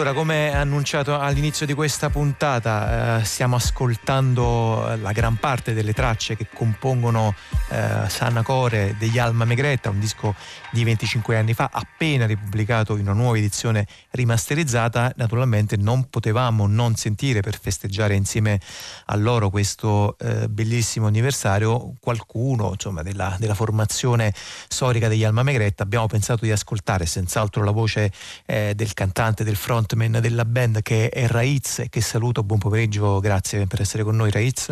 Allora, 0.09 0.13
come 0.13 0.53
annunciato 0.53 1.19
all'inizio 1.19 1.65
di 1.65 1.73
questa 1.73 2.09
puntata, 2.09 3.19
eh, 3.19 3.23
stiamo 3.25 3.55
ascoltando 3.55 4.97
la 5.01 5.11
gran 5.11 5.35
parte 5.35 5.73
delle 5.73 5.93
tracce 5.93 6.35
che 6.35 6.47
compongono 6.53 7.35
eh, 7.69 8.09
Sana 8.09 8.41
Core 8.41 8.95
degli 8.97 9.17
Alma 9.17 9.45
Megretta, 9.45 9.89
un 9.89 9.99
disco 9.99 10.35
di 10.71 10.83
25 10.83 11.37
anni 11.37 11.53
fa, 11.53 11.69
appena 11.71 12.25
ripubblicato 12.25 12.95
in 12.95 13.01
una 13.01 13.13
nuova 13.13 13.37
edizione 13.37 13.87
rimasterizzata. 14.11 15.11
Naturalmente 15.15 15.77
non 15.77 16.09
potevamo 16.09 16.67
non 16.67 16.95
sentire 16.95 17.41
per 17.41 17.59
festeggiare 17.59 18.15
insieme 18.15 18.59
a 19.05 19.15
loro 19.15 19.49
questo 19.49 20.17
eh, 20.19 20.49
bellissimo 20.49 21.07
anniversario 21.07 21.93
qualcuno 21.99 22.71
insomma, 22.73 23.03
della, 23.03 23.35
della, 23.39 23.53
formazione 23.53 24.33
storica 24.67 25.07
degli 25.07 25.23
Alma 25.23 25.43
Megretta. 25.43 25.83
Abbiamo 25.83 26.07
pensato 26.07 26.45
di 26.45 26.51
ascoltare 26.51 27.05
senz'altro 27.05 27.63
la 27.63 27.71
voce 27.71 28.11
eh, 28.45 28.73
del 28.75 28.93
cantante 28.93 29.43
del 29.43 29.55
frontman 29.55 30.19
della 30.21 30.45
band 30.45 30.81
che 30.81 31.09
è 31.09 31.27
Raiz 31.27 31.83
che 31.89 32.01
saluto, 32.01 32.43
buon 32.43 32.59
pomeriggio, 32.59 33.19
grazie 33.19 33.67
per 33.67 33.81
essere 33.81 34.03
con 34.03 34.15
noi 34.15 34.31
Raiz. 34.31 34.71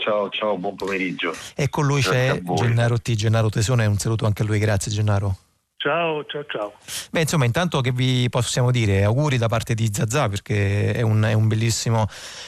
Ciao, 0.00 0.30
ciao, 0.30 0.56
buon 0.56 0.76
pomeriggio. 0.76 1.34
E 1.56 1.68
con 1.68 1.84
lui 1.84 2.00
grazie 2.00 2.40
c'è 2.40 2.54
Gennaro 2.54 3.00
T, 3.00 3.14
Gennaro 3.14 3.48
Tesone, 3.50 3.84
un 3.84 3.98
saluto 3.98 4.26
anche 4.26 4.42
a 4.42 4.44
lui, 4.44 4.60
grazie 4.60 4.92
Gennaro. 4.92 5.36
Ciao, 5.76 6.24
ciao, 6.24 6.44
ciao. 6.46 6.72
Beh, 7.10 7.22
insomma, 7.22 7.46
intanto 7.46 7.80
che 7.80 7.90
vi 7.90 8.28
possiamo 8.30 8.70
dire? 8.70 9.02
Auguri 9.02 9.38
da 9.38 9.48
parte 9.48 9.74
di 9.74 9.90
Zazà 9.92 10.28
perché 10.28 10.92
è 10.92 11.02
un, 11.02 11.22
è 11.22 11.32
un 11.32 11.48
bellissimo 11.48 12.06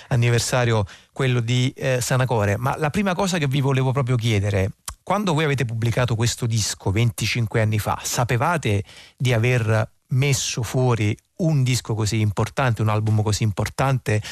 anniversario 0.08 0.84
quello 1.12 1.40
di 1.40 1.72
eh, 1.76 2.00
Sanacore. 2.00 2.56
Ma 2.56 2.76
la 2.78 2.90
prima 2.90 3.16
cosa 3.16 3.36
che 3.38 3.48
vi 3.48 3.60
volevo 3.60 3.90
proprio 3.90 4.14
chiedere, 4.14 4.70
quando 5.02 5.34
voi 5.34 5.42
avete 5.42 5.64
pubblicato 5.64 6.14
questo 6.14 6.46
disco 6.46 6.92
25 6.92 7.60
anni 7.60 7.80
fa, 7.80 7.98
sapevate 8.00 8.84
di 9.16 9.32
aver 9.32 9.90
messo 10.10 10.62
fuori 10.62 11.16
un 11.44 11.62
disco 11.62 11.94
così 11.94 12.20
importante, 12.20 12.82
un 12.82 12.88
album 12.88 13.22
così 13.22 13.42
importante, 13.42 14.22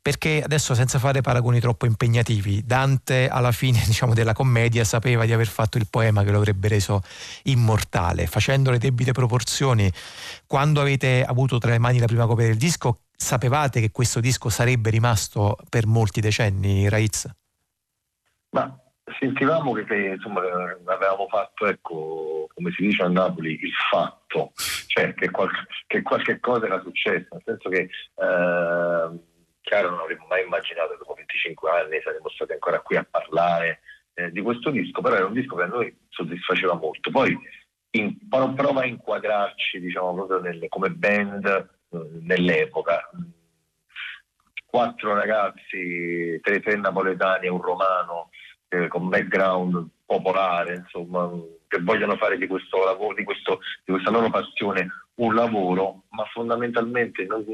perché 0.00 0.42
adesso 0.42 0.74
senza 0.74 0.98
fare 0.98 1.20
paragoni 1.20 1.60
troppo 1.60 1.86
impegnativi, 1.86 2.62
Dante 2.64 3.28
alla 3.28 3.52
fine 3.52 3.82
diciamo, 3.86 4.14
della 4.14 4.32
commedia 4.32 4.84
sapeva 4.84 5.24
di 5.24 5.32
aver 5.32 5.48
fatto 5.48 5.78
il 5.78 5.86
poema 5.88 6.22
che 6.22 6.30
lo 6.30 6.38
avrebbe 6.38 6.68
reso 6.68 7.02
immortale, 7.44 8.26
facendo 8.26 8.70
le 8.70 8.78
debite 8.78 9.12
proporzioni. 9.12 9.90
Quando 10.46 10.80
avete 10.80 11.24
avuto 11.24 11.58
tra 11.58 11.70
le 11.70 11.78
mani 11.78 11.98
la 11.98 12.06
prima 12.06 12.26
copia 12.26 12.46
del 12.46 12.56
disco, 12.56 13.00
sapevate 13.16 13.80
che 13.80 13.90
questo 13.90 14.20
disco 14.20 14.48
sarebbe 14.48 14.90
rimasto 14.90 15.56
per 15.68 15.86
molti 15.86 16.20
decenni, 16.20 16.88
Raiz? 16.88 17.28
Ma 18.50 18.80
sentivamo 19.18 19.72
che, 19.72 19.94
insomma, 19.94 20.40
avevamo 20.84 21.26
fatto, 21.28 21.66
ecco, 21.66 22.48
come 22.54 22.70
si 22.72 22.82
dice 22.82 23.02
a 23.02 23.08
Napoli, 23.08 23.58
il 23.60 23.72
fatto, 23.90 24.52
cioè 24.86 25.14
che, 25.14 25.30
qual- 25.30 25.50
che 25.86 26.02
qualche 26.02 26.40
cosa 26.40 26.66
era 26.66 26.80
successo, 26.80 27.28
nel 27.30 27.42
senso 27.44 27.68
che 27.68 27.80
eh, 27.80 29.10
chiaro 29.60 29.90
non 29.90 30.00
avremmo 30.00 30.26
mai 30.28 30.44
immaginato 30.44 30.90
che 30.90 30.98
dopo 30.98 31.14
25 31.14 31.70
anni 31.70 32.00
saremmo 32.02 32.28
stati 32.30 32.52
ancora 32.52 32.80
qui 32.80 32.96
a 32.96 33.06
parlare 33.08 33.80
eh, 34.14 34.30
di 34.30 34.40
questo 34.40 34.70
disco, 34.70 35.00
però 35.00 35.16
era 35.16 35.26
un 35.26 35.34
disco 35.34 35.56
che 35.56 35.62
a 35.62 35.66
noi 35.66 35.96
soddisfaceva 36.08 36.74
molto. 36.74 37.10
Poi 37.10 37.36
in, 37.90 38.16
prova 38.28 38.82
a 38.82 38.86
inquadrarci 38.86 39.80
diciamo, 39.80 40.14
proprio 40.14 40.40
nelle, 40.40 40.68
come 40.68 40.90
band 40.90 41.46
eh, 41.46 42.08
nell'epoca. 42.22 43.10
Quattro 44.64 45.14
ragazzi, 45.14 46.38
tre, 46.42 46.60
tre 46.60 46.76
napoletani 46.76 47.46
e 47.46 47.50
un 47.50 47.62
romano, 47.62 48.30
eh, 48.84 48.88
con 48.88 49.08
background 49.08 49.88
popolare, 50.04 50.76
insomma, 50.76 51.30
che 51.68 51.80
vogliono 51.80 52.16
fare 52.16 52.38
di 52.38 52.46
questo 52.46 52.84
lavoro, 52.84 53.14
di, 53.14 53.24
questo, 53.24 53.60
di 53.84 53.92
questa 53.92 54.10
loro 54.10 54.30
passione 54.30 54.88
un 55.16 55.34
lavoro, 55.34 56.04
ma 56.10 56.24
fondamentalmente 56.32 57.24
non, 57.24 57.44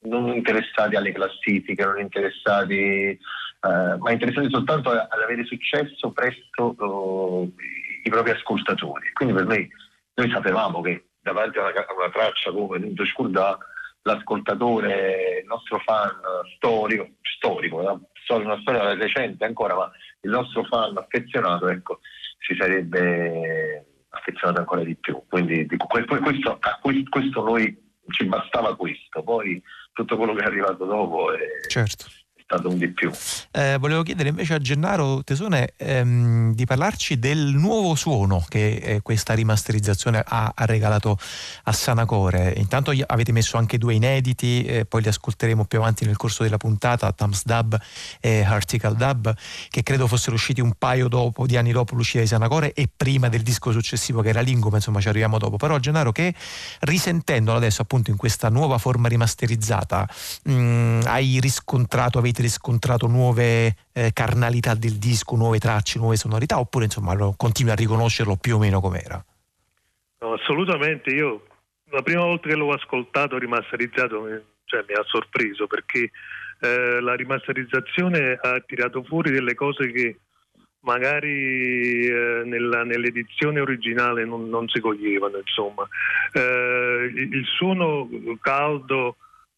non 0.00 0.28
interessati 0.28 0.94
alle 0.94 1.12
classifiche, 1.12 1.84
non 1.84 2.00
interessati, 2.00 2.74
eh, 2.86 3.18
ma 3.60 4.10
interessati 4.10 4.48
soltanto 4.50 4.90
ad 4.90 5.20
avere 5.22 5.44
successo 5.44 6.12
presso 6.12 6.74
uh, 6.78 7.54
i 8.02 8.10
propri 8.10 8.30
ascoltatori. 8.30 9.10
Quindi 9.12 9.34
per 9.34 9.46
noi, 9.46 9.68
noi 10.14 10.30
sapevamo 10.30 10.80
che 10.82 11.06
davanti 11.20 11.58
a 11.58 11.62
una, 11.62 11.70
a 11.70 11.94
una 11.96 12.10
traccia 12.10 12.52
come 12.52 12.78
Nudo 12.78 13.04
Scurdà, 13.06 13.58
l'ascoltatore, 14.02 15.40
il 15.40 15.46
nostro 15.46 15.78
fan 15.80 16.12
storico, 16.56 17.08
storico, 17.22 18.08
no? 18.28 18.44
una 18.44 18.60
storia 18.60 18.94
recente 18.94 19.44
ancora, 19.44 19.74
ma 19.74 19.90
il 20.22 20.30
nostro 20.30 20.64
fan 20.64 20.96
affezionato 20.96 21.68
ecco, 21.68 22.00
si 22.38 22.54
sarebbe 22.58 23.84
affezionato 24.10 24.60
ancora 24.60 24.82
di 24.82 24.96
più. 24.96 25.22
Quindi 25.28 25.66
dico, 25.66 25.86
questo, 25.86 26.56
a 26.60 26.78
questo 26.80 27.42
noi 27.42 27.84
ci 28.08 28.24
bastava 28.24 28.76
questo, 28.76 29.22
poi 29.22 29.62
tutto 29.92 30.16
quello 30.16 30.34
che 30.34 30.42
è 30.42 30.46
arrivato 30.46 30.84
dopo 30.84 31.32
è, 31.32 31.66
certo 31.68 32.06
stato 32.46 32.68
un 32.68 32.78
di 32.78 32.88
più. 32.92 33.10
Eh, 33.50 33.76
volevo 33.80 34.04
chiedere 34.04 34.28
invece 34.28 34.54
a 34.54 34.58
Gennaro 34.58 35.24
Tesone 35.24 35.72
ehm, 35.76 36.54
di 36.54 36.64
parlarci 36.64 37.18
del 37.18 37.38
nuovo 37.38 37.96
suono 37.96 38.44
che 38.48 38.76
eh, 38.76 39.02
questa 39.02 39.34
rimasterizzazione 39.34 40.22
ha, 40.24 40.52
ha, 40.54 40.64
regalato 40.64 41.18
a 41.64 41.72
Sanacore. 41.72 42.54
Intanto 42.56 42.92
avete 43.06 43.32
messo 43.32 43.56
anche 43.56 43.78
due 43.78 43.94
inediti, 43.94 44.64
eh, 44.64 44.84
poi 44.84 45.02
li 45.02 45.08
ascolteremo 45.08 45.64
più 45.64 45.78
avanti 45.78 46.04
nel 46.04 46.16
corso 46.16 46.44
della 46.44 46.56
puntata, 46.56 47.10
Thumbs 47.10 47.44
Dub 47.44 47.76
e 48.20 48.44
Article 48.44 48.94
Dub, 48.94 49.34
che 49.68 49.82
credo 49.82 50.06
fossero 50.06 50.36
usciti 50.36 50.60
un 50.60 50.74
paio 50.78 51.08
dopo, 51.08 51.46
di 51.46 51.56
anni 51.56 51.72
dopo 51.72 51.96
l'uscita 51.96 52.20
di 52.20 52.28
Sanacore 52.28 52.72
e 52.74 52.88
prima 52.94 53.28
del 53.28 53.42
disco 53.42 53.72
successivo 53.72 54.22
che 54.22 54.28
era 54.28 54.40
Lingo, 54.40 54.68
ma 54.70 54.76
insomma 54.76 55.00
ci 55.00 55.08
arriviamo 55.08 55.38
dopo. 55.38 55.56
Però 55.56 55.76
Gennaro 55.80 56.12
che 56.12 56.32
risentendolo 56.80 57.56
adesso 57.56 57.82
appunto 57.82 58.12
in 58.12 58.16
questa 58.16 58.50
nuova 58.50 58.78
forma 58.78 59.08
rimasterizzata, 59.08 60.08
mh, 60.44 60.52
mm, 60.52 61.00
hai 61.06 61.40
riscontrato, 61.40 62.18
avete 62.18 62.34
avete 62.36 62.42
riscontrato 62.42 63.06
nuove 63.06 63.74
eh, 63.92 64.10
carnalità 64.12 64.74
del 64.74 64.98
disco, 64.98 65.36
nuove 65.36 65.58
tracce, 65.58 65.98
nuove 65.98 66.16
sonorità 66.16 66.58
oppure 66.58 66.84
insomma 66.84 67.16
continui 67.36 67.72
a 67.72 67.76
riconoscerlo 67.76 68.36
più 68.36 68.56
o 68.56 68.58
meno 68.58 68.80
com'era? 68.80 69.22
No, 70.20 70.32
assolutamente, 70.34 71.10
io 71.10 71.46
la 71.90 72.02
prima 72.02 72.22
volta 72.22 72.48
che 72.48 72.54
l'ho 72.54 72.72
ascoltato 72.72 73.38
rimasterizzato 73.38 74.20
mi, 74.22 74.38
cioè, 74.64 74.84
mi 74.86 74.94
ha 74.94 75.02
sorpreso 75.06 75.66
perché 75.66 76.10
eh, 76.60 77.00
la 77.00 77.14
rimasterizzazione 77.14 78.38
ha 78.40 78.60
tirato 78.60 79.02
fuori 79.02 79.30
delle 79.30 79.54
cose 79.54 79.90
che 79.90 80.18
magari 80.80 82.06
eh, 82.06 82.42
nella, 82.44 82.84
nell'edizione 82.84 83.60
originale 83.60 84.24
non, 84.24 84.48
non, 84.48 84.68
si 84.68 84.80
coglievano, 84.80 85.38
insomma. 85.38 85.86
Eh, 86.32 87.10
il 87.14 87.44
suono 87.44 88.08
caldo 88.40 89.16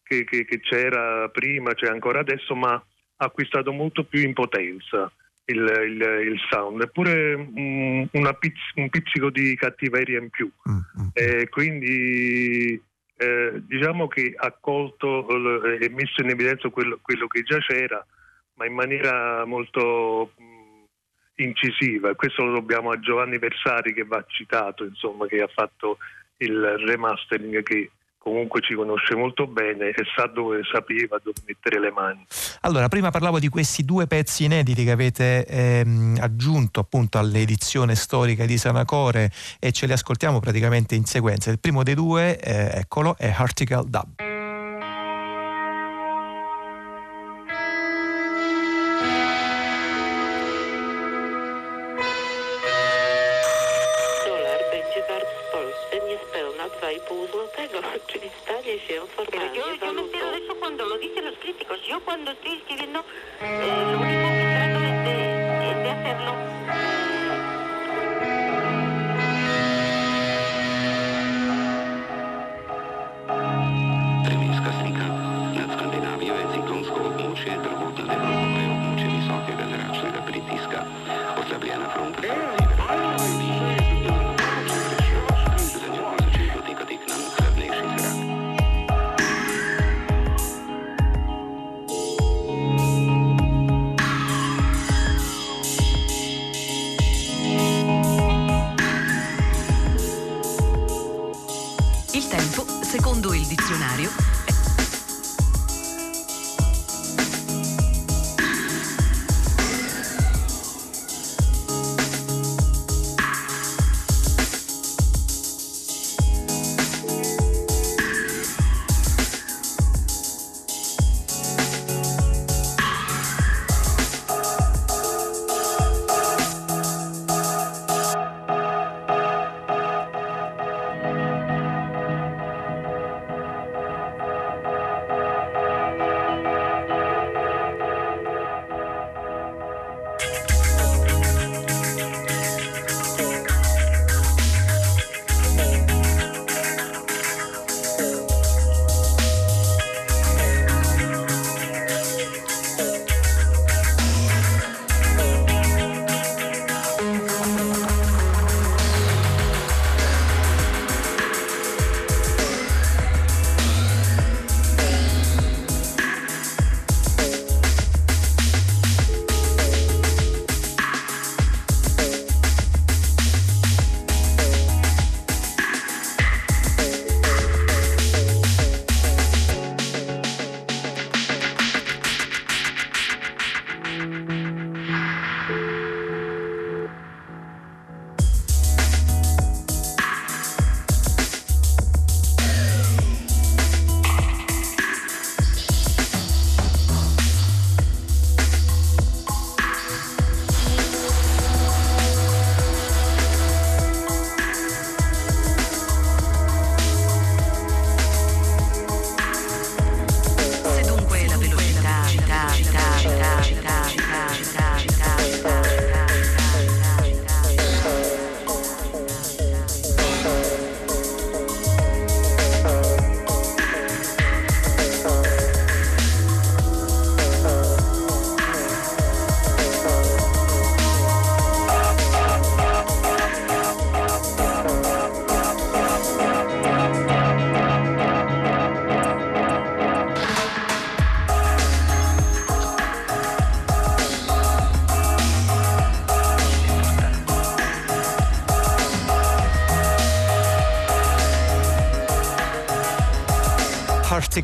che, 0.09 0.23
che, 0.23 0.43
che 0.43 0.59
c'era 0.59 1.29
prima, 1.29 1.75
c'è 1.75 1.87
ancora 1.87 2.21
adesso, 2.21 2.55
ma 2.55 2.73
ha 2.73 3.25
acquistato 3.25 3.71
molto 3.71 4.03
più 4.03 4.21
in 4.21 4.33
potenza 4.33 5.11
il, 5.45 5.59
il, 5.59 6.31
il 6.31 6.39
sound, 6.49 6.81
eppure 6.81 7.35
um, 7.35 8.09
pizz, 8.39 8.59
un 8.75 8.89
pizzico 8.89 9.29
di 9.29 9.55
cattiveria 9.55 10.19
in 10.19 10.29
più. 10.31 10.49
Mm-hmm. 10.67 11.09
Eh, 11.13 11.49
quindi 11.49 12.81
eh, 13.17 13.61
diciamo 13.67 14.07
che 14.07 14.33
ha 14.35 14.51
colto 14.59 15.27
e 15.65 15.85
eh, 15.85 15.89
messo 15.89 16.21
in 16.21 16.29
evidenza 16.29 16.69
quello, 16.69 16.97
quello, 17.01 17.27
che 17.27 17.43
già 17.43 17.59
c'era, 17.59 18.03
ma 18.55 18.65
in 18.65 18.73
maniera 18.73 19.45
molto 19.45 20.31
mh, 20.37 20.43
mm, 20.43 20.83
incisiva. 21.35 22.15
Questo 22.15 22.45
lo 22.45 22.53
dobbiamo 22.53 22.89
a 22.89 22.99
Giovanni 22.99 23.37
Versari 23.37 23.93
che 23.93 24.05
va 24.05 24.23
citato, 24.27 24.85
insomma, 24.85 25.27
che 25.27 25.41
ha 25.41 25.49
fatto 25.53 25.97
il 26.37 26.77
remastering 26.85 27.61
che 27.63 27.91
comunque 28.19 28.61
ci 28.61 28.75
conosce 28.75 29.15
molto 29.15 29.47
bene 29.47 29.89
e 29.89 30.03
sa 30.15 30.27
dove 30.27 30.61
sapeva 30.71 31.19
dove 31.23 31.39
mettere 31.47 31.79
le 31.79 31.91
mani. 31.91 32.25
Allora, 32.61 32.87
prima 32.87 33.09
parlavo 33.09 33.39
di 33.39 33.47
questi 33.47 33.83
due 33.83 34.05
pezzi 34.05 34.43
inediti 34.43 34.83
che 34.83 34.91
avete 34.91 35.45
ehm, 35.45 36.17
aggiunto 36.19 36.79
appunto 36.79 37.17
all'edizione 37.17 37.95
storica 37.95 38.45
di 38.45 38.57
Sanacore 38.57 39.31
e 39.59 39.71
ce 39.71 39.87
li 39.87 39.93
ascoltiamo 39.93 40.39
praticamente 40.39 40.95
in 40.95 41.05
sequenza. 41.05 41.49
Il 41.49 41.59
primo 41.59 41.81
dei 41.83 41.95
due, 41.95 42.39
eh, 42.39 42.79
eccolo, 42.79 43.15
è 43.17 43.33
Article 43.35 43.85
Dub. 43.87 44.38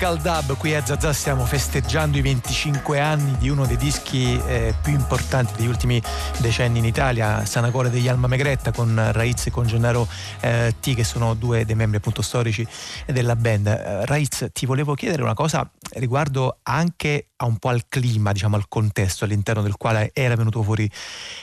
Article 0.06 0.22
Dub, 0.22 0.58
qui 0.58 0.76
a 0.76 0.86
Zazà 0.86 1.12
stiamo 1.14 1.46
festeggiando 1.46 2.18
i 2.18 2.22
25 2.22 3.00
anni 3.00 3.36
di 3.38 3.50
uno 3.50 3.66
dei 3.66 3.76
dischi 3.76 4.40
eh, 4.46 4.76
più 4.84 4.94
importanti 4.94 5.54
degli 5.56 5.66
ultimi 5.66 6.00
decenni 6.42 6.78
in 6.78 6.86
Italia, 6.86 7.44
Sanacore 7.44 7.90
degli 7.90 8.08
Alma 8.08 8.28
Megretta 8.28 8.72
con 8.72 9.12
Raiz 9.12 9.48
e 9.48 9.52
con 9.52 9.66
Gennaro 9.66 10.08
eh, 10.42 10.76
T 10.80 10.94
che 10.94 11.04
sono 11.04 11.34
due 11.34 11.66
dei 11.66 11.74
membri 11.74 11.98
appunto 11.98 12.22
storici 12.22 12.66
della 13.08 13.36
band. 13.36 13.66
Eh, 13.66 14.06
Raiz, 14.06 14.50
ti 14.54 14.68
volevo 14.68 14.94
chiedere 14.94 15.24
una 15.24 15.34
cosa 15.34 15.68
riguardo 15.94 16.60
anche 16.62 17.30
a 17.38 17.46
un 17.46 17.58
po' 17.58 17.70
al 17.70 17.88
clima, 17.88 18.32
diciamo 18.32 18.58
al 18.58 18.68
contesto 18.68 19.26
all'interno 19.26 19.64
del 19.64 19.76
quale 19.76 20.12
era 20.14 20.36
venuto 20.36 20.62
fuori 20.62 20.88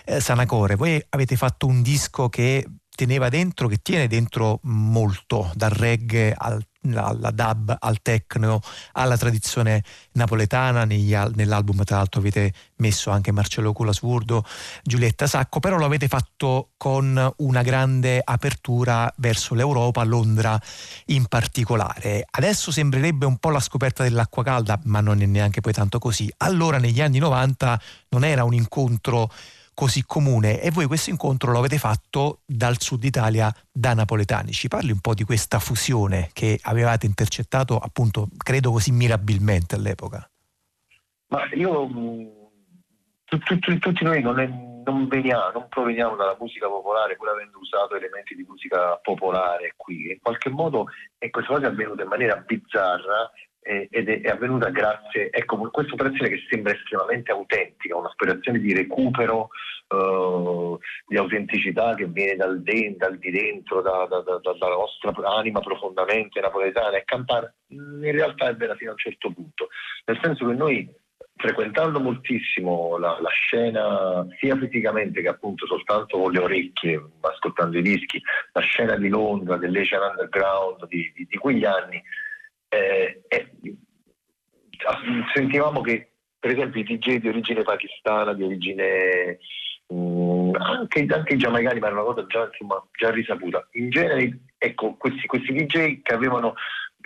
eh, 0.04 0.20
Sanacore. 0.20 0.76
Voi 0.76 1.04
avete 1.08 1.34
fatto 1.34 1.66
un 1.66 1.82
disco 1.82 2.28
che 2.28 2.64
teneva 2.94 3.28
dentro, 3.28 3.66
che 3.66 3.78
tiene 3.82 4.06
dentro 4.06 4.60
molto, 4.62 5.50
dal 5.54 5.70
reggae 5.70 6.32
al 6.36 6.64
alla 6.94 7.30
dub, 7.30 7.76
al 7.78 8.00
techno, 8.02 8.60
alla 8.92 9.16
tradizione 9.16 9.82
napoletana. 10.12 10.84
Negli, 10.84 11.14
nell'album, 11.34 11.84
tra 11.84 11.96
l'altro, 11.96 12.20
avete 12.20 12.52
messo 12.76 13.10
anche 13.10 13.32
Marcello 13.32 13.72
Culasurdo, 13.72 14.44
Giulietta 14.82 15.26
Sacco, 15.26 15.60
però 15.60 15.76
lo 15.76 15.84
avete 15.84 16.08
fatto 16.08 16.70
con 16.76 17.32
una 17.36 17.62
grande 17.62 18.20
apertura 18.22 19.12
verso 19.16 19.54
l'Europa, 19.54 20.02
Londra 20.02 20.60
in 21.06 21.26
particolare. 21.26 22.26
Adesso 22.28 22.70
sembrerebbe 22.70 23.26
un 23.26 23.36
po' 23.38 23.50
la 23.50 23.60
scoperta 23.60 24.02
dell'acqua 24.02 24.42
calda, 24.42 24.78
ma 24.84 25.00
non 25.00 25.22
è 25.22 25.26
neanche 25.26 25.60
poi 25.60 25.72
tanto 25.72 25.98
così. 25.98 26.32
Allora, 26.38 26.78
negli 26.78 27.00
anni 27.00 27.18
90 27.18 27.80
non 28.08 28.24
era 28.24 28.44
un 28.44 28.54
incontro 28.54 29.30
così 29.74 30.04
comune 30.06 30.60
e 30.60 30.70
voi 30.70 30.86
questo 30.86 31.10
incontro 31.10 31.50
lo 31.52 31.58
avete 31.58 31.78
fatto 31.78 32.40
dal 32.44 32.80
sud 32.80 33.04
Italia 33.04 33.52
da 33.70 33.94
napoletani. 33.94 34.52
Ci 34.52 34.68
parli 34.68 34.90
un 34.90 35.00
po' 35.00 35.14
di 35.14 35.24
questa 35.24 35.58
fusione 35.58 36.30
che 36.32 36.58
avevate 36.62 37.06
intercettato 37.06 37.78
appunto 37.78 38.28
credo 38.36 38.70
così 38.70 38.92
mirabilmente 38.92 39.74
all'epoca? 39.74 40.28
Ma 41.28 41.48
io 41.54 41.88
mm, 41.88 42.26
tutti, 43.24 44.04
noi 44.04 44.20
non, 44.20 44.38
è, 44.38 44.46
non, 44.46 45.08
veniamo, 45.08 45.50
non 45.52 45.68
proveniamo 45.68 46.16
dalla 46.16 46.36
musica 46.38 46.68
popolare 46.68 47.16
pur 47.16 47.28
avendo 47.28 47.58
usato 47.58 47.96
elementi 47.96 48.34
di 48.34 48.44
musica 48.46 48.98
popolare 49.02 49.72
qui. 49.76 50.10
In 50.10 50.20
qualche 50.20 50.50
modo 50.50 50.86
e 51.18 51.30
questa 51.30 51.54
cosa 51.54 51.66
è 51.66 51.70
avvenuta 51.70 52.02
in 52.02 52.08
maniera 52.08 52.36
bizzarra 52.36 53.30
ed 53.62 54.08
è, 54.08 54.28
avvenuta 54.28 54.70
grazie, 54.70 55.30
ecco, 55.30 55.56
questa 55.70 55.94
operazione 55.94 56.30
che 56.30 56.44
sembra 56.50 56.72
estremamente 56.72 57.30
autentica, 57.30 57.96
un'operazione 57.96 58.58
di 58.58 58.74
recupero, 58.74 59.50
uh, 59.88 60.78
di 61.06 61.16
autenticità 61.16 61.94
che 61.94 62.06
viene 62.06 62.36
dal, 62.36 62.60
de, 62.60 62.96
dal 62.96 63.18
di 63.18 63.30
dentro, 63.30 63.80
da, 63.80 64.06
da, 64.10 64.20
da, 64.20 64.40
dalla 64.40 64.74
nostra 64.74 65.12
anima 65.36 65.60
profondamente 65.60 66.40
napoletana 66.40 66.96
e 66.96 67.04
campana, 67.04 67.52
in 67.68 68.10
realtà 68.12 68.48
è 68.48 68.56
vera 68.56 68.74
fino 68.74 68.90
a 68.90 68.94
un 68.94 68.98
certo 68.98 69.30
punto, 69.32 69.68
nel 70.06 70.18
senso 70.20 70.46
che 70.46 70.54
noi 70.54 71.00
frequentando 71.36 71.98
moltissimo 71.98 72.98
la, 72.98 73.18
la, 73.20 73.30
scena 73.30 74.26
sia 74.38 74.56
fisicamente 74.56 75.22
che 75.22 75.28
appunto 75.28 75.66
soltanto 75.66 76.18
con 76.18 76.30
le 76.30 76.38
orecchie, 76.38 77.02
ascoltando 77.20 77.78
i 77.78 77.82
dischi, 77.82 78.20
la 78.52 78.60
scena 78.60 78.96
di 78.96 79.08
Londra, 79.08 79.56
dell'Asian 79.56 80.10
Underground 80.10 80.86
di, 80.86 81.10
di, 81.14 81.26
di 81.28 81.36
quegli 81.38 81.64
anni, 81.64 82.02
eh, 82.72 83.22
eh, 83.28 83.52
sentivamo 85.34 85.82
che 85.82 86.12
per 86.38 86.52
esempio 86.52 86.80
i 86.80 86.84
DJ 86.84 87.18
di 87.18 87.28
origine 87.28 87.62
pakistana, 87.62 88.32
di 88.32 88.42
origine 88.42 89.38
mh, 89.88 89.94
mm, 89.94 90.54
anche, 90.54 91.06
anche, 91.10 91.36
giamaicani, 91.36 91.80
ma 91.80 91.86
era 91.86 91.96
una 92.00 92.14
cosa 92.14 92.26
già, 92.26 92.46
insomma, 92.46 92.82
già 92.92 93.10
risaputa. 93.10 93.66
In 93.72 93.90
genere, 93.90 94.38
ecco, 94.56 94.94
questi, 94.96 95.26
questi, 95.26 95.52
DJ 95.52 96.00
che 96.00 96.14
avevano 96.14 96.54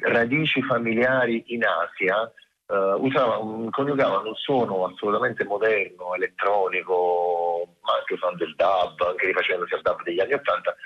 radici 0.08 0.62
familiari 0.62 1.42
in 1.48 1.64
Asia 1.64 2.32
uh, 2.66 3.04
usavano, 3.04 3.68
coniugavano 3.70 4.28
un 4.28 4.34
suono 4.36 4.84
assolutamente 4.84 5.44
moderno, 5.44 6.14
elettronico, 6.14 7.76
ma 7.82 7.94
anche 7.98 8.14
usando 8.14 8.44
il 8.44 8.54
dub, 8.54 9.00
anche 9.00 9.26
rifacendosi 9.26 9.74
al 9.74 9.82
dub 9.82 10.02
degli 10.04 10.20
anni 10.20 10.34
Ottanta, 10.34 10.76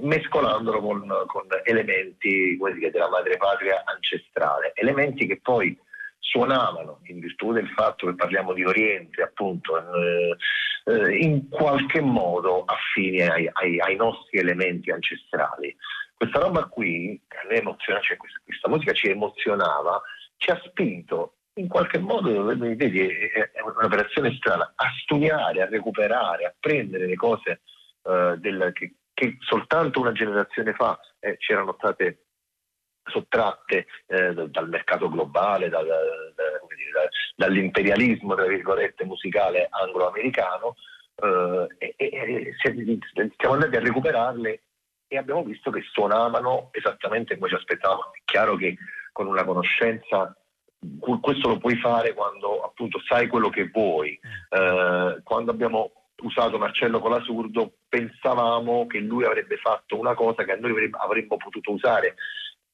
mescolandolo 0.00 0.80
con, 0.80 1.00
con 1.26 1.46
elementi 1.62 2.58
dire, 2.74 2.90
della 2.90 3.08
madrepatria 3.08 3.82
ancestrale, 3.86 4.72
elementi 4.74 5.26
che 5.26 5.40
poi 5.40 5.76
suonavano 6.18 7.00
in 7.04 7.20
virtù 7.20 7.52
del 7.52 7.68
fatto 7.70 8.06
che 8.06 8.14
parliamo 8.14 8.52
di 8.52 8.64
Oriente, 8.64 9.22
appunto, 9.22 9.78
eh, 9.78 10.36
eh, 10.84 11.16
in 11.18 11.48
qualche 11.48 12.00
modo 12.00 12.64
affini 12.64 13.22
ai, 13.22 13.48
ai, 13.52 13.80
ai, 13.80 13.96
nostri 13.96 14.38
elementi 14.38 14.90
ancestrali. 14.90 15.74
Questa 16.14 16.40
roba 16.40 16.64
qui, 16.64 17.20
cioè 17.28 18.16
questa, 18.16 18.40
questa, 18.44 18.68
musica 18.68 18.92
ci 18.92 19.08
emozionava, 19.08 20.02
ci 20.36 20.50
ha 20.50 20.60
spinto 20.64 21.36
in 21.54 21.68
qualche 21.68 21.98
modo, 21.98 22.44
vedi, 22.44 23.00
è, 23.00 23.50
è 23.52 23.60
un'operazione 23.60 24.34
strana, 24.36 24.72
a 24.74 24.86
studiare, 25.02 25.62
a 25.62 25.68
recuperare, 25.68 26.44
a 26.44 26.54
prendere 26.58 27.06
le 27.06 27.14
cose 27.14 27.60
uh, 28.02 28.34
del, 28.36 28.70
che, 28.74 28.94
che 29.14 29.36
soltanto 29.40 30.00
una 30.00 30.12
generazione 30.12 30.74
fa 30.74 30.98
eh, 31.20 31.36
c'erano 31.38 31.74
state 31.78 32.24
sottratte 33.04 33.86
eh, 34.06 34.32
dal 34.48 34.68
mercato 34.68 35.08
globale, 35.08 35.68
dal, 35.68 35.86
da, 35.86 36.42
dire, 36.74 37.08
dall'imperialismo 37.36 38.34
tra 38.34 38.46
virgolette 38.46 39.04
musicale 39.04 39.68
anglo-americano 39.70 40.74
eh, 41.16 41.66
e, 41.78 41.94
e, 41.96 42.54
siamo 42.58 43.54
andati 43.54 43.76
a 43.76 43.80
recuperarle 43.80 44.62
e 45.06 45.16
abbiamo 45.16 45.44
visto 45.44 45.70
che 45.70 45.82
suonavano 45.92 46.70
esattamente 46.72 47.36
come 47.36 47.50
ci 47.50 47.54
aspettavamo. 47.54 48.12
È 48.12 48.22
chiaro 48.24 48.56
che 48.56 48.76
con 49.12 49.26
una 49.26 49.44
conoscenza 49.44 50.36
questo 51.20 51.48
lo 51.48 51.58
puoi 51.58 51.76
fare 51.76 52.12
quando 52.12 52.62
appunto 52.62 53.00
sai 53.06 53.28
quello 53.28 53.48
che 53.48 53.70
vuoi. 53.72 54.18
Mm. 54.26 54.58
Eh, 54.58 55.20
quando 55.22 55.50
abbiamo 55.50 55.92
usato 56.24 56.58
Marcello 56.58 57.00
Colasurdo, 57.00 57.74
pensavamo 57.88 58.86
che 58.86 58.98
lui 58.98 59.24
avrebbe 59.24 59.56
fatto 59.56 59.98
una 59.98 60.14
cosa 60.14 60.44
che 60.44 60.56
noi 60.56 60.90
avremmo 60.92 61.36
potuto 61.36 61.72
usare. 61.72 62.14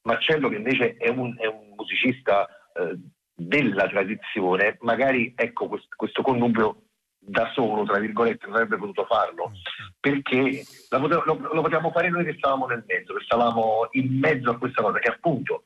Marcello 0.03 0.49
che 0.49 0.57
invece 0.57 0.97
è 0.97 1.09
un, 1.09 1.35
è 1.39 1.47
un 1.47 1.75
musicista 1.77 2.47
eh, 2.75 2.99
della 3.35 3.89
tradizione, 3.89 4.77
magari 4.81 5.33
ecco 5.37 5.69
questo, 5.69 5.89
questo 5.97 6.23
connubio 6.23 6.83
da 7.19 7.51
solo, 7.55 7.85
tra 7.85 7.99
virgolette, 7.99 8.47
non 8.47 8.57
avrebbe 8.57 8.79
potuto 8.79 9.05
farlo, 9.05 9.53
perché 9.99 10.63
lo, 10.89 11.07
lo, 11.07 11.23
lo 11.53 11.61
potevamo 11.61 11.91
fare 11.91 12.09
noi 12.09 12.25
che 12.25 12.35
stavamo 12.39 12.67
nel 12.67 12.85
mezzo, 12.87 13.15
che 13.15 13.25
stavamo 13.25 13.89
in 13.93 14.19
mezzo 14.19 14.51
a 14.51 14.59
questa 14.59 14.83
cosa, 14.83 14.99
che 14.99 15.11
appunto 15.11 15.65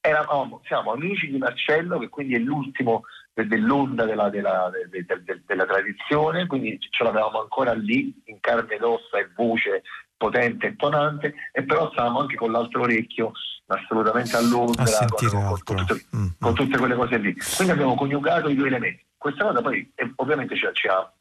eravamo, 0.00 0.60
siamo 0.64 0.92
amici 0.92 1.30
di 1.30 1.38
Marcello, 1.38 1.98
che 1.98 2.08
quindi 2.08 2.34
è 2.34 2.38
l'ultimo 2.38 3.04
dell'onda 3.44 4.04
della, 4.04 4.30
della, 4.30 4.70
della, 4.88 5.20
della, 5.44 5.66
tradizione, 5.66 6.46
quindi 6.46 6.78
ce 6.80 7.04
l'avevamo 7.04 7.40
ancora 7.40 7.74
lì 7.74 8.14
in 8.26 8.40
carne 8.40 8.74
ed 8.74 8.82
ossa 8.82 9.18
e 9.18 9.30
voce 9.34 9.82
potente 10.16 10.68
e 10.68 10.76
tonante, 10.76 11.34
e 11.52 11.62
però 11.64 11.90
stavamo 11.92 12.20
anche 12.20 12.36
con 12.36 12.50
l'altro 12.50 12.82
orecchio 12.82 13.32
assolutamente 13.66 14.36
a 14.36 14.40
Londra 14.40 14.84
con, 14.84 15.28
con, 15.28 15.60
con, 15.64 15.86
tutte, 15.86 16.06
mm, 16.16 16.26
con, 16.38 16.52
mm. 16.52 16.54
tutte, 16.54 16.78
quelle 16.78 16.94
cose 16.94 17.18
lì. 17.18 17.36
Quindi 17.56 17.72
abbiamo 17.72 17.94
coniugato 17.94 18.48
i 18.48 18.54
due 18.54 18.68
elementi. 18.68 19.04
Questa 19.16 19.44
cosa 19.44 19.60
poi 19.60 19.92
eh, 19.94 20.12
ovviamente 20.16 20.56
ci, 20.56 20.66
ci 20.72 20.86
ha 20.86 21.12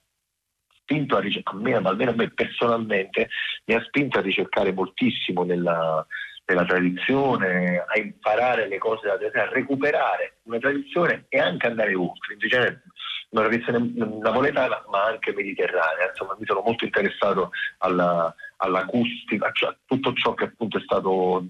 spinto 0.80 1.18
a 1.18 1.20
ricercare, 1.20 1.74
almeno 1.74 2.12
a 2.12 2.16
me 2.16 2.30
personalmente, 2.30 3.30
mi 3.66 3.74
ha 3.74 3.84
spinto 3.84 4.20
a 4.20 4.22
ricercare 4.22 4.72
moltissimo 4.72 5.44
nella, 5.44 6.06
della 6.46 6.66
tradizione, 6.66 7.84
a 7.86 8.00
imparare 8.00 8.68
le 8.68 8.78
cose 8.78 9.02
della 9.04 9.18
tradizione, 9.18 9.48
a 9.48 9.52
recuperare 9.52 10.38
una 10.44 10.60
tradizione 10.60 11.26
e 11.30 11.40
anche 11.40 11.68
andare 11.68 11.96
oltre. 11.96 12.34
In 12.34 12.40
genere 12.40 12.84
una 13.30 13.48
tradizione 13.48 13.92
napoletana 14.22 14.86
ma 14.90 15.06
anche 15.06 15.34
mediterranea. 15.34 16.10
Insomma, 16.10 16.36
mi 16.40 16.46
sono 16.46 16.62
molto 16.64 16.86
interessato 16.86 17.52
alla, 17.80 18.34
all'acustica, 18.58 19.52
cioè 19.52 19.70
a 19.70 19.78
tutto 19.86 20.14
ciò 20.14 20.34
che 20.34 20.46
appunto 20.46 20.78
è 20.78 20.82
stato 20.82 21.46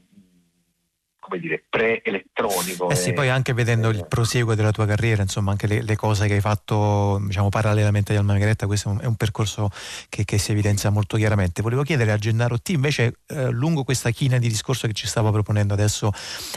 come 1.28 1.39
dire, 1.39 1.63
pre-elettronico. 1.67 2.89
Eh 2.89 2.95
sì, 2.95 3.11
poi 3.13 3.30
anche 3.30 3.53
vedendo 3.53 3.89
il 3.89 4.05
prosieguo 4.07 4.53
della 4.53 4.71
tua 4.71 4.86
carriera, 4.86 5.23
insomma, 5.23 5.51
anche 5.51 5.65
le, 5.65 5.82
le 5.82 5.95
cose 5.95 6.28
che 6.28 6.36
hai 6.36 6.39
fatto, 6.39 7.19
diciamo, 7.26 7.49
parallelamente 7.49 8.11
agli 8.11 8.19
Alma 8.19 8.34
Margheretta, 8.34 8.67
questo 8.67 8.89
è 8.89 8.91
un, 8.91 8.99
è 9.01 9.05
un 9.05 9.15
percorso 9.15 9.69
che, 10.07 10.23
che, 10.23 10.38
si 10.38 10.51
evidenzia 10.51 10.91
molto 10.91 11.17
chiaramente. 11.17 11.63
Volevo 11.63 11.82
chiedere 11.82 12.11
a 12.11 12.17
Gennaro 12.17 12.59
T, 12.59 12.69
invece, 12.69 13.21
eh, 13.28 13.49
lungo 13.49 13.84
questa 13.84 14.11
china 14.11 14.38
di 14.38 14.47
discorso 14.47 14.86
che 14.86 14.93
ci 14.93 15.07
stava 15.07 15.32
proponendo 15.32 15.73
adesso 15.73 16.11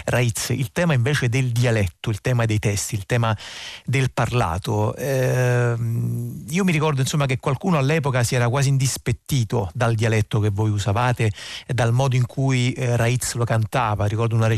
Raiz, 0.04 0.50
il 0.50 0.70
tema 0.70 0.92
invece 0.92 1.30
del 1.30 1.50
dialetto, 1.50 2.10
il 2.10 2.20
tema 2.20 2.44
dei 2.44 2.58
testi, 2.58 2.94
il 2.94 3.06
tema 3.06 3.36
del 3.86 4.10
parlato. 4.12 4.94
Eh, 4.96 5.74
io 6.50 6.64
mi 6.64 6.72
ricordo, 6.72 7.00
insomma, 7.00 7.24
che 7.24 7.38
qualcuno 7.38 7.78
all'epoca 7.78 8.22
si 8.22 8.34
era 8.34 8.50
quasi 8.50 8.68
indispettito 8.68 9.70
dal 9.72 9.94
dialetto 9.94 10.40
che 10.40 10.50
voi 10.50 10.68
usavate 10.68 11.32
e 11.66 11.72
dal 11.72 11.92
modo 11.92 12.16
in 12.16 12.26
cui 12.26 12.72
eh, 12.72 12.96
Raiz 12.96 13.32
lo 13.32 13.44
cantava. 13.44 14.04
Ricordo 14.04 14.34
una 14.34 14.42
recensione 14.44 14.56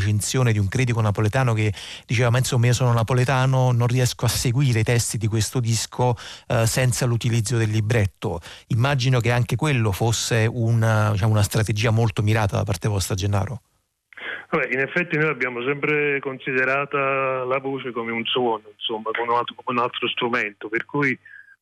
di 0.51 0.59
un 0.59 0.67
critico 0.67 1.01
napoletano 1.01 1.53
che 1.53 1.73
diceva 2.05 2.29
ma 2.29 2.37
insomma 2.37 2.67
io 2.67 2.73
sono 2.73 2.93
napoletano, 2.93 3.71
non 3.71 3.87
riesco 3.87 4.25
a 4.25 4.27
seguire 4.27 4.79
i 4.79 4.83
testi 4.83 5.17
di 5.17 5.27
questo 5.27 5.59
disco 5.59 6.15
eh, 6.47 6.65
senza 6.65 7.05
l'utilizzo 7.05 7.57
del 7.57 7.69
libretto. 7.69 8.39
Immagino 8.67 9.19
che 9.19 9.31
anche 9.31 9.55
quello 9.55 9.91
fosse 9.91 10.47
una, 10.51 11.11
diciamo, 11.11 11.31
una 11.31 11.43
strategia 11.43 11.91
molto 11.91 12.21
mirata 12.21 12.57
da 12.57 12.63
parte 12.63 12.87
vostra 12.87 13.15
Gennaro. 13.15 13.61
Vabbè, 14.49 14.67
in 14.73 14.79
effetti 14.79 15.17
noi 15.17 15.29
abbiamo 15.29 15.63
sempre 15.63 16.19
considerato 16.19 16.97
la 16.97 17.59
voce 17.59 17.91
come 17.91 18.11
un 18.11 18.25
suono, 18.25 18.63
insomma, 18.73 19.09
come 19.11 19.31
un 19.31 19.37
altro, 19.37 19.55
come 19.55 19.79
un 19.79 19.83
altro 19.83 20.09
strumento, 20.09 20.67
per 20.67 20.83
cui 20.85 21.17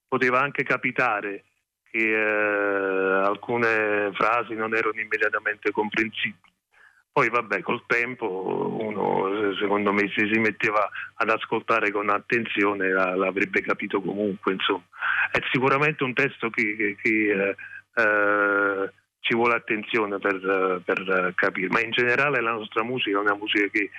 poteva 0.08 0.42
anche 0.42 0.64
capitare 0.64 1.44
che 1.92 2.00
eh, 2.00 3.26
alcune 3.26 4.10
frasi 4.14 4.56
non 4.56 4.76
erano 4.76 5.00
immediatamente 5.00 5.72
comprensibili. 5.72 6.38
Poi 7.12 7.30
vabbè, 7.30 7.62
col 7.62 7.84
tempo 7.88 8.78
uno 8.80 9.54
secondo 9.60 9.92
me 9.92 10.10
se 10.16 10.30
si 10.32 10.40
metteva 10.40 10.90
ad 11.16 11.30
ascoltare 11.30 11.92
con 11.92 12.10
attenzione 12.10 12.90
l'avrebbe 12.90 13.62
capito 13.62 14.02
comunque, 14.02 14.54
insomma. 14.54 14.84
È 15.32 15.40
sicuramente 15.52 16.04
un 16.04 16.14
testo 16.14 16.50
che, 16.50 16.76
che, 16.76 16.98
che 17.02 17.32
eh, 17.32 17.56
eh, 17.96 18.92
ci 19.20 19.36
vuole 19.36 19.56
attenzione 19.56 20.18
per, 20.20 20.82
per, 20.84 21.34
capire, 21.36 21.68
ma 21.70 21.82
in 21.82 21.92
generale 21.92 22.42
la 22.42 22.52
nostra 22.52 22.84
musica 22.84 23.18
è 23.18 23.22
una 23.22 23.36
musica 23.36 23.68
che 23.68 23.90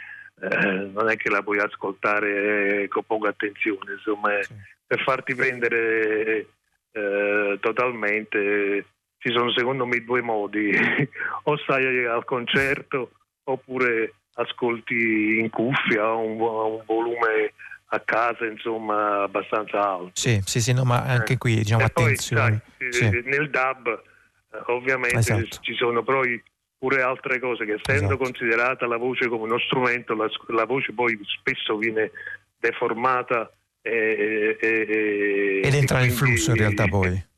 eh, 0.41 0.91
non 0.93 1.11
è 1.11 1.17
che 1.17 1.29
la 1.29 1.43
puoi 1.43 1.59
ascoltare 1.59 2.89
con 2.89 3.05
poca 3.05 3.29
attenzione, 3.29 3.93
insomma, 3.93 4.41
sì. 4.43 4.55
per 4.87 5.03
farti 5.03 5.35
prendere 5.35 6.47
eh, 6.93 7.59
totalmente 7.61 8.87
ci 9.21 9.31
sono 9.33 9.53
secondo 9.53 9.85
me 9.87 10.03
due 10.03 10.23
modi, 10.23 10.73
o 11.45 11.57
stai 11.59 12.07
al 12.07 12.25
concerto 12.25 13.12
oppure 13.45 14.14
ascolti 14.35 15.39
in 15.39 15.51
cuffia 15.51 16.12
un, 16.12 16.41
un 16.41 16.83
volume 16.87 17.53
a 17.93 18.01
casa 18.01 18.47
insomma 18.47 19.23
abbastanza 19.23 19.79
alto. 19.79 20.11
Sì, 20.14 20.41
sì, 20.45 20.61
sì, 20.61 20.73
no, 20.73 20.85
ma 20.85 21.03
anche 21.03 21.37
qui 21.37 21.57
diciamo 21.57 21.83
e 21.83 21.85
attenzione. 21.85 22.62
Poi, 22.77 22.93
sai, 22.93 23.11
sì. 23.12 23.23
Nel 23.29 23.51
DAB 23.51 23.87
eh, 23.89 24.62
ovviamente 24.66 25.18
esatto. 25.18 25.59
ci 25.61 25.75
sono 25.75 26.03
poi 26.03 26.43
pure 26.79 27.03
altre 27.03 27.39
cose 27.39 27.66
che 27.66 27.75
essendo 27.75 28.14
esatto. 28.14 28.25
considerata 28.25 28.87
la 28.87 28.97
voce 28.97 29.29
come 29.29 29.43
uno 29.43 29.59
strumento, 29.59 30.14
la, 30.14 30.29
la 30.49 30.64
voce 30.64 30.93
poi 30.95 31.18
spesso 31.39 31.77
viene 31.77 32.11
deformata 32.59 33.53
e, 33.83 34.57
e, 34.59 35.61
ed 35.62 35.75
entra 35.75 35.99
nel 35.99 36.11
flusso 36.11 36.53
in 36.53 36.57
realtà 36.57 36.87
poi. 36.87 37.29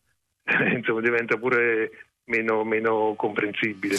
insomma, 0.77 1.01
diventa 1.01 1.37
pure 1.37 1.91
meno, 2.25 2.65
meno 2.65 3.15
comprensibile. 3.17 3.97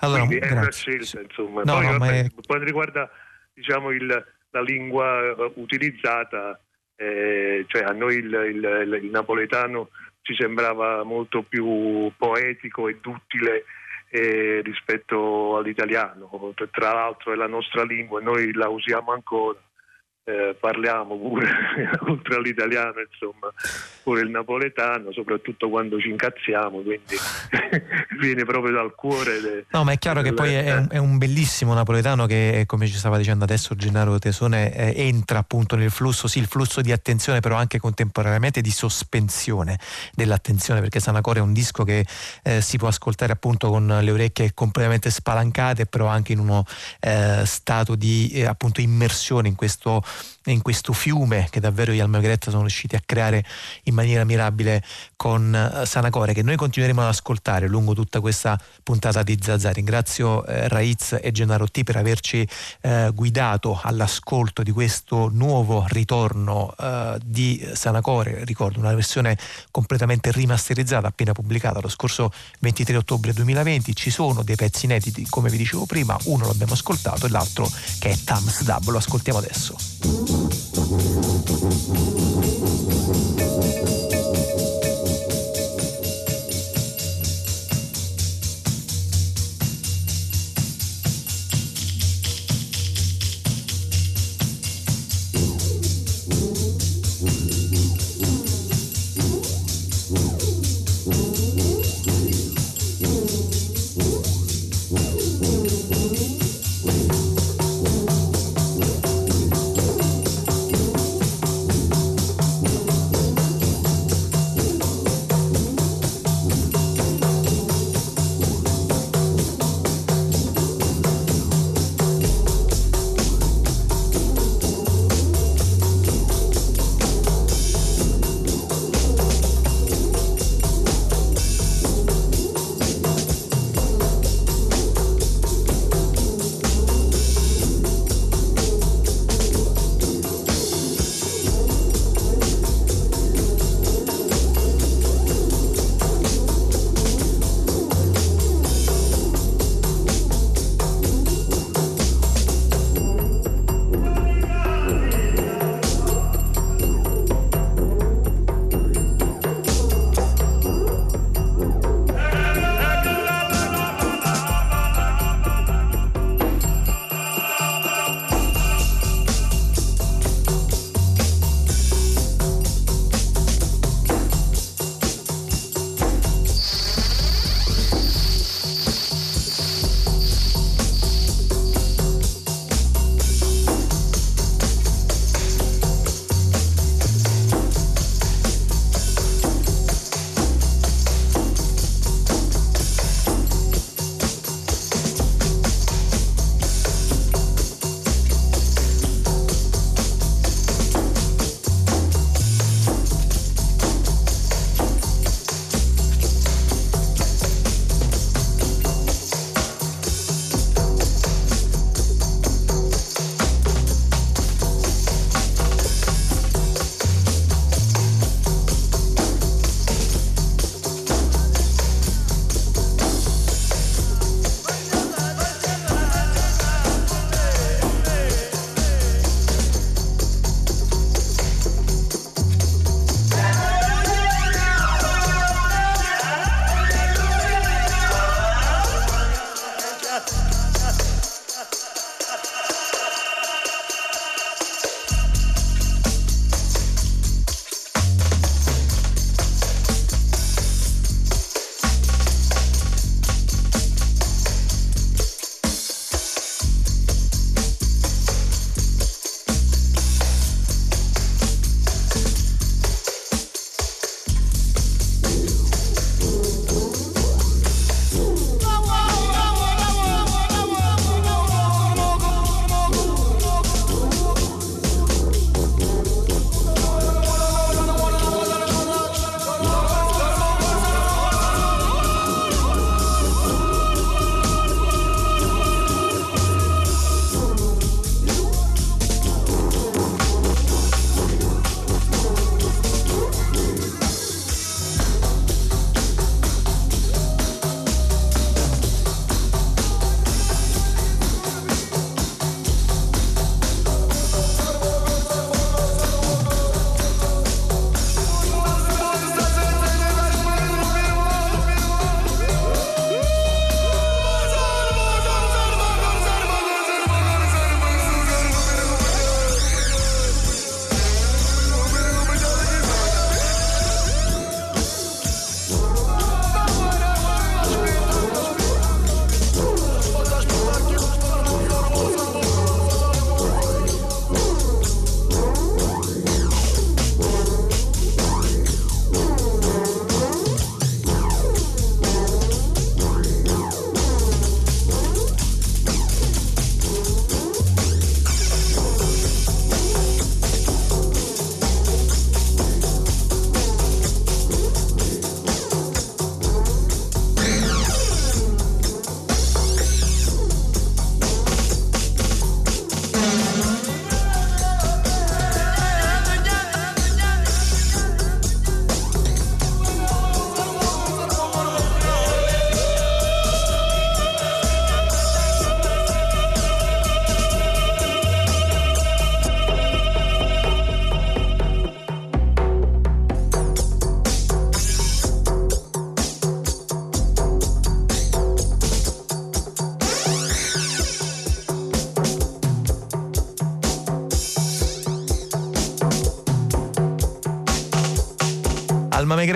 Allora, 0.00 0.24
Quindi 0.24 0.46
è 0.46 0.52
una 0.52 0.70
scelta, 0.70 1.20
insomma. 1.20 1.62
No, 1.64 1.74
Poi, 1.74 1.84
no, 1.84 1.98
vabbè, 1.98 2.24
è... 2.24 2.30
quando 2.46 2.64
riguarda 2.64 3.10
diciamo, 3.52 3.90
il, 3.90 4.06
la 4.50 4.60
lingua 4.60 5.20
eh, 5.20 5.52
utilizzata, 5.54 6.60
eh, 6.96 7.64
cioè 7.68 7.82
a 7.82 7.92
noi 7.92 8.16
il, 8.16 8.32
il, 8.32 9.00
il, 9.02 9.10
napoletano 9.10 9.90
ci 10.22 10.34
sembrava 10.34 11.02
molto 11.04 11.42
più 11.42 12.10
poetico 12.16 12.88
e 12.88 12.98
duttile 13.00 13.64
eh, 14.10 14.60
rispetto 14.62 15.56
all'italiano. 15.56 16.54
Tra 16.70 16.92
l'altro 16.92 17.32
è 17.32 17.36
la 17.36 17.46
nostra 17.46 17.84
lingua, 17.84 18.20
noi 18.20 18.52
la 18.52 18.68
usiamo 18.68 19.12
ancora 19.12 19.58
eh, 20.28 20.54
parliamo 20.60 21.16
pure, 21.16 21.48
oltre 22.06 22.36
all'italiano, 22.36 23.00
insomma, 23.00 23.50
pure 24.02 24.20
il 24.20 24.28
napoletano, 24.28 25.10
soprattutto 25.12 25.70
quando 25.70 25.98
ci 25.98 26.10
incazziamo, 26.10 26.80
quindi 26.80 27.16
viene 28.20 28.44
proprio 28.44 28.74
dal 28.74 28.94
cuore. 28.94 29.40
De, 29.40 29.64
no, 29.70 29.84
ma 29.84 29.92
è 29.92 29.98
chiaro 29.98 30.20
che 30.20 30.34
poi 30.34 30.52
è 30.52 30.86
è 30.88 30.98
un, 30.98 31.16
bellissimo 31.18 31.72
napoletano 31.72 32.26
che, 32.26 32.64
come 32.66 32.86
ci 32.86 32.96
stava 32.96 33.16
dicendo 33.16 33.44
adesso 33.44 33.74
Gennaro 33.74 34.18
Tesone, 34.18 34.74
eh, 34.74 35.06
entra 35.06 35.38
appunto 35.38 35.76
nel 35.76 35.90
flusso, 35.90 36.28
sì, 36.28 36.38
il 36.38 36.46
flusso 36.46 36.80
di 36.80 36.92
attenzione, 36.92 37.40
però 37.40 37.56
anche 37.56 37.78
contemporaneamente 37.78 38.60
di 38.60 38.70
sospensione 38.70 39.78
dell'attenzione, 40.12 40.80
perché 40.80 41.00
Sanacore 41.00 41.40
è 41.40 41.42
un 41.42 41.52
disco 41.52 41.84
che 41.84 42.04
eh, 42.42 42.60
si 42.60 42.76
può 42.76 42.88
ascoltare 42.88 43.32
appunto 43.32 43.70
con 43.70 43.86
le 43.86 44.10
orecchie 44.10 44.52
completamente 44.52 45.10
spalancate, 45.10 45.86
però 45.86 46.06
anche 46.06 46.32
in 46.32 46.38
uno 46.38 46.64
eh, 47.00 47.42
stato 47.44 47.94
di 47.94 48.30
eh, 48.34 48.44
appunto 48.44 48.80
immersione 48.80 49.48
in 49.48 49.54
questo 49.54 50.02
in 50.46 50.62
questo 50.62 50.92
fiume 50.92 51.46
che 51.50 51.60
davvero 51.60 51.92
gli 51.92 52.00
Almagretta 52.00 52.50
sono 52.50 52.62
riusciti 52.62 52.96
a 52.96 53.02
creare 53.04 53.44
in 53.84 53.94
maniera 53.94 54.24
mirabile 54.24 54.82
con 55.16 55.54
eh, 55.54 55.86
Sanacore 55.86 56.32
che 56.32 56.42
noi 56.42 56.56
continueremo 56.56 57.00
ad 57.00 57.08
ascoltare 57.08 57.68
lungo 57.68 57.94
tutta 57.94 58.20
questa 58.20 58.58
puntata 58.82 59.22
di 59.22 59.38
Zazà. 59.40 59.70
Ringrazio 59.70 60.44
eh, 60.46 60.68
Raiz 60.68 61.18
e 61.20 61.30
Gennaro 61.32 61.68
T 61.68 61.82
per 61.84 61.96
averci 61.96 62.46
eh, 62.80 63.10
guidato 63.14 63.80
all'ascolto 63.82 64.62
di 64.62 64.70
questo 64.70 65.28
nuovo 65.32 65.84
ritorno 65.88 66.74
eh, 66.78 67.18
di 67.24 67.66
Sanacore, 67.72 68.44
ricordo 68.44 68.78
una 68.78 68.94
versione 68.94 69.36
completamente 69.70 70.32
rimasterizzata 70.32 71.08
appena 71.08 71.32
pubblicata 71.32 71.80
lo 71.80 71.88
scorso 71.88 72.32
23 72.60 72.96
ottobre 72.96 73.32
2020. 73.32 73.94
Ci 73.94 74.10
sono 74.10 74.42
dei 74.42 74.56
pezzi 74.56 74.86
inediti 74.86 75.26
come 75.28 75.50
vi 75.50 75.56
dicevo 75.56 75.86
prima, 75.86 76.16
uno 76.24 76.46
l'abbiamo 76.46 76.72
ascoltato 76.72 77.26
e 77.26 77.30
l'altro 77.30 77.70
che 77.98 78.10
è 78.10 78.16
Tams 78.16 78.62
Dub, 78.62 78.88
lo 78.88 78.98
ascoltiamo 78.98 79.38
adesso. 79.38 80.07
Thank 80.08 80.30
you. 83.88 83.97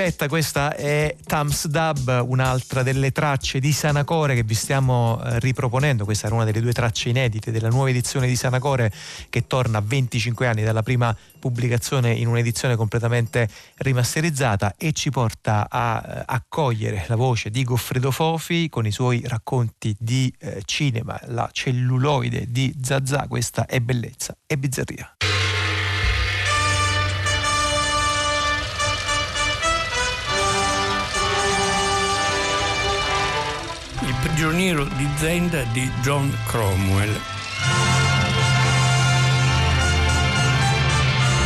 Megretta, 0.02 0.26
questa 0.26 0.74
è 0.74 1.14
Tams 1.24 1.68
Dub, 1.68 2.24
un'altra 2.26 2.82
delle 2.82 3.12
tracce 3.12 3.60
di 3.60 3.70
Sanacore 3.70 4.34
che 4.34 4.42
vi 4.42 4.54
stiamo 4.54 5.22
eh, 5.22 5.38
riproponendo. 5.38 6.04
Questa 6.04 6.26
era 6.26 6.34
una 6.34 6.44
delle 6.44 6.60
due 6.60 6.72
tracce 6.72 7.10
inedite 7.10 7.52
della 7.52 7.68
nuova 7.68 7.88
edizione 7.88 8.26
di 8.26 8.34
Sanacore 8.34 8.92
che 9.30 9.46
torna 9.46 9.78
a 9.78 9.80
25 9.80 10.48
anni 10.48 10.64
dalla 10.64 10.82
prima 10.82 11.16
pubblicazione 11.38 12.10
in 12.14 12.26
un'edizione 12.26 12.74
completamente 12.74 13.48
rimasterizzata 13.76 14.74
e 14.76 14.90
ci 14.90 15.10
porta 15.10 15.68
a 15.70 16.02
eh, 16.04 16.22
accogliere 16.26 17.04
la 17.06 17.14
voce 17.14 17.50
di 17.50 17.62
Goffredo 17.62 18.10
Fofi 18.10 18.68
con 18.68 18.84
i 18.84 18.90
suoi 18.90 19.22
racconti 19.24 19.94
di 19.96 20.34
eh, 20.40 20.62
cinema, 20.64 21.16
la 21.26 21.48
celluloide 21.52 22.46
di 22.48 22.74
Zazà. 22.82 23.26
Questa 23.28 23.66
è 23.66 23.78
bellezza 23.78 24.36
e 24.48 24.58
bizzarria. 24.58 25.16
Prigioniero 34.22 34.84
di 34.84 35.08
Zenda 35.16 35.62
di 35.72 35.90
John 36.00 36.32
Cromwell. 36.46 37.20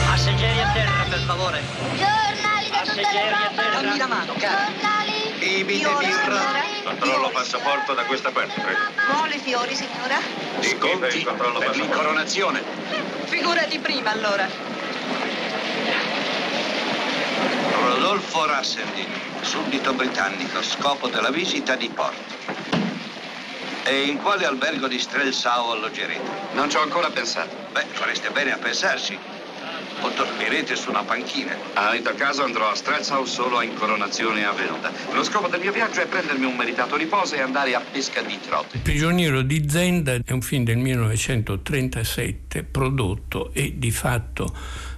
Passeggeri 0.07 0.61
a 0.61 0.71
terra, 0.73 1.05
per 1.09 1.21
favore. 1.21 1.63
Giornali 1.97 2.69
da 2.71 2.81
tutte 2.85 3.01
le 3.01 3.55
parti. 3.55 3.83
Dammi 3.83 3.97
la 3.97 4.07
mano, 4.07 4.35
cara. 4.39 4.67
Giornali. 4.67 5.35
Bibite 5.39 5.89
birra. 5.99 6.45
Controllo 6.85 7.31
passaporto 7.31 7.95
da 7.95 8.03
questa 8.05 8.31
parte, 8.31 8.61
prego. 8.61 8.79
Vuole 9.15 9.39
fiori, 9.39 9.75
signora? 9.75 10.19
Sì, 10.61 10.77
per 10.77 11.15
il 11.15 11.25
controllo 11.25 11.59
per 11.59 11.69
passaporto. 11.69 11.79
l'incoronazione. 11.79 12.63
Figurati 13.25 13.79
prima, 13.79 14.11
allora. 14.11 14.47
Rodolfo 17.85 18.45
Rasseldin, 18.45 19.09
suddito 19.41 19.95
britannico, 19.95 20.63
scopo 20.63 21.09
della 21.09 21.31
visita 21.31 21.75
di 21.75 21.89
porto. 21.89 22.35
E 23.89 24.07
in 24.07 24.17
quale 24.17 24.45
albergo 24.45 24.89
di 24.89 24.99
Strelsau 24.99 25.71
alloggerete? 25.71 26.29
Non 26.55 26.69
ci 26.69 26.77
ho 26.77 26.83
ancora 26.83 27.09
pensato. 27.09 27.55
Beh, 27.71 27.85
fareste 27.93 28.31
bene 28.31 28.51
a 28.51 28.59
pensarci. 28.59 29.17
O 30.01 30.11
dormirete 30.11 30.75
su 30.75 30.91
una 30.91 31.05
panchina. 31.05 31.57
Ah, 31.75 31.95
in 31.95 32.03
tal 32.03 32.17
caso 32.17 32.43
andrò 32.43 32.69
a 32.69 32.75
Strelsau 32.75 33.25
solo 33.25 33.59
a 33.59 33.63
incoronazione 33.63 34.45
avvenuta. 34.45 34.91
Lo 35.13 35.23
scopo 35.23 35.47
del 35.47 35.61
mio 35.61 35.71
viaggio 35.71 36.01
è 36.01 36.07
prendermi 36.07 36.47
un 36.47 36.57
meritato 36.57 36.97
riposo 36.97 37.37
e 37.37 37.41
andare 37.41 37.77
a 37.77 37.81
pesca 37.81 38.23
di 38.23 38.37
trote. 38.41 38.79
Prigioniero 38.79 39.43
di 39.43 39.69
Zenda 39.69 40.15
è 40.15 40.33
un 40.33 40.43
film 40.43 40.65
del 40.65 40.79
1937 40.79 42.65
prodotto 42.65 43.53
e 43.53 43.75
di 43.77 43.93
fatto 43.93 44.53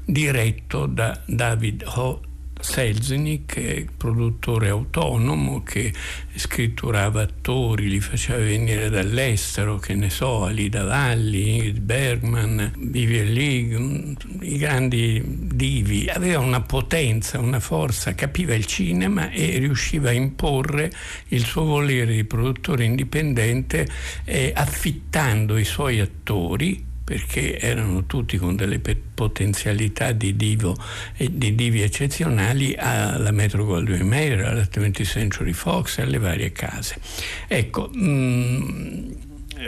diretto 0.06 0.86
da 0.86 1.20
David 1.27 1.85
Ho 1.97 2.23
Selznick, 2.60 3.86
produttore 3.97 4.68
autonomo, 4.68 5.62
che 5.62 5.93
scritturava 6.35 7.22
attori, 7.22 7.89
li 7.89 8.01
faceva 8.01 8.39
venire 8.39 8.90
dall'estero, 8.90 9.76
che 9.76 9.94
ne 9.94 10.10
so, 10.10 10.44
Alida 10.44 10.85
Valli, 10.85 11.51
Ingrid 11.51 11.80
Bergman, 11.80 12.72
Vivian 12.76 13.32
League, 13.32 14.16
i 14.40 14.59
grandi 14.59 15.22
divi. 15.24 16.09
Aveva 16.09 16.40
una 16.40 16.60
potenza, 16.60 17.39
una 17.39 17.60
forza, 17.60 18.14
capiva 18.14 18.55
il 18.55 18.66
cinema 18.66 19.30
e 19.30 19.59
riusciva 19.59 20.10
a 20.10 20.12
imporre 20.12 20.90
il 21.28 21.44
suo 21.44 21.64
volere 21.64 22.14
di 22.14 22.24
produttore 22.24 22.85
indipendente 22.85 23.89
eh, 24.24 24.52
affittando 24.55 25.56
i 25.56 25.64
suoi 25.64 26.01
attori 26.01 26.88
perché 27.09 27.59
erano 27.59 28.05
tutti 28.05 28.36
con 28.36 28.55
delle 28.55 28.78
potenzialità 28.78 30.12
di, 30.12 30.36
divo, 30.36 30.76
di 31.16 31.55
divi 31.55 31.80
eccezionali 31.80 32.74
alla 32.76 33.30
Metro 33.30 33.64
Goldwyn 33.64 34.06
Mayer, 34.06 34.44
alla 34.44 34.68
20th 34.70 35.05
Century 35.06 35.55
Fox 35.55 36.01
alle 36.01 36.18
varie 36.18 36.52
case. 36.52 37.01
Ecco, 37.47 37.90
mm, 37.97 39.10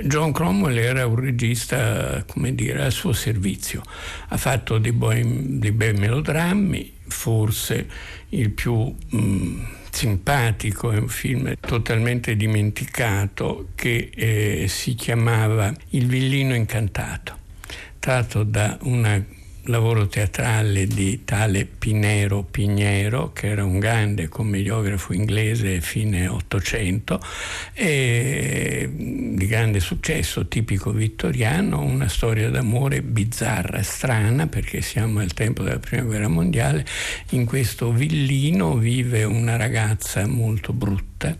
John 0.02 0.32
Cromwell 0.32 0.76
era 0.76 1.06
un 1.06 1.18
regista, 1.18 2.22
come 2.26 2.54
dire, 2.54 2.82
al 2.82 2.92
suo 2.92 3.14
servizio. 3.14 3.80
Ha 4.28 4.36
fatto 4.36 4.76
dei, 4.76 4.94
dei 4.94 5.72
bei 5.72 5.94
melodrammi, 5.94 6.92
forse 7.06 7.88
il 8.28 8.50
più... 8.50 8.94
Mh, 9.12 9.16
mm, 9.16 9.62
simpatico, 9.90 10.92
è 10.92 10.98
un 10.98 11.08
film 11.08 11.54
totalmente 11.60 12.36
dimenticato 12.36 13.68
che 13.74 14.10
eh, 14.14 14.66
si 14.68 14.94
chiamava 14.94 15.72
Il 15.90 16.06
villino 16.06 16.54
incantato, 16.54 17.36
tratto 17.98 18.42
da 18.44 18.78
una 18.82 19.22
lavoro 19.64 20.06
teatrale 20.06 20.86
di 20.86 21.24
tale 21.24 21.64
Pinero 21.66 22.42
Pignero, 22.42 23.32
che 23.32 23.48
era 23.48 23.64
un 23.64 23.78
grande 23.78 24.28
commediografo 24.28 25.12
inglese 25.12 25.80
fine 25.80 26.28
Ottocento, 26.28 27.20
di 27.74 29.46
grande 29.46 29.80
successo, 29.80 30.48
tipico 30.48 30.90
vittoriano, 30.90 31.80
una 31.82 32.08
storia 32.08 32.50
d'amore 32.50 33.02
bizzarra, 33.02 33.82
strana, 33.82 34.46
perché 34.46 34.80
siamo 34.80 35.20
al 35.20 35.32
tempo 35.34 35.62
della 35.62 35.78
Prima 35.78 36.02
Guerra 36.02 36.28
Mondiale. 36.28 36.84
In 37.30 37.44
questo 37.44 37.92
villino 37.92 38.76
vive 38.76 39.24
una 39.24 39.56
ragazza 39.56 40.26
molto 40.26 40.72
brutta 40.72 41.36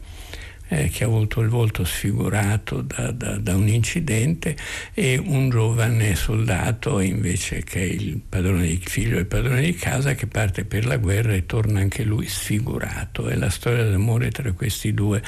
eh, 0.71 0.89
che 0.89 1.05
ha 1.05 1.07
avuto 1.07 1.41
il 1.41 1.49
volto 1.49 1.85
sfigurato 1.85 2.81
da, 2.81 3.11
da, 3.11 3.37
da, 3.39 3.57
un 3.57 3.69
incidente 3.69 4.57
e 4.95 5.19
un 5.19 5.51
giovane 5.51 6.15
soldato 6.15 7.01
invece 7.01 7.65
che 7.65 7.81
è 7.81 7.85
il 7.85 8.21
padrone 8.27 8.67
di 8.67 8.81
figlio 8.83 9.19
e 9.19 9.25
padrone 9.25 9.63
di 9.63 9.75
casa 9.75 10.15
che 10.15 10.27
parte 10.27 10.65
per 10.65 10.87
la 10.87 10.97
guerra 10.97 11.35
e 11.35 11.45
torna 11.45 11.81
anche 11.81 12.05
lui 12.05 12.27
sfigurato. 12.27 13.29
È 13.29 13.35
la 13.35 13.51
storia 13.51 13.85
d'amore 13.85 14.31
tra 14.31 14.53
questi 14.53 14.95
due 14.95 15.23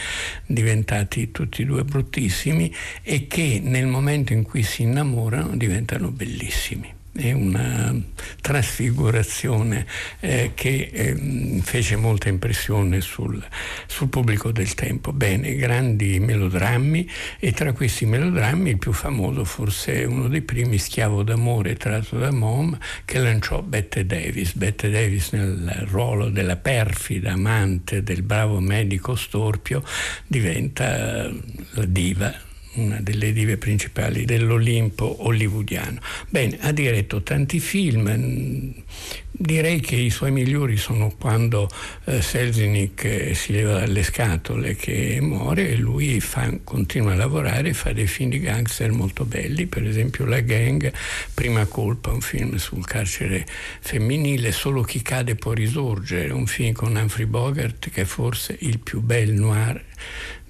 diventati 0.46 1.32
tutti 1.32 1.62
e 1.62 1.64
due 1.64 1.84
bruttissimi 1.84 2.72
e 3.02 3.26
che 3.26 3.60
nel 3.62 3.86
momento 3.86 4.32
in 4.32 4.44
cui 4.44 4.62
si 4.62 4.82
innamorano 4.82 5.56
diventano 5.56 6.10
bellissimi 6.10 7.00
è 7.14 7.32
una 7.32 7.94
trasfigurazione 8.40 9.86
eh, 10.20 10.52
che 10.54 10.90
eh, 10.92 11.60
fece 11.62 11.96
molta 11.96 12.30
impressione 12.30 13.02
sul, 13.02 13.42
sul, 13.86 14.08
pubblico 14.08 14.50
del 14.50 14.72
tempo. 14.74 15.12
Bene, 15.12 15.54
grandi 15.56 16.18
melodrammi 16.20 17.08
e 17.38 17.52
tra 17.52 17.72
questi 17.72 18.06
melodrammi 18.06 18.70
il 18.70 18.78
più 18.78 18.92
famoso 18.92 19.44
forse 19.44 20.04
uno 20.04 20.28
dei 20.28 20.40
primi, 20.40 20.78
Schiavo 20.78 21.22
d'amore 21.22 21.76
tratto 21.76 22.18
da 22.18 22.30
Mom, 22.30 22.76
che 23.04 23.18
lanciò 23.18 23.60
Bette 23.60 24.06
Davis. 24.06 24.54
Bette 24.54 24.90
Davis 24.90 25.32
nel 25.32 25.86
ruolo 25.88 26.30
della 26.30 26.56
perfida 26.56 27.32
amante 27.32 28.02
del 28.02 28.22
bravo 28.22 28.58
medico 28.60 29.14
Storpio 29.14 29.84
diventa 30.26 31.30
la 31.72 31.84
diva 31.84 32.50
una 32.74 33.00
delle 33.00 33.32
dive 33.32 33.56
principali 33.56 34.24
dell'Olimpo 34.24 35.26
hollywoodiano. 35.26 36.00
Bene, 36.28 36.56
ha 36.60 36.72
diretto 36.72 37.22
tanti 37.22 37.60
film, 37.60 38.72
direi 39.30 39.80
che 39.80 39.96
i 39.96 40.10
suoi 40.10 40.30
migliori 40.30 40.76
sono 40.76 41.12
quando 41.18 41.68
eh, 42.04 42.22
Selznick 42.22 43.04
eh, 43.04 43.34
si 43.34 43.52
leva 43.52 43.80
dalle 43.80 44.02
scatole 44.02 44.76
che 44.76 45.18
muore 45.20 45.70
e 45.70 45.76
lui 45.76 46.20
fa, 46.20 46.50
continua 46.64 47.12
a 47.12 47.16
lavorare 47.16 47.70
e 47.70 47.74
fa 47.74 47.92
dei 47.92 48.06
film 48.06 48.30
di 48.30 48.40
gangster 48.40 48.90
molto 48.92 49.24
belli, 49.24 49.66
per 49.66 49.84
esempio 49.86 50.24
La 50.24 50.40
Gang, 50.40 50.92
Prima 51.34 51.66
Colpa, 51.66 52.10
un 52.10 52.20
film 52.20 52.56
sul 52.56 52.86
carcere 52.86 53.44
femminile, 53.80 54.50
Solo 54.52 54.82
chi 54.82 55.02
cade 55.02 55.34
può 55.34 55.52
risorgere, 55.52 56.32
un 56.32 56.46
film 56.46 56.72
con 56.72 56.94
Humphrey 56.94 57.26
Bogart 57.26 57.90
che 57.90 58.02
è 58.02 58.04
forse 58.04 58.56
il 58.60 58.78
più 58.78 59.00
bel 59.00 59.32
noir 59.32 59.82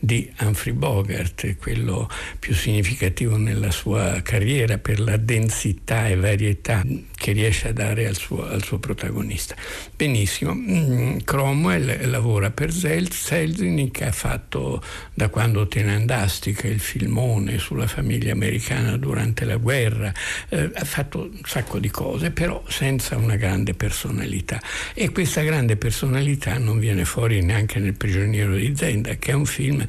di 0.05 0.31
Humphrey 0.41 0.73
Bogart, 0.73 1.57
quello 1.59 2.09
più 2.39 2.55
significativo 2.55 3.37
nella 3.37 3.71
sua 3.71 4.21
carriera 4.23 4.79
per 4.79 4.99
la 4.99 5.17
densità 5.17 6.09
e 6.09 6.17
varietà 6.17 6.83
che 7.15 7.33
riesce 7.33 7.69
a 7.69 7.73
dare 7.73 8.07
al 8.07 8.17
suo, 8.17 8.49
al 8.49 8.63
suo 8.65 8.79
protagonista. 8.79 9.55
Benissimo, 9.95 10.55
mm, 10.55 11.19
Cromwell 11.19 12.09
lavora 12.09 12.51
per 12.51 12.73
Selznick, 12.73 14.03
ha 14.03 14.13
fatto 14.13 14.83
da 15.13 15.29
quando 15.29 15.69
te 15.69 15.83
ne 15.83 15.95
andasti, 15.95 16.53
che 16.53 16.69
è 16.69 16.71
il 16.71 16.81
filmone 16.81 17.59
sulla 17.59 17.87
famiglia 17.87 18.33
americana 18.33 18.97
durante 18.97 19.45
la 19.45 19.57
guerra, 19.57 20.13
eh, 20.49 20.71
ha 20.75 20.85
fatto 20.85 21.31
un 21.31 21.41
sacco 21.45 21.79
di 21.79 21.91
cose, 21.91 22.31
però 22.31 22.65
senza 22.67 23.17
una 23.17 23.37
grande 23.37 23.75
personalità. 23.75 24.61
E 24.95 25.11
questa 25.13 25.43
grande 25.43 25.77
personalità 25.77 26.59
non 26.59 26.79
viene 26.79 27.05
fuori 27.05 27.43
neanche 27.43 27.79
nel 27.79 27.95
prigioniero 27.95 28.55
di 28.55 28.73
Zenda, 28.75 29.15
che 29.17 29.31
è 29.31 29.35
un 29.35 29.43
un 29.43 29.47
film 29.47 29.85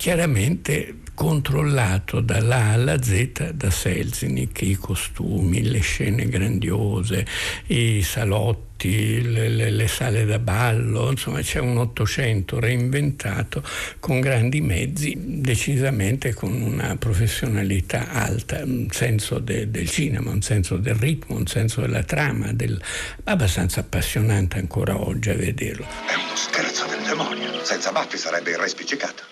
chiaramente 0.00 1.00
controllato 1.20 2.20
dalla 2.20 2.70
alla 2.70 3.02
Z 3.02 3.50
da 3.50 3.70
Selznick, 3.70 4.62
i 4.62 4.74
costumi, 4.74 5.62
le 5.62 5.80
scene 5.80 6.26
grandiose, 6.26 7.26
i 7.66 8.00
salotti, 8.00 9.20
le, 9.30 9.48
le, 9.50 9.68
le, 9.68 9.86
sale 9.86 10.24
da 10.24 10.38
ballo, 10.38 11.10
insomma 11.10 11.42
c'è 11.42 11.58
un 11.58 11.76
Ottocento 11.76 12.58
reinventato 12.58 13.62
con 13.98 14.20
grandi 14.20 14.62
mezzi, 14.62 15.14
decisamente 15.18 16.32
con 16.32 16.58
una 16.58 16.96
professionalità 16.96 18.12
alta, 18.12 18.64
un 18.64 18.88
senso 18.90 19.38
de, 19.38 19.70
del 19.70 19.90
cinema, 19.90 20.30
un 20.30 20.40
senso 20.40 20.78
del 20.78 20.94
ritmo, 20.94 21.36
un 21.36 21.46
senso 21.46 21.82
della 21.82 22.04
trama, 22.04 22.50
del, 22.54 22.80
abbastanza 23.24 23.80
appassionante 23.80 24.58
ancora 24.58 24.98
oggi 24.98 25.28
a 25.28 25.34
vederlo. 25.34 25.84
È 25.84 26.14
uno 26.14 26.34
scherzo 26.34 26.86
del 26.86 27.02
demonio, 27.02 27.62
senza 27.62 27.92
baffi 27.92 28.16
sarebbe 28.16 28.52
il 28.52 28.56
re 28.56 28.68
spiccicato. 28.68 29.29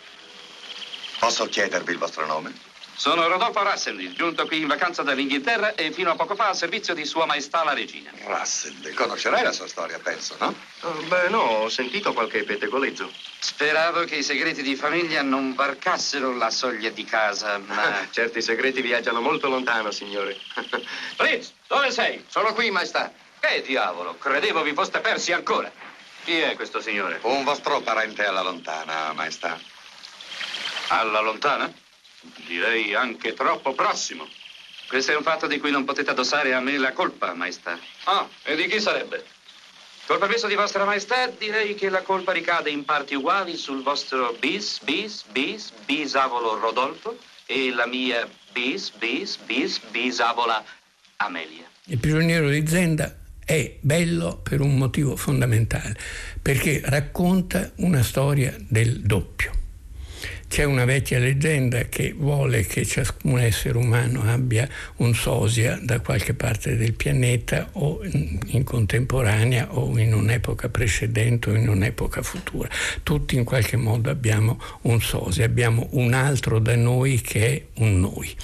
Posso 1.18 1.46
chiedervi 1.46 1.92
il 1.92 1.98
vostro 1.98 2.26
nome? 2.26 2.52
Sono 2.98 3.28
Rodolfo 3.28 3.62
Rassendi, 3.62 4.12
giunto 4.12 4.44
qui 4.46 4.60
in 4.60 4.66
vacanza 4.66 5.04
dall'Inghilterra 5.04 5.76
e 5.76 5.92
fino 5.92 6.10
a 6.10 6.16
poco 6.16 6.34
fa 6.34 6.48
a 6.48 6.52
servizio 6.52 6.94
di 6.94 7.04
Sua 7.04 7.26
Maestà 7.26 7.62
la 7.62 7.72
Regina. 7.72 8.10
Rassendi, 8.24 8.92
conoscerai 8.92 9.44
la 9.44 9.52
sua 9.52 9.68
storia, 9.68 10.00
penso, 10.00 10.34
no? 10.40 10.52
Oh, 10.80 10.92
beh, 11.06 11.28
no, 11.28 11.38
ho 11.38 11.68
sentito 11.68 12.12
qualche 12.12 12.42
pettegolezzo. 12.42 13.08
Speravo 13.38 14.02
che 14.02 14.16
i 14.16 14.24
segreti 14.24 14.62
di 14.62 14.74
famiglia 14.74 15.22
non 15.22 15.54
varcassero 15.54 16.34
la 16.36 16.50
soglia 16.50 16.90
di 16.90 17.04
casa, 17.04 17.58
ma... 17.66 18.04
Certi 18.10 18.42
segreti 18.42 18.80
viaggiano 18.80 19.20
molto 19.20 19.48
lontano, 19.48 19.92
signore. 19.92 20.36
Fritz, 21.14 21.52
dove 21.68 21.92
sei? 21.92 22.24
Sono 22.28 22.52
qui, 22.52 22.72
maestà. 22.72 23.12
Che 23.38 23.62
diavolo, 23.64 24.18
credevo 24.18 24.62
vi 24.62 24.72
foste 24.72 24.98
persi 24.98 25.30
ancora. 25.30 25.70
Chi 26.24 26.36
è 26.40 26.56
questo 26.56 26.80
signore? 26.80 27.20
Un 27.22 27.44
vostro 27.44 27.80
parente 27.80 28.24
alla 28.24 28.42
lontana, 28.42 29.12
maestà. 29.12 29.56
Alla 30.88 31.20
lontana? 31.20 31.72
Direi 32.46 32.94
anche 32.94 33.34
troppo 33.34 33.74
prossimo. 33.74 34.26
Questo 34.88 35.12
è 35.12 35.16
un 35.16 35.22
fatto 35.22 35.46
di 35.46 35.58
cui 35.58 35.70
non 35.70 35.84
potete 35.84 36.10
addossare 36.10 36.54
a 36.54 36.60
me 36.60 36.78
la 36.78 36.92
colpa, 36.92 37.34
maestà. 37.34 37.78
Ah, 38.04 38.26
e 38.42 38.56
di 38.56 38.66
chi 38.66 38.80
sarebbe? 38.80 39.22
Col 40.06 40.18
permesso 40.18 40.46
di 40.46 40.54
vostra 40.54 40.86
maestà, 40.86 41.26
direi 41.26 41.74
che 41.74 41.90
la 41.90 42.00
colpa 42.00 42.32
ricade 42.32 42.70
in 42.70 42.86
parti 42.86 43.14
uguali 43.14 43.56
sul 43.58 43.82
vostro 43.82 44.34
bis, 44.40 44.80
bis, 44.82 45.24
bis, 45.30 45.72
bisavolo 45.84 46.58
Rodolfo 46.58 47.18
e 47.44 47.70
la 47.70 47.86
mia 47.86 48.26
bis, 48.50 48.90
bis, 48.92 49.36
bis, 49.36 49.78
bisavola 49.90 50.64
Amelia. 51.16 51.68
Il 51.84 51.98
prigioniero 51.98 52.48
di 52.48 52.66
Zenda 52.66 53.14
è 53.44 53.76
bello 53.80 54.38
per 54.42 54.62
un 54.62 54.78
motivo 54.78 55.16
fondamentale, 55.16 55.94
perché 56.40 56.80
racconta 56.84 57.72
una 57.76 58.02
storia 58.02 58.56
del 58.58 59.00
doppio. 59.00 59.67
C'è 60.48 60.64
una 60.64 60.86
vecchia 60.86 61.18
leggenda 61.18 61.84
che 61.84 62.14
vuole 62.16 62.64
che 62.64 62.84
ciascun 62.84 63.38
essere 63.38 63.76
umano 63.76 64.22
abbia 64.22 64.66
un 64.96 65.14
sosia 65.14 65.78
da 65.80 66.00
qualche 66.00 66.32
parte 66.32 66.74
del 66.76 66.94
pianeta 66.94 67.68
o 67.72 68.00
in 68.02 68.64
contemporanea 68.64 69.74
o 69.76 69.96
in 69.98 70.14
un'epoca 70.14 70.70
precedente 70.70 71.50
o 71.50 71.54
in 71.54 71.68
un'epoca 71.68 72.22
futura. 72.22 72.68
Tutti 73.02 73.36
in 73.36 73.44
qualche 73.44 73.76
modo 73.76 74.08
abbiamo 74.08 74.58
un 74.82 75.00
sosia, 75.02 75.44
abbiamo 75.44 75.86
un 75.92 76.14
altro 76.14 76.58
da 76.58 76.74
noi 76.74 77.20
che 77.20 77.46
è 77.46 77.62
un 77.82 78.00
noi. 78.00 78.34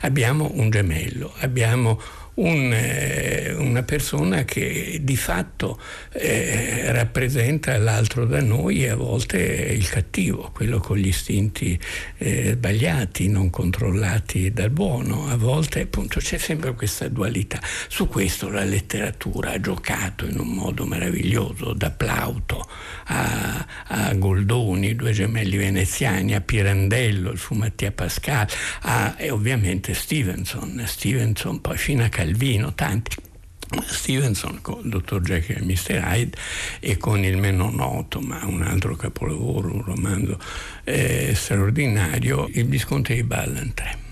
Abbiamo 0.00 0.50
un 0.54 0.70
gemello, 0.70 1.34
abbiamo 1.40 2.00
un, 2.34 2.72
eh, 2.72 3.52
una 3.56 3.82
persona 3.82 4.44
che 4.44 5.00
di 5.02 5.16
fatto 5.16 5.78
eh, 6.12 6.90
rappresenta 6.92 7.76
l'altro 7.76 8.24
da 8.24 8.40
noi 8.40 8.84
e 8.84 8.88
a 8.88 8.96
volte 8.96 9.66
è 9.66 9.70
il 9.70 9.88
cattivo, 9.88 10.50
quello 10.52 10.78
con 10.78 10.96
gli 10.96 11.08
istinti 11.08 11.78
eh, 12.18 12.52
sbagliati, 12.52 13.28
non 13.28 13.50
controllati 13.50 14.52
dal 14.52 14.70
buono. 14.70 15.28
A 15.28 15.36
volte 15.36 15.82
appunto 15.82 16.20
c'è 16.20 16.38
sempre 16.38 16.74
questa 16.74 17.08
dualità. 17.08 17.60
Su 17.88 18.08
questo 18.08 18.48
la 18.48 18.64
letteratura 18.64 19.52
ha 19.52 19.60
giocato 19.60 20.26
in 20.26 20.38
un 20.38 20.48
modo 20.48 20.86
meraviglioso, 20.86 21.72
da 21.72 21.90
Plauto 21.90 22.66
a, 23.06 23.66
a 23.86 24.14
Goldoni, 24.14 24.94
due 24.94 25.12
gemelli 25.12 25.56
veneziani, 25.56 26.34
a 26.34 26.40
Pirandello, 26.40 27.30
il 27.30 27.38
fu 27.38 27.54
Mattia 27.54 27.92
Pascal, 27.92 28.46
a, 28.82 29.14
e 29.18 29.30
ovviamente 29.30 29.94
Stevenson, 29.94 30.82
Stevenson 30.86 31.60
poi 31.60 31.76
fino 31.76 32.04
a 32.04 32.08
Calvino, 32.22 32.72
tanti. 32.72 33.16
Stevenson 33.84 34.60
con 34.60 34.82
il 34.84 34.90
dottor 34.90 35.22
Jekyll 35.22 35.62
e 35.62 35.64
Mr. 35.64 36.02
Hyde 36.04 36.36
e 36.78 36.98
con 36.98 37.24
il 37.24 37.38
meno 37.38 37.70
noto 37.70 38.20
ma 38.20 38.44
un 38.44 38.62
altro 38.62 38.94
capolavoro, 38.94 39.72
un 39.72 39.82
romanzo 39.82 40.38
eh, 40.84 41.32
straordinario, 41.34 42.48
Il 42.52 42.66
Visconte 42.66 43.14
di 43.14 43.22
Ballantrae 43.24 44.10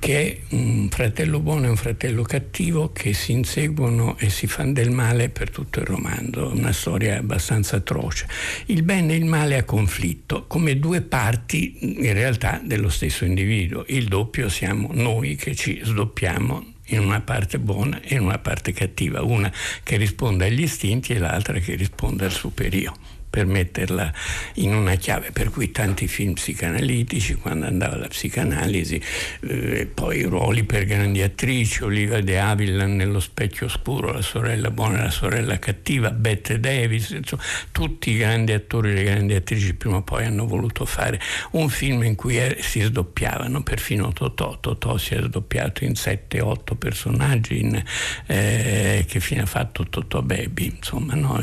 che 0.00 0.20
è 0.20 0.54
un 0.54 0.88
fratello 0.90 1.40
buono 1.40 1.66
e 1.66 1.70
un 1.70 1.76
fratello 1.76 2.22
cattivo 2.22 2.92
che 2.92 3.14
si 3.14 3.32
inseguono 3.32 4.18
e 4.18 4.28
si 4.28 4.46
fanno 4.46 4.72
del 4.72 4.90
male 4.90 5.30
per 5.30 5.50
tutto 5.50 5.80
il 5.80 5.86
romanzo, 5.86 6.52
una 6.52 6.72
storia 6.72 7.18
abbastanza 7.18 7.76
atroce. 7.76 8.26
Il 8.66 8.82
bene 8.82 9.14
e 9.14 9.16
il 9.16 9.24
male 9.24 9.56
a 9.56 9.64
conflitto, 9.64 10.46
come 10.46 10.78
due 10.78 11.00
parti 11.00 11.78
in 11.80 12.12
realtà 12.12 12.60
dello 12.62 12.90
stesso 12.90 13.24
individuo. 13.24 13.84
Il 13.88 14.06
doppio 14.06 14.48
siamo 14.48 14.90
noi 14.92 15.36
che 15.36 15.54
ci 15.56 15.80
sdoppiamo 15.82 16.76
in 16.88 17.00
una 17.00 17.20
parte 17.20 17.58
buona 17.58 18.00
e 18.00 18.14
in 18.14 18.22
una 18.22 18.38
parte 18.38 18.72
cattiva, 18.72 19.22
una 19.22 19.52
che 19.82 19.96
risponde 19.96 20.46
agli 20.46 20.62
istinti 20.62 21.12
e 21.12 21.18
l'altra 21.18 21.58
che 21.58 21.74
risponde 21.74 22.24
al 22.24 22.32
superio 22.32 23.17
per 23.38 23.46
metterla 23.46 24.12
in 24.54 24.74
una 24.74 24.96
chiave, 24.96 25.30
per 25.30 25.50
cui 25.50 25.70
tanti 25.70 26.08
film 26.08 26.32
psicanalitici, 26.32 27.34
quando 27.34 27.66
andava 27.66 27.96
la 27.96 28.08
psicanalisi, 28.08 29.00
eh, 29.42 29.86
poi 29.86 30.22
ruoli 30.22 30.64
per 30.64 30.84
grandi 30.84 31.22
attrici, 31.22 31.84
Oliva 31.84 32.20
De 32.20 32.36
Havilland 32.36 32.96
nello 32.96 33.20
specchio 33.20 33.68
scuro, 33.68 34.12
la 34.12 34.22
sorella 34.22 34.72
buona 34.72 35.04
la 35.04 35.10
sorella 35.10 35.56
cattiva, 35.60 36.10
Bette 36.10 36.58
Davis, 36.58 37.10
insomma, 37.10 37.42
tutti 37.70 38.10
i 38.10 38.16
grandi 38.16 38.50
attori 38.52 38.90
e 38.90 38.94
le 38.94 39.04
grandi 39.04 39.34
attrici 39.34 39.72
prima 39.74 39.96
o 39.98 40.02
poi 40.02 40.24
hanno 40.24 40.44
voluto 40.44 40.84
fare 40.84 41.20
un 41.52 41.68
film 41.68 42.02
in 42.02 42.16
cui 42.16 42.36
er- 42.36 42.60
si 42.60 42.80
sdoppiavano, 42.80 43.62
perfino 43.62 44.12
Totò, 44.12 44.58
Totò 44.58 44.96
si 44.96 45.14
è 45.14 45.22
sdoppiato 45.22 45.84
in 45.84 45.92
7-8 45.92 46.74
personaggi, 46.74 47.60
in, 47.60 47.80
eh, 48.26 49.04
che 49.06 49.20
fine 49.20 49.42
ha 49.42 49.46
fatto 49.46 49.86
Totò 49.88 50.22
Baby, 50.22 50.74
insomma, 50.76 51.14
no? 51.14 51.40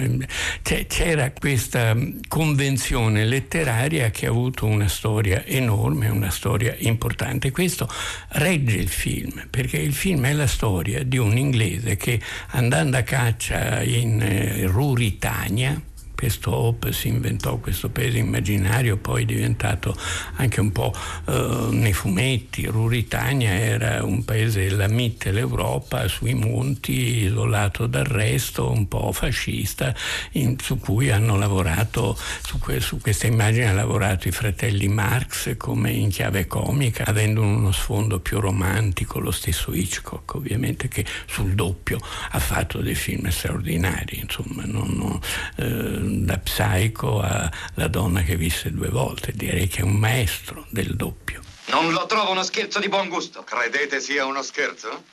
c'era 0.87 1.31
questa 1.31 1.84
questa 1.85 1.97
convenzione 2.27 3.25
letteraria 3.25 4.09
che 4.09 4.25
ha 4.25 4.29
avuto 4.29 4.65
una 4.65 4.87
storia 4.87 5.45
enorme, 5.45 6.07
una 6.09 6.31
storia 6.31 6.75
importante. 6.79 7.51
Questo 7.51 7.87
regge 8.29 8.77
il 8.77 8.87
film, 8.87 9.47
perché 9.49 9.77
il 9.77 9.93
film 9.93 10.25
è 10.25 10.33
la 10.33 10.47
storia 10.47 11.03
di 11.03 11.17
un 11.17 11.37
inglese 11.37 11.97
che 11.97 12.19
andando 12.49 12.97
a 12.97 13.03
caccia 13.03 13.83
in 13.83 14.21
eh, 14.21 14.65
Ruritania, 14.65 15.79
questo 16.15 16.55
Hope 16.55 16.91
si 16.93 17.09
inventò 17.09 17.57
questo 17.57 17.89
paese 17.89 18.17
immaginario, 18.17 18.97
poi 18.97 19.25
diventato 19.25 19.95
anche 20.35 20.59
un 20.59 20.71
po' 20.71 20.93
eh, 21.27 21.67
nei 21.71 21.93
fumetti. 21.93 22.65
Ruritania 22.65 23.51
era 23.51 24.03
un 24.03 24.23
paese 24.25 24.67
della 24.67 24.87
Mitteleuropa, 24.87 26.07
sui 26.07 26.33
monti, 26.33 27.25
isolato 27.25 27.85
dal 27.87 28.05
resto, 28.05 28.71
un 28.71 28.87
po' 28.87 29.11
fascista, 29.11 29.93
in, 30.31 30.57
su 30.59 30.79
cui 30.79 31.11
hanno 31.11 31.37
lavorato, 31.37 32.17
su, 32.43 32.57
que, 32.57 32.79
su 32.79 32.99
questa 32.99 33.27
immagine 33.27 33.65
hanno 33.65 33.75
lavorato 33.75 34.27
i 34.27 34.31
fratelli 34.31 34.87
Marx 34.87 35.57
come 35.57 35.91
in 35.91 36.09
chiave 36.09 36.47
comica, 36.47 37.03
avendo 37.05 37.41
uno 37.41 37.71
sfondo 37.71 38.19
più 38.19 38.39
romantico, 38.39 39.19
lo 39.19 39.31
stesso 39.31 39.73
Hitchcock 39.73 40.35
ovviamente 40.35 40.87
che 40.87 41.05
sul 41.27 41.53
doppio 41.53 41.99
ha 42.31 42.39
fatto 42.39 42.79
dei 42.79 42.95
film 42.95 43.27
straordinari, 43.29 44.19
insomma, 44.19 44.63
non, 44.65 44.89
non, 44.95 45.19
eh, 45.57 45.65
da 46.05 46.37
Psycho 46.37 47.21
alla 47.21 47.87
donna 47.87 48.21
che 48.21 48.35
visse 48.35 48.71
due 48.71 48.89
volte, 48.89 49.31
direi 49.33 49.67
che 49.67 49.79
è 49.79 49.83
un 49.83 49.95
maestro 49.95 50.65
del 50.69 50.95
doppio. 50.95 51.41
Non 51.67 51.91
lo 51.91 52.05
trovo 52.05 52.31
uno 52.31 52.43
scherzo 52.43 52.79
di 52.79 52.89
buon 52.89 53.09
gusto. 53.09 53.43
Credete 53.43 53.99
sia 53.99 54.25
uno 54.25 54.41
scherzo? 54.41 55.03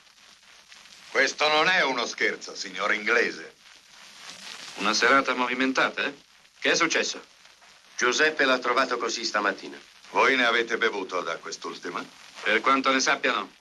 Questo 1.09 1.47
non 1.47 1.67
è 1.67 1.83
uno 1.83 2.05
scherzo, 2.05 2.55
signor 2.55 2.93
inglese. 2.93 3.53
Una 4.75 4.93
serata 4.93 5.35
movimentata, 5.35 6.05
eh? 6.05 6.13
Che 6.59 6.71
è 6.71 6.75
successo? 6.75 7.21
Giuseppe 7.97 8.45
l'ha 8.45 8.59
trovato 8.59 8.97
così 8.97 9.23
stamattina. 9.23 9.77
Voi 10.11 10.35
ne 10.35 10.45
avete 10.45 10.77
bevuto 10.77 11.21
da 11.21 11.37
quest'ultima? 11.37 12.03
Per 12.41 12.61
quanto 12.61 12.91
ne 12.91 12.99
sappiano. 12.99 13.51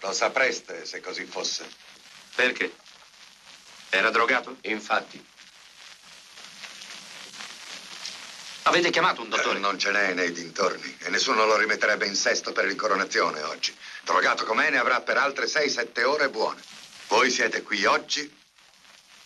Lo 0.00 0.12
sapreste 0.12 0.84
se 0.84 1.00
così 1.00 1.24
fosse. 1.24 1.68
Perché? 2.34 2.74
Era 3.90 4.10
drogato? 4.10 4.56
Infatti. 4.62 5.22
Avete 8.64 8.90
chiamato 8.90 9.22
un 9.22 9.28
dottore? 9.28 9.56
Eh, 9.56 9.60
non 9.60 9.78
ce 9.78 9.90
n'è 9.90 10.12
nei 10.12 10.30
dintorni 10.30 10.96
e 11.00 11.10
nessuno 11.10 11.44
lo 11.44 11.56
rimetterebbe 11.56 12.06
in 12.06 12.14
sesto 12.14 12.52
per 12.52 12.66
l'incoronazione 12.66 13.42
oggi. 13.42 13.76
Drogato 14.04 14.44
com'è 14.44 14.70
ne 14.70 14.78
avrà 14.78 15.00
per 15.00 15.16
altre 15.16 15.46
6-7 15.46 16.04
ore 16.04 16.28
buone. 16.28 16.62
Voi 17.08 17.30
siete 17.30 17.62
qui 17.62 17.84
oggi 17.84 18.32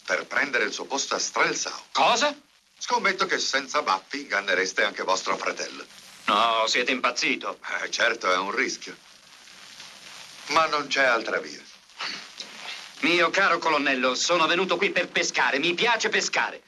per 0.06 0.26
prendere 0.26 0.64
il 0.64 0.72
suo 0.72 0.86
posto 0.86 1.14
a 1.14 1.18
Strelsau. 1.18 1.82
Cosa? 1.92 2.34
Scommetto 2.78 3.26
che 3.26 3.38
senza 3.38 3.82
baffi 3.82 4.22
ingannereste 4.22 4.82
anche 4.82 5.02
vostro 5.02 5.36
fratello. 5.36 5.84
No, 6.26 6.64
siete 6.66 6.92
impazzito. 6.92 7.58
Eh, 7.82 7.90
certo, 7.90 8.32
è 8.32 8.36
un 8.36 8.52
rischio. 8.52 8.96
Ma 10.48 10.66
non 10.66 10.86
c'è 10.86 11.04
altra 11.04 11.38
via. 11.38 11.60
Mio 13.00 13.30
caro 13.30 13.58
colonnello, 13.58 14.14
sono 14.14 14.46
venuto 14.46 14.76
qui 14.76 14.90
per 14.90 15.08
pescare. 15.08 15.58
Mi 15.58 15.74
piace 15.74 16.08
pescare. 16.08 16.62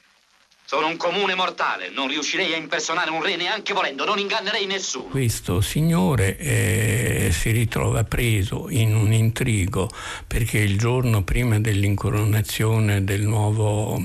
Sono 0.69 0.85
un 0.85 0.97
comune 0.97 1.33
mortale, 1.33 1.89
non 1.89 2.07
riuscirei 2.07 2.53
a 2.53 2.55
impersonare 2.55 3.09
un 3.09 3.23
re 3.23 3.35
neanche 3.35 3.73
volendo, 3.73 4.05
non 4.05 4.19
ingannerei 4.19 4.67
nessuno. 4.67 5.05
Questo 5.05 5.61
signore 5.61 6.37
eh, 6.37 7.29
si 7.31 7.49
ritrova 7.49 8.03
preso 8.03 8.69
in 8.69 8.93
un 8.93 9.11
intrigo 9.11 9.89
perché 10.27 10.59
il 10.59 10.77
giorno 10.77 11.23
prima 11.23 11.59
dell'incoronazione 11.59 13.03
del 13.03 13.23
nuovo, 13.23 13.99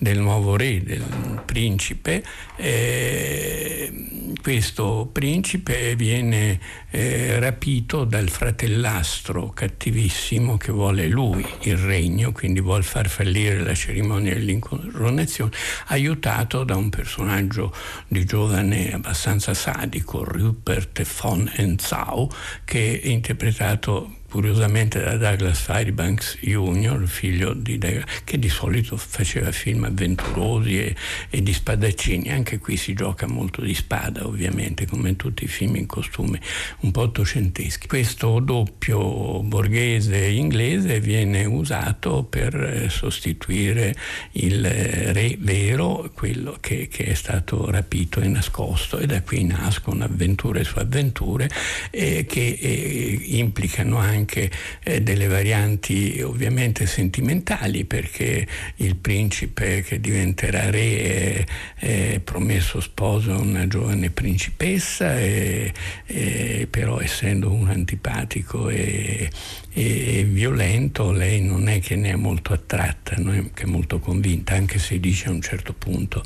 del 0.00 0.18
nuovo 0.18 0.56
re, 0.56 0.82
del 0.82 1.42
principe, 1.44 2.24
eh, 2.56 3.92
questo 4.40 5.10
principe 5.12 5.94
viene 5.94 6.58
eh, 6.90 7.38
rapito 7.38 8.04
dal 8.04 8.30
fratellastro 8.30 9.50
cattivissimo 9.50 10.56
che 10.56 10.72
vuole 10.72 11.06
lui 11.06 11.46
il 11.64 11.76
regno, 11.76 12.32
quindi 12.32 12.60
vuole 12.60 12.82
far 12.82 13.10
fallire 13.10 13.58
la 13.62 13.74
cerimonia 13.74 14.32
dell'incoronazione, 14.32 15.50
aiutato 15.88 16.64
da 16.64 16.76
un 16.76 16.88
personaggio 16.88 17.74
di 18.08 18.24
giovane 18.24 18.94
abbastanza 18.94 19.52
sadico, 19.52 20.24
Rupert 20.24 21.04
von 21.20 21.52
Enzau, 21.56 22.26
che 22.64 23.02
è 23.02 23.08
interpretato 23.08 24.14
curiosamente 24.30 25.00
da 25.00 25.16
Douglas 25.16 25.58
Fairbanks 25.58 26.38
Jr., 26.40 27.02
figlio 27.06 27.52
di 27.52 27.76
Douglas, 27.78 28.22
che 28.24 28.38
di 28.38 28.48
solito 28.48 28.96
faceva 28.96 29.50
film 29.50 29.84
avventurosi 29.84 30.78
e, 30.78 30.96
e, 31.28 31.42
di 31.42 31.52
spadaccini. 31.52 32.30
Anche 32.30 32.58
qui 32.58 32.76
si 32.76 32.94
gioca 32.94 33.26
molto 33.26 33.60
di 33.60 33.74
spada, 33.74 34.26
ovviamente, 34.26 34.86
come 34.86 35.10
in 35.10 35.16
tutti 35.16 35.44
i 35.44 35.48
film 35.48 35.74
in 35.76 35.86
costume 35.86 36.40
un 36.80 36.92
po' 36.92 37.02
ottocenteschi. 37.02 37.88
Questo 37.88 38.38
doppio 38.38 39.42
borghese 39.42 40.26
inglese 40.26 41.00
viene 41.00 41.44
usato 41.44 42.22
per 42.22 42.54
eh, 42.54 42.88
sostituire 42.88 43.94
il 44.32 44.64
eh, 44.64 45.12
re 45.12 45.36
vero, 45.40 46.08
quello 46.14 46.56
che, 46.60 46.86
che 46.88 47.04
è 47.06 47.14
stato 47.14 47.68
rapito 47.68 48.20
e 48.20 48.28
nascosto, 48.28 48.98
e 48.98 49.06
da 49.06 49.22
qui 49.22 49.44
nascono 49.44 50.04
avventure 50.04 50.62
su 50.62 50.78
avventure 50.78 51.50
eh, 51.90 52.24
che 52.26 52.58
eh, 52.60 53.20
implicano 53.24 53.98
anche 53.98 54.18
anche 54.20 54.50
eh, 54.84 55.00
delle 55.02 55.26
varianti 55.26 56.20
ovviamente 56.22 56.86
sentimentali 56.86 57.84
perché 57.84 58.46
il 58.76 58.96
principe 58.96 59.82
che 59.82 60.00
diventerà 60.00 60.70
re 60.70 61.44
è, 61.76 62.14
è 62.14 62.20
promesso 62.20 62.80
sposo 62.80 63.32
a 63.32 63.38
una 63.38 63.66
giovane 63.66 64.10
principessa 64.10 65.18
e, 65.18 65.72
e 66.06 66.66
però 66.70 67.00
essendo 67.00 67.50
un 67.50 67.68
antipatico 67.68 68.68
e, 68.68 69.30
e, 69.72 70.24
violento 70.24 71.10
lei 71.12 71.40
non 71.40 71.68
è 71.68 71.80
che 71.80 71.96
ne 71.96 72.10
è 72.10 72.16
molto 72.16 72.52
attratta, 72.52 73.16
non 73.16 73.34
è 73.34 73.50
che 73.54 73.66
molto 73.66 73.98
convinta, 73.98 74.54
anche 74.54 74.78
se 74.78 75.00
dice 75.00 75.28
a 75.28 75.32
un 75.32 75.40
certo 75.40 75.72
punto 75.72 76.22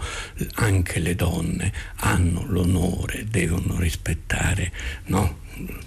anche 0.55 0.99
le 0.99 1.15
donne 1.15 1.73
hanno 1.97 2.45
l'onore, 2.47 3.27
devono 3.29 3.79
rispettare 3.79 4.73
no? 5.07 5.43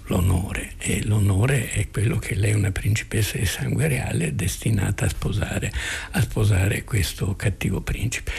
L'onore 0.06 0.72
e 0.78 1.04
l'onore 1.04 1.70
è 1.70 1.88
quello 1.90 2.18
che 2.18 2.34
lei, 2.34 2.54
una 2.54 2.70
principessa 2.70 3.38
di 3.38 3.46
sangue 3.46 3.88
reale, 3.88 4.26
è 4.26 4.32
destinata 4.32 5.06
a 5.06 5.08
sposare, 5.08 5.72
a 6.12 6.20
sposare 6.20 6.84
questo 6.84 7.36
cattivo 7.36 7.80
principe. 7.80 8.32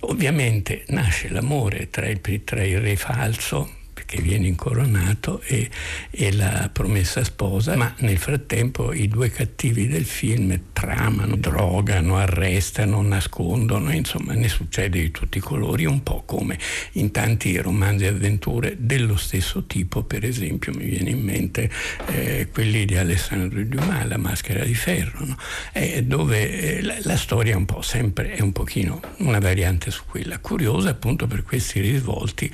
Ovviamente 0.00 0.84
nasce 0.88 1.28
l'amore 1.28 1.90
tra 1.90 2.06
il, 2.08 2.20
tra 2.44 2.64
il 2.64 2.80
re 2.80 2.96
falso 2.96 3.78
che 4.10 4.20
viene 4.20 4.48
incoronato 4.48 5.40
e, 5.42 5.70
e, 6.10 6.32
la 6.32 6.68
promessa 6.72 7.22
sposa, 7.22 7.76
ma 7.76 7.94
nel 7.98 8.18
frattempo 8.18 8.92
i 8.92 9.06
due 9.06 9.30
cattivi 9.30 9.86
del 9.86 10.04
film 10.04 10.58
tramano, 10.72 11.36
drogano, 11.36 12.16
arrestano, 12.16 13.02
nascondono, 13.02 13.92
insomma 13.92 14.34
ne 14.34 14.48
succede 14.48 15.00
di 15.00 15.12
tutti 15.12 15.38
i 15.38 15.40
colori, 15.40 15.84
un 15.84 16.02
po' 16.02 16.24
come 16.26 16.58
in 16.94 17.12
tanti 17.12 17.56
romanzi 17.58 18.06
e 18.06 18.08
avventure 18.08 18.74
dello 18.80 19.16
stesso 19.16 19.64
tipo, 19.66 20.02
per 20.02 20.24
esempio 20.24 20.72
mi 20.74 20.86
viene 20.86 21.10
in 21.10 21.22
mente 21.22 21.70
eh, 22.06 22.48
quelli 22.52 22.86
di 22.86 22.96
Alessandro 22.96 23.62
Dumas, 23.62 24.08
La 24.08 24.16
maschera 24.16 24.64
di 24.64 24.74
ferro, 24.74 25.24
no? 25.24 25.36
eh, 25.72 26.02
dove 26.02 26.78
eh, 26.78 26.82
la, 26.82 26.96
la, 27.02 27.16
storia 27.16 27.56
un 27.56 27.64
po' 27.64 27.80
sempre 27.82 28.32
è 28.32 28.40
un 28.40 28.50
pochino 28.50 29.00
una 29.18 29.38
variante 29.38 29.92
su 29.92 30.02
quella, 30.04 30.40
curiosa 30.40 30.90
appunto 30.90 31.28
per 31.28 31.44
questi 31.44 31.78
risvolti 31.78 32.50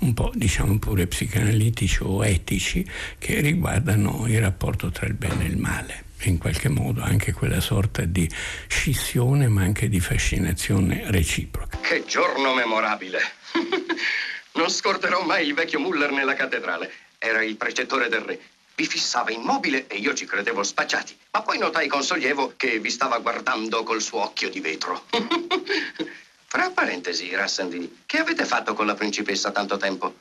un 0.00 0.14
po' 0.14 0.30
diciamo 0.34 0.78
pure 0.78 0.99
pure 1.00 1.06
psicanalitici 1.06 1.98
o 2.02 2.24
etici 2.24 2.86
che 3.18 3.40
riguardano 3.40 4.26
il 4.28 4.40
rapporto 4.40 4.90
tra 4.90 5.06
il 5.06 5.14
bene 5.14 5.44
e 5.44 5.48
il 5.48 5.56
male 5.56 6.04
in 6.24 6.36
qualche 6.36 6.68
modo 6.68 7.00
anche 7.00 7.32
quella 7.32 7.60
sorta 7.60 8.04
di 8.04 8.28
scissione 8.66 9.48
ma 9.48 9.62
anche 9.62 9.88
di 9.88 10.00
fascinazione 10.00 11.04
reciproca. 11.06 11.78
Che 11.78 12.04
giorno 12.04 12.52
memorabile! 12.52 13.20
non 14.52 14.68
scorderò 14.68 15.24
mai 15.24 15.46
il 15.46 15.54
vecchio 15.54 15.80
Muller 15.80 16.10
nella 16.10 16.34
cattedrale. 16.34 16.92
Era 17.16 17.42
il 17.42 17.56
precettore 17.56 18.10
del 18.10 18.20
re. 18.20 18.38
Vi 18.74 18.84
fissava 18.84 19.30
immobile 19.30 19.86
e 19.86 19.96
io 19.96 20.12
ci 20.12 20.26
credevo 20.26 20.62
spacciati. 20.62 21.16
Ma 21.30 21.40
poi 21.40 21.56
notai 21.56 21.88
con 21.88 22.02
sollievo 22.02 22.52
che 22.56 22.78
vi 22.80 22.90
stava 22.90 23.18
guardando 23.18 23.82
col 23.82 24.02
suo 24.02 24.20
occhio 24.20 24.50
di 24.50 24.60
vetro. 24.60 25.06
Fra 26.44 26.68
parentesi, 26.68 27.34
Rassendi, 27.34 28.02
che 28.04 28.18
avete 28.18 28.44
fatto 28.44 28.74
con 28.74 28.84
la 28.84 28.94
principessa 28.94 29.52
tanto 29.52 29.78
tempo? 29.78 30.14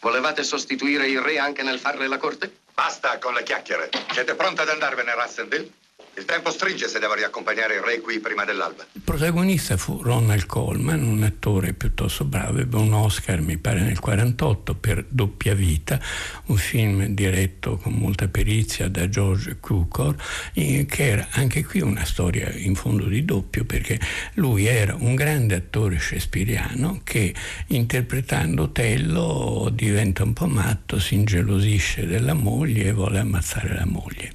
Volevate 0.00 0.42
sostituire 0.42 1.08
il 1.08 1.20
re 1.20 1.38
anche 1.38 1.62
nel 1.62 1.78
farle 1.78 2.06
la 2.06 2.18
corte? 2.18 2.58
Basta 2.74 3.18
con 3.18 3.34
le 3.34 3.42
chiacchiere. 3.42 3.88
Siete 4.12 4.34
pronti 4.34 4.60
ad 4.60 4.68
andarvene, 4.68 5.14
Rassendil? 5.14 5.72
Il 6.18 6.24
tempo 6.24 6.50
stringe 6.50 6.88
se 6.88 6.98
devo 6.98 7.12
riaccompagnare 7.12 7.74
il 7.74 7.82
re 7.82 8.00
qui 8.00 8.20
prima 8.20 8.44
dell'alba. 8.44 8.86
Il 8.92 9.02
protagonista 9.02 9.76
fu 9.76 10.00
Ronald 10.00 10.46
Coleman, 10.46 11.02
un 11.02 11.22
attore 11.22 11.74
piuttosto 11.74 12.24
bravo, 12.24 12.58
ebbe 12.58 12.76
un 12.76 12.94
Oscar, 12.94 13.42
mi 13.42 13.58
pare, 13.58 13.82
nel 13.82 14.00
48 14.00 14.74
per 14.76 15.04
Doppia 15.06 15.54
Vita, 15.54 16.00
un 16.46 16.56
film 16.56 17.04
diretto 17.08 17.76
con 17.76 17.92
molta 17.92 18.28
perizia 18.28 18.88
da 18.88 19.10
George 19.10 19.58
Cukor, 19.60 20.16
che 20.54 20.86
era 20.96 21.28
anche 21.32 21.62
qui 21.66 21.82
una 21.82 22.06
storia 22.06 22.50
in 22.50 22.74
fondo 22.76 23.04
di 23.04 23.22
doppio, 23.22 23.66
perché 23.66 24.00
lui 24.34 24.64
era 24.64 24.94
un 24.98 25.14
grande 25.14 25.54
attore 25.54 25.98
shakespeariano 25.98 27.02
che 27.04 27.34
interpretando 27.66 28.72
Tello 28.72 29.68
diventa 29.70 30.22
un 30.22 30.32
po' 30.32 30.46
matto, 30.46 30.98
si 30.98 31.14
ingelosisce 31.14 32.06
della 32.06 32.32
moglie 32.32 32.86
e 32.86 32.92
vuole 32.92 33.18
ammazzare 33.18 33.74
la 33.74 33.84
moglie. 33.84 34.32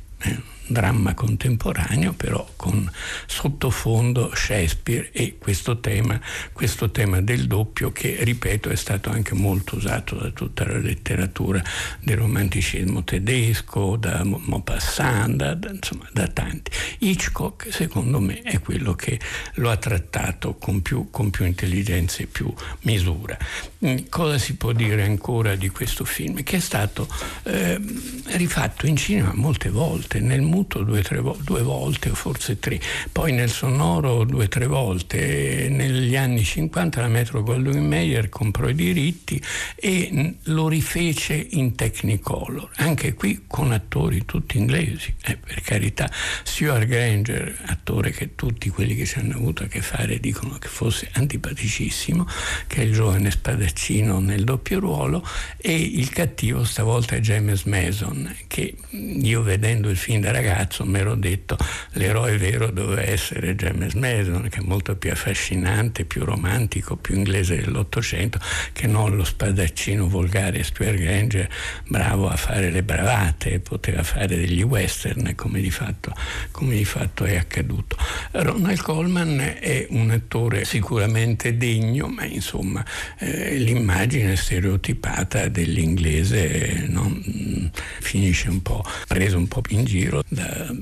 Dramma 0.71 1.13
contemporaneo, 1.13 2.13
però 2.13 2.47
con 2.55 2.89
sottofondo 3.25 4.31
Shakespeare 4.33 5.11
e 5.11 5.37
questo 5.37 5.79
tema, 5.79 6.19
questo 6.53 6.91
tema 6.91 7.19
del 7.21 7.47
doppio 7.47 7.91
che, 7.91 8.17
ripeto, 8.21 8.69
è 8.69 8.75
stato 8.75 9.09
anche 9.09 9.33
molto 9.33 9.75
usato 9.75 10.15
da 10.15 10.29
tutta 10.29 10.65
la 10.65 10.77
letteratura 10.77 11.61
del 11.99 12.17
romanticismo 12.17 13.03
tedesco, 13.03 13.97
da 13.97 14.23
Maupassant, 14.23 15.35
da, 15.35 15.69
insomma, 15.69 16.07
da 16.13 16.27
tanti. 16.27 16.71
Hitchcock, 16.99 17.73
secondo 17.73 18.19
me, 18.19 18.41
è 18.41 18.59
quello 18.59 18.93
che 18.93 19.19
lo 19.55 19.69
ha 19.69 19.77
trattato 19.77 20.55
con 20.55 20.81
più, 20.81 21.09
con 21.09 21.29
più 21.29 21.45
intelligenza 21.45 22.23
e 22.23 22.27
più 22.27 22.53
misura. 22.81 23.37
Mm, 23.85 23.97
cosa 24.09 24.37
si 24.37 24.55
può 24.55 24.71
dire 24.71 25.03
ancora 25.03 25.55
di 25.55 25.69
questo 25.69 26.05
film? 26.05 26.43
Che 26.43 26.57
è 26.57 26.59
stato 26.59 27.07
eh, 27.43 27.79
rifatto 28.27 28.87
in 28.87 28.95
cinema 28.95 29.33
molte 29.33 29.69
volte, 29.69 30.19
nel 30.19 30.41
muto 30.61 30.83
due, 30.83 31.01
tre, 31.01 31.21
due 31.39 31.61
volte 31.63 32.11
o 32.11 32.13
forse 32.15 32.59
tre, 32.59 32.79
poi 33.11 33.31
nel 33.31 33.49
sonoro 33.49 34.23
due 34.23 34.45
o 34.45 34.47
tre 34.47 34.67
volte. 34.67 35.67
Negli 35.69 36.15
anni 36.15 36.43
50 36.43 37.01
la 37.01 37.07
Metro 37.07 37.41
Goldwyn 37.41 37.85
Mayer 37.85 38.29
comprò 38.29 38.69
i 38.69 38.75
diritti 38.75 39.41
e 39.75 40.35
lo 40.43 40.67
rifece 40.67 41.33
in 41.33 41.73
Technicolor, 41.75 42.69
anche 42.75 43.13
qui 43.13 43.45
con 43.47 43.71
attori 43.71 44.23
tutti 44.25 44.57
inglesi, 44.57 45.13
eh, 45.23 45.37
per 45.37 45.61
carità. 45.61 46.09
Stuart 46.43 46.85
Granger, 46.85 47.63
attore 47.65 48.11
che 48.11 48.35
tutti 48.35 48.69
quelli 48.69 48.95
che 48.95 49.05
ci 49.05 49.17
hanno 49.17 49.35
avuto 49.35 49.63
a 49.63 49.67
che 49.67 49.81
fare 49.81 50.19
dicono 50.19 50.59
che 50.59 50.67
fosse 50.67 51.09
antipaticissimo, 51.11 52.27
che 52.67 52.81
è 52.81 52.83
il 52.83 52.93
giovane 52.93 53.31
spadaccino 53.31 54.19
nel 54.19 54.43
doppio 54.43 54.79
ruolo, 54.79 55.25
e 55.57 55.75
il 55.75 56.09
cattivo 56.09 56.63
stavolta 56.63 57.15
è 57.15 57.19
James 57.19 57.63
Mason, 57.63 58.35
che 58.45 58.75
io 58.89 59.41
vedendo 59.41 59.89
il 59.89 59.97
film 59.97 60.21
da 60.21 60.31
ragazzo 60.31 60.40
mi 60.85 60.99
ero 60.99 61.15
detto 61.15 61.57
l'eroe 61.93 62.37
vero 62.37 62.69
doveva 62.71 63.03
essere 63.03 63.55
James 63.55 63.93
Mason, 63.93 64.47
che 64.49 64.59
è 64.59 64.63
molto 64.63 64.95
più 64.95 65.11
affascinante, 65.11 66.05
più 66.05 66.23
romantico, 66.23 66.95
più 66.95 67.15
inglese 67.15 67.57
dell'Ottocento, 67.57 68.39
che 68.73 68.87
non 68.87 69.15
lo 69.15 69.23
spadaccino 69.23 70.07
volgare 70.07 70.63
Stuart 70.63 70.95
Granger, 70.95 71.49
bravo 71.87 72.27
a 72.27 72.35
fare 72.35 72.71
le 72.71 72.83
bravate, 72.83 73.59
poteva 73.59 74.03
fare 74.03 74.27
degli 74.27 74.61
western 74.63 75.33
come 75.35 75.61
di 75.61 75.71
fatto, 75.71 76.13
come 76.51 76.75
di 76.75 76.85
fatto 76.85 77.25
è 77.25 77.37
accaduto. 77.37 77.97
Ronald 78.31 78.81
Coleman 78.81 79.39
è 79.59 79.87
un 79.89 80.11
attore 80.11 80.65
sicuramente 80.65 81.57
degno, 81.57 82.07
ma 82.07 82.25
insomma 82.25 82.83
eh, 83.19 83.55
l'immagine 83.57 84.35
stereotipata 84.35 85.47
dell'inglese 85.47 86.85
non, 86.87 87.69
finisce 87.99 88.49
un 88.49 88.61
po' 88.61 88.83
preso 89.07 89.37
un 89.37 89.47
po' 89.47 89.61
in 89.69 89.83
giro 89.85 90.23
da 90.31 90.73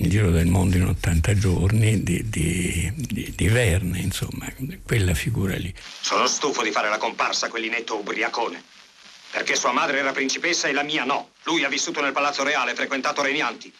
il 0.00 0.08
giro 0.08 0.30
del 0.30 0.46
mondo 0.46 0.76
in 0.76 0.84
80 0.84 1.34
giorni 1.34 2.04
di, 2.04 2.28
di, 2.28 2.92
di, 2.94 3.32
di, 3.34 3.48
Verne, 3.48 3.98
insomma, 3.98 4.46
quella 4.84 5.12
figura 5.12 5.56
lì. 5.56 5.74
Sono 6.00 6.28
stufo 6.28 6.62
di 6.62 6.70
fare 6.70 6.88
la 6.88 6.98
comparsa 6.98 7.46
a 7.46 7.48
quell'inetto 7.48 7.96
ubriacone. 7.96 8.62
Perché 9.32 9.56
sua 9.56 9.72
madre 9.72 9.98
era 9.98 10.12
principessa 10.12 10.68
e 10.68 10.72
la 10.72 10.84
mia 10.84 11.02
no. 11.02 11.30
Lui 11.44 11.64
ha 11.64 11.68
vissuto 11.68 12.00
nel 12.00 12.12
Palazzo 12.12 12.44
Reale, 12.44 12.76
frequentato 12.76 13.22
regnanti. 13.22 13.72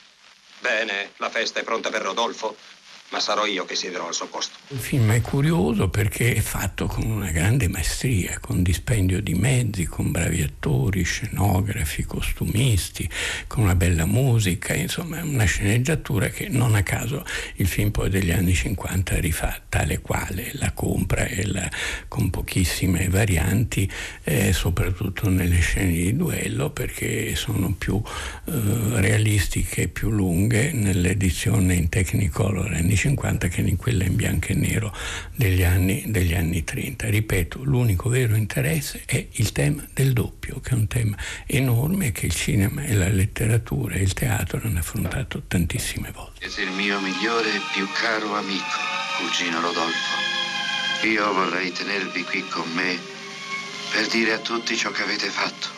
Bene, 0.60 1.12
la 1.18 1.30
festa 1.30 1.60
è 1.60 1.62
pronta 1.62 1.88
per 1.88 2.02
Rodolfo 2.02 2.56
ma 3.10 3.20
sarò 3.20 3.46
io 3.46 3.64
che 3.64 3.74
siederò 3.74 4.06
al 4.06 4.14
suo 4.14 4.26
posto. 4.26 4.58
Il 4.68 4.78
film 4.78 5.12
è 5.12 5.20
curioso 5.20 5.88
perché 5.88 6.34
è 6.34 6.40
fatto 6.40 6.86
con 6.86 7.04
una 7.04 7.30
grande 7.30 7.68
maestria, 7.68 8.38
con 8.40 8.62
dispendio 8.62 9.22
di 9.22 9.34
mezzi, 9.34 9.86
con 9.86 10.10
bravi 10.10 10.42
attori, 10.42 11.02
scenografi, 11.02 12.04
costumisti, 12.04 13.08
con 13.46 13.62
una 13.62 13.74
bella 13.74 14.04
musica, 14.04 14.74
insomma 14.74 15.22
una 15.22 15.44
sceneggiatura 15.44 16.28
che 16.28 16.48
non 16.48 16.74
a 16.74 16.82
caso 16.82 17.24
il 17.56 17.66
film 17.66 17.90
poi 17.90 18.10
degli 18.10 18.30
anni 18.30 18.54
50 18.54 19.18
rifà 19.20 19.58
tale 19.68 20.00
quale, 20.00 20.50
la 20.54 20.72
compra 20.72 21.24
e 21.24 21.46
la, 21.46 21.68
con 22.08 22.28
pochissime 22.28 23.08
varianti, 23.08 23.90
eh, 24.24 24.52
soprattutto 24.52 25.30
nelle 25.30 25.60
scene 25.60 25.92
di 25.92 26.14
duello 26.14 26.70
perché 26.70 27.34
sono 27.36 27.72
più 27.72 28.00
eh, 28.44 28.52
realistiche, 29.00 29.88
più 29.88 30.10
lunghe 30.10 30.72
nell'edizione 30.72 31.74
in 31.74 31.88
Technicolor 31.88 32.74
anni 32.88 32.96
50 32.98 33.46
che 33.46 33.60
in 33.60 33.76
quella 33.76 34.04
in 34.04 34.16
bianco 34.16 34.48
e 34.48 34.54
nero 34.54 34.92
degli 35.34 35.62
anni, 35.62 36.02
degli 36.08 36.34
anni 36.34 36.64
30. 36.64 37.08
Ripeto, 37.08 37.62
l'unico 37.62 38.08
vero 38.08 38.34
interesse 38.34 39.02
è 39.06 39.24
il 39.30 39.52
tema 39.52 39.86
del 39.94 40.12
doppio, 40.12 40.60
che 40.60 40.70
è 40.70 40.74
un 40.74 40.88
tema 40.88 41.16
enorme 41.46 42.10
che 42.10 42.26
il 42.26 42.34
cinema 42.34 42.82
e 42.82 42.94
la 42.94 43.08
letteratura 43.08 43.94
e 43.94 44.02
il 44.02 44.12
teatro 44.14 44.60
hanno 44.64 44.80
affrontato 44.80 45.42
tantissime 45.46 46.10
volte. 46.10 46.48
Siete 46.48 46.68
il 46.68 46.76
mio 46.76 46.98
migliore 47.00 47.54
e 47.54 47.60
più 47.72 47.86
caro 47.92 48.34
amico, 48.34 48.78
cugino 49.18 49.60
Rodolfo. 49.60 51.06
Io 51.06 51.32
vorrei 51.32 51.70
tenervi 51.70 52.24
qui 52.24 52.44
con 52.48 52.68
me 52.72 52.98
per 53.92 54.08
dire 54.08 54.32
a 54.32 54.38
tutti 54.38 54.76
ciò 54.76 54.90
che 54.90 55.02
avete 55.02 55.28
fatto. 55.28 55.68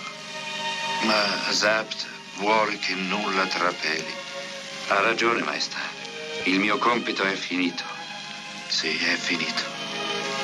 Ma 1.05 1.52
Zapt 1.52 2.06
vuole 2.38 2.78
che 2.78 2.94
nulla 2.94 3.47
trapeli. 3.47 4.12
Ha 4.88 5.01
ragione, 5.01 5.42
maestà. 5.42 5.99
Il 6.44 6.58
mio 6.58 6.78
compito 6.78 7.22
è 7.22 7.34
finito. 7.34 7.82
Sì, 8.66 8.96
è 8.96 9.14
finito. 9.16 9.62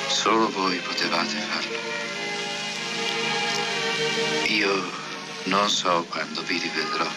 Solo 0.07 0.49
voi 0.49 0.77
potevate 0.77 1.35
farlo. 1.35 1.77
Io 4.47 4.91
non 5.45 5.67
so 5.69 6.05
quando 6.09 6.43
vi 6.43 6.59
rivedrò. 6.59 7.07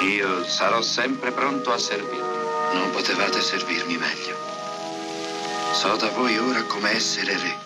Io 0.00 0.44
sarò 0.44 0.82
sempre 0.82 1.30
pronto 1.30 1.72
a 1.72 1.78
servirvi. 1.78 2.74
Non 2.74 2.90
potevate 2.90 3.40
servirmi 3.40 3.96
meglio. 3.96 4.36
So 5.72 5.94
da 5.96 6.08
voi 6.08 6.36
ora 6.36 6.62
come 6.64 6.90
essere 6.90 7.38
re. 7.38 7.56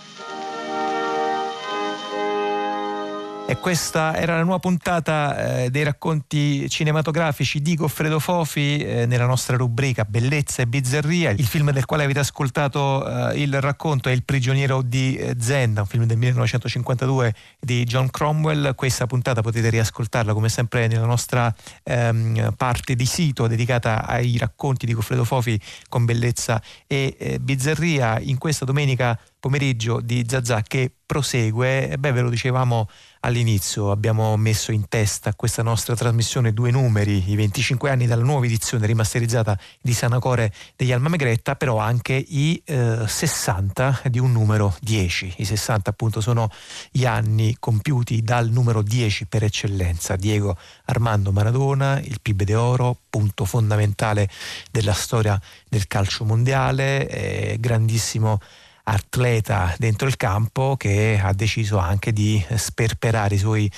E 3.50 3.56
questa 3.56 4.14
era 4.14 4.36
la 4.36 4.42
nuova 4.42 4.58
puntata 4.58 5.62
eh, 5.62 5.70
dei 5.70 5.82
racconti 5.82 6.68
cinematografici 6.68 7.62
di 7.62 7.76
Goffredo 7.76 8.18
Fofi 8.18 8.76
eh, 8.76 9.06
nella 9.06 9.24
nostra 9.24 9.56
rubrica 9.56 10.04
Bellezza 10.04 10.60
e 10.60 10.66
Bizzarria. 10.66 11.30
Il 11.30 11.46
film 11.46 11.70
del 11.70 11.86
quale 11.86 12.04
avete 12.04 12.18
ascoltato 12.18 13.30
eh, 13.30 13.40
il 13.40 13.58
racconto 13.62 14.10
è 14.10 14.12
Il 14.12 14.22
prigioniero 14.22 14.82
di 14.82 15.16
eh, 15.16 15.34
Zenda, 15.38 15.80
un 15.80 15.86
film 15.86 16.04
del 16.04 16.18
1952 16.18 17.34
di 17.58 17.84
John 17.84 18.10
Cromwell. 18.10 18.74
Questa 18.74 19.06
puntata 19.06 19.40
potete 19.40 19.70
riascoltarla 19.70 20.34
come 20.34 20.50
sempre 20.50 20.86
nella 20.86 21.06
nostra 21.06 21.50
ehm, 21.84 22.52
parte 22.54 22.94
di 22.96 23.06
sito 23.06 23.46
dedicata 23.46 24.06
ai 24.06 24.36
racconti 24.36 24.84
di 24.84 24.92
Goffredo 24.92 25.24
Fofi 25.24 25.58
con 25.88 26.04
Bellezza 26.04 26.60
e 26.86 27.16
eh, 27.18 27.38
Bizzarria. 27.40 28.20
In 28.20 28.36
questa 28.36 28.66
domenica 28.66 29.18
pomeriggio 29.38 30.00
di 30.00 30.24
Zazà 30.28 30.62
che 30.62 30.92
prosegue, 31.08 31.96
beh 31.98 32.12
ve 32.12 32.20
lo 32.20 32.28
dicevamo 32.28 32.86
all'inizio, 33.20 33.90
abbiamo 33.90 34.36
messo 34.36 34.72
in 34.72 34.88
testa 34.88 35.30
a 35.30 35.34
questa 35.34 35.62
nostra 35.62 35.96
trasmissione 35.96 36.52
due 36.52 36.70
numeri, 36.70 37.30
i 37.30 37.34
25 37.34 37.88
anni 37.88 38.06
dalla 38.06 38.22
nuova 38.22 38.44
edizione 38.44 38.86
rimasterizzata 38.86 39.58
di 39.80 39.94
Sanacore 39.94 40.52
degli 40.76 40.92
Alma 40.92 41.08
Megretta, 41.08 41.56
però 41.56 41.78
anche 41.78 42.12
i 42.12 42.60
eh, 42.62 43.06
60 43.06 44.02
di 44.10 44.18
un 44.18 44.32
numero 44.32 44.76
10, 44.82 45.36
i 45.38 45.44
60 45.46 45.88
appunto 45.88 46.20
sono 46.20 46.50
gli 46.90 47.06
anni 47.06 47.56
compiuti 47.58 48.22
dal 48.22 48.50
numero 48.50 48.82
10 48.82 49.28
per 49.28 49.44
eccellenza, 49.44 50.14
Diego 50.16 50.58
Armando 50.84 51.32
Maradona, 51.32 51.98
il 52.00 52.20
PIB 52.20 52.42
de 52.42 52.54
Oro, 52.54 52.96
punto 53.08 53.46
fondamentale 53.46 54.28
della 54.70 54.92
storia 54.92 55.40
del 55.68 55.86
calcio 55.86 56.24
mondiale, 56.24 57.08
eh, 57.08 57.56
grandissimo 57.58 58.40
atleta 58.88 59.74
dentro 59.78 60.08
il 60.08 60.16
campo 60.16 60.76
che 60.76 61.20
ha 61.22 61.32
deciso 61.32 61.78
anche 61.78 62.12
di 62.12 62.42
sperperare 62.56 63.34
i 63.34 63.38
suoi 63.38 63.70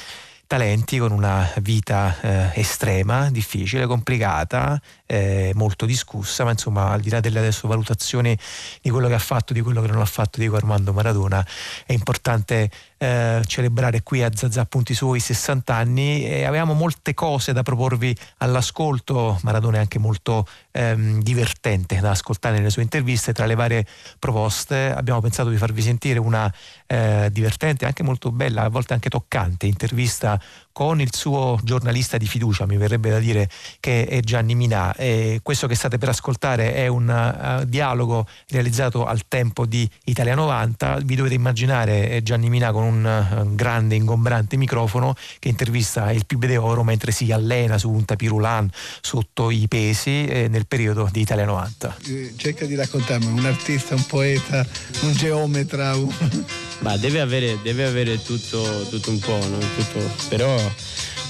talenti 0.46 0.98
con 0.98 1.12
una 1.12 1.48
vita 1.60 2.16
eh, 2.20 2.60
estrema, 2.60 3.30
difficile, 3.30 3.86
complicata, 3.86 4.80
eh, 5.10 5.50
molto 5.54 5.86
discussa, 5.86 6.44
ma 6.44 6.52
insomma 6.52 6.92
al 6.92 7.00
di 7.00 7.10
là 7.10 7.18
delle 7.18 7.40
adesso 7.40 7.66
valutazioni 7.66 8.38
di 8.80 8.90
quello 8.90 9.08
che 9.08 9.14
ha 9.14 9.18
fatto, 9.18 9.52
di 9.52 9.60
quello 9.60 9.82
che 9.82 9.88
non 9.88 10.00
ha 10.00 10.04
fatto 10.04 10.38
Diego 10.38 10.54
Armando 10.54 10.92
Maradona, 10.92 11.44
è 11.84 11.92
importante 11.92 12.70
eh, 12.96 13.42
celebrare 13.44 14.02
qui 14.04 14.22
a 14.22 14.30
Zazà 14.32 14.60
appunto 14.60 14.92
i 14.92 14.94
suoi 14.94 15.18
60 15.18 15.74
anni. 15.74 16.24
E 16.24 16.44
avevamo 16.44 16.74
molte 16.74 17.12
cose 17.12 17.52
da 17.52 17.64
proporvi 17.64 18.16
all'ascolto, 18.38 19.40
Maradona 19.42 19.78
è 19.78 19.80
anche 19.80 19.98
molto 19.98 20.46
ehm, 20.70 21.20
divertente 21.22 21.98
da 21.98 22.10
ascoltare 22.10 22.58
nelle 22.58 22.70
sue 22.70 22.82
interviste, 22.82 23.32
tra 23.32 23.46
le 23.46 23.56
varie 23.56 23.84
proposte 24.16 24.92
abbiamo 24.94 25.20
pensato 25.20 25.48
di 25.48 25.56
farvi 25.56 25.82
sentire 25.82 26.20
una 26.20 26.52
eh, 26.86 27.30
divertente, 27.32 27.84
anche 27.84 28.04
molto 28.04 28.30
bella, 28.30 28.62
a 28.62 28.68
volte 28.68 28.92
anche 28.92 29.08
toccante 29.08 29.66
intervista 29.66 30.40
con 30.72 31.00
il 31.00 31.14
suo 31.14 31.58
giornalista 31.62 32.16
di 32.16 32.26
fiducia, 32.26 32.66
mi 32.66 32.76
verrebbe 32.76 33.10
da 33.10 33.18
dire 33.18 33.48
che 33.80 34.06
è 34.06 34.20
Gianni 34.20 34.54
Minà. 34.54 34.94
E 34.94 35.40
questo 35.42 35.66
che 35.66 35.74
state 35.74 35.98
per 35.98 36.10
ascoltare 36.10 36.74
è 36.74 36.86
un 36.86 37.08
uh, 37.08 37.64
dialogo 37.64 38.26
realizzato 38.48 39.04
al 39.04 39.22
tempo 39.28 39.66
di 39.66 39.88
Italia 40.04 40.34
90. 40.34 41.00
Vi 41.04 41.14
dovete 41.16 41.34
immaginare 41.34 42.10
eh, 42.10 42.22
Gianni 42.22 42.48
Minà 42.48 42.72
con 42.72 42.84
un 42.84 43.04
uh, 43.04 43.54
grande 43.54 43.94
ingombrante 43.94 44.56
microfono 44.56 45.14
che 45.38 45.48
intervista 45.48 46.12
il 46.12 46.26
PIB 46.26 46.46
de 46.46 46.56
Oro 46.56 46.84
mentre 46.84 47.12
si 47.12 47.30
allena 47.32 47.78
su 47.78 47.90
un 47.90 48.04
tapirulan 48.04 48.70
sotto 49.00 49.50
i 49.50 49.66
pesi 49.68 50.26
eh, 50.26 50.48
nel 50.48 50.66
periodo 50.66 51.08
di 51.10 51.20
Italia 51.20 51.44
90. 51.44 51.96
Eh, 52.06 52.34
cerca 52.36 52.64
di 52.64 52.74
raccontarmi 52.74 53.26
un 53.26 53.44
artista, 53.44 53.94
un 53.94 54.06
poeta, 54.06 54.66
un 55.02 55.12
geometra. 55.12 55.94
Un... 55.96 56.12
Ma 56.80 56.96
deve 56.96 57.20
avere, 57.20 57.58
deve 57.62 57.84
avere 57.84 58.22
tutto, 58.22 58.86
tutto, 58.88 59.10
un 59.10 59.18
po', 59.18 59.38
no? 59.46 59.58
tutto, 59.58 60.00
però 60.28 60.59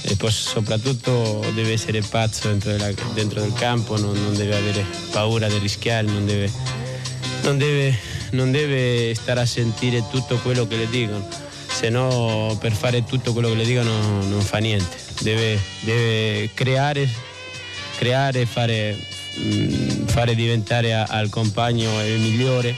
e 0.03 0.15
poi 0.15 0.31
soprattutto 0.31 1.45
deve 1.53 1.73
essere 1.73 2.01
pazzo 2.01 2.47
dentro, 2.47 2.71
della, 2.71 2.91
dentro 3.13 3.41
del 3.41 3.53
campo, 3.53 3.99
non, 3.99 4.13
non, 4.13 4.33
deve 4.35 4.55
avere 4.55 4.85
paura 5.11 5.47
di 5.47 5.57
rischiare, 5.59 6.07
non 6.07 6.25
deve, 6.25 6.51
non, 7.43 7.57
deve, 7.57 7.97
non 8.31 8.51
deve, 8.51 9.13
stare 9.13 9.41
a 9.41 9.45
sentire 9.45 10.03
tutto 10.09 10.37
quello 10.37 10.67
che 10.67 10.75
le 10.77 10.89
dicono, 10.89 11.27
se 11.67 11.89
no 11.89 12.57
per 12.59 12.71
fare 12.71 13.05
tutto 13.05 13.33
quello 13.33 13.49
che 13.49 13.55
le 13.55 13.65
dicono 13.65 14.23
non 14.23 14.41
fa 14.41 14.57
niente, 14.57 14.97
deve, 15.21 15.59
deve 15.81 16.49
creare, 16.53 17.07
creare 17.97 18.45
fare, 18.45 18.97
mm, 19.39 20.05
fare 20.07 20.35
diventare 20.35 20.93
al 20.93 21.29
compagno 21.29 22.03
il 22.05 22.19
migliore 22.19 22.75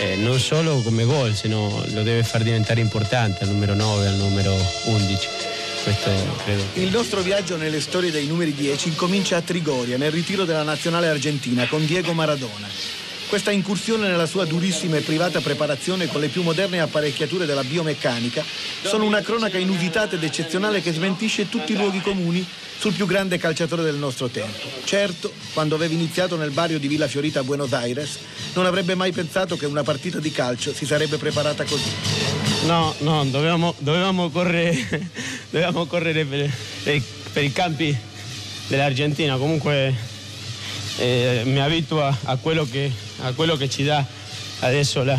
eh, 0.00 0.16
non 0.16 0.38
solo 0.38 0.80
come 0.82 1.04
gol, 1.04 1.34
sino 1.34 1.68
lo 1.92 2.02
deve 2.02 2.22
far 2.24 2.42
diventare 2.42 2.80
importante 2.80 3.44
al 3.44 3.50
numero 3.50 3.74
9, 3.74 4.06
al 4.08 4.14
numero 4.14 4.54
11. 4.86 5.28
Il 6.74 6.90
nostro 6.90 7.20
viaggio 7.20 7.56
nelle 7.56 7.80
storie 7.80 8.10
dei 8.10 8.26
numeri 8.26 8.54
10 8.54 8.88
incomincia 8.88 9.36
a 9.36 9.42
Trigoria, 9.42 9.98
nel 9.98 10.10
ritiro 10.10 10.44
della 10.44 10.62
nazionale 10.62 11.08
argentina, 11.08 11.66
con 11.66 11.84
Diego 11.84 12.12
Maradona. 12.12 13.03
Questa 13.28 13.50
incursione 13.50 14.08
nella 14.08 14.26
sua 14.26 14.44
durissima 14.44 14.96
e 14.96 15.00
privata 15.00 15.40
preparazione 15.40 16.06
con 16.06 16.20
le 16.20 16.28
più 16.28 16.42
moderne 16.42 16.80
apparecchiature 16.80 17.46
della 17.46 17.64
biomeccanica 17.64 18.44
sono 18.82 19.04
una 19.04 19.22
cronaca 19.22 19.58
inusitata 19.58 20.16
ed 20.16 20.22
eccezionale 20.22 20.80
che 20.80 20.92
smentisce 20.92 21.48
tutti 21.48 21.72
i 21.72 21.76
luoghi 21.76 22.00
comuni 22.00 22.46
sul 22.78 22.92
più 22.92 23.06
grande 23.06 23.38
calciatore 23.38 23.82
del 23.82 23.94
nostro 23.94 24.28
tempo. 24.28 24.66
Certo, 24.84 25.32
quando 25.52 25.74
avevi 25.74 25.94
iniziato 25.94 26.36
nel 26.36 26.50
barrio 26.50 26.78
di 26.78 26.86
Villa 26.86 27.08
Fiorita 27.08 27.40
a 27.40 27.44
Buenos 27.44 27.72
Aires, 27.72 28.18
non 28.54 28.66
avrebbe 28.66 28.94
mai 28.94 29.12
pensato 29.12 29.56
che 29.56 29.66
una 29.66 29.82
partita 29.82 30.18
di 30.18 30.30
calcio 30.30 30.74
si 30.74 30.84
sarebbe 30.84 31.16
preparata 31.16 31.64
così. 31.64 31.90
No, 32.66 32.94
no, 32.98 33.24
dovevamo, 33.24 33.74
dovevamo 33.78 34.28
correre, 34.30 35.10
dovevamo 35.50 35.86
correre 35.86 36.24
per, 36.24 36.50
per 37.32 37.44
i 37.44 37.52
campi 37.52 37.96
dell'Argentina. 38.66 39.36
Comunque 39.36 39.94
eh, 40.98 41.42
mi 41.44 41.60
a, 41.60 42.36
quello 42.40 42.66
che, 42.70 42.90
a, 43.22 43.32
quello 43.32 43.56
che, 43.56 43.68
ci 43.68 43.84
dà 43.84 44.04
adesso 44.60 45.02
la, 45.02 45.18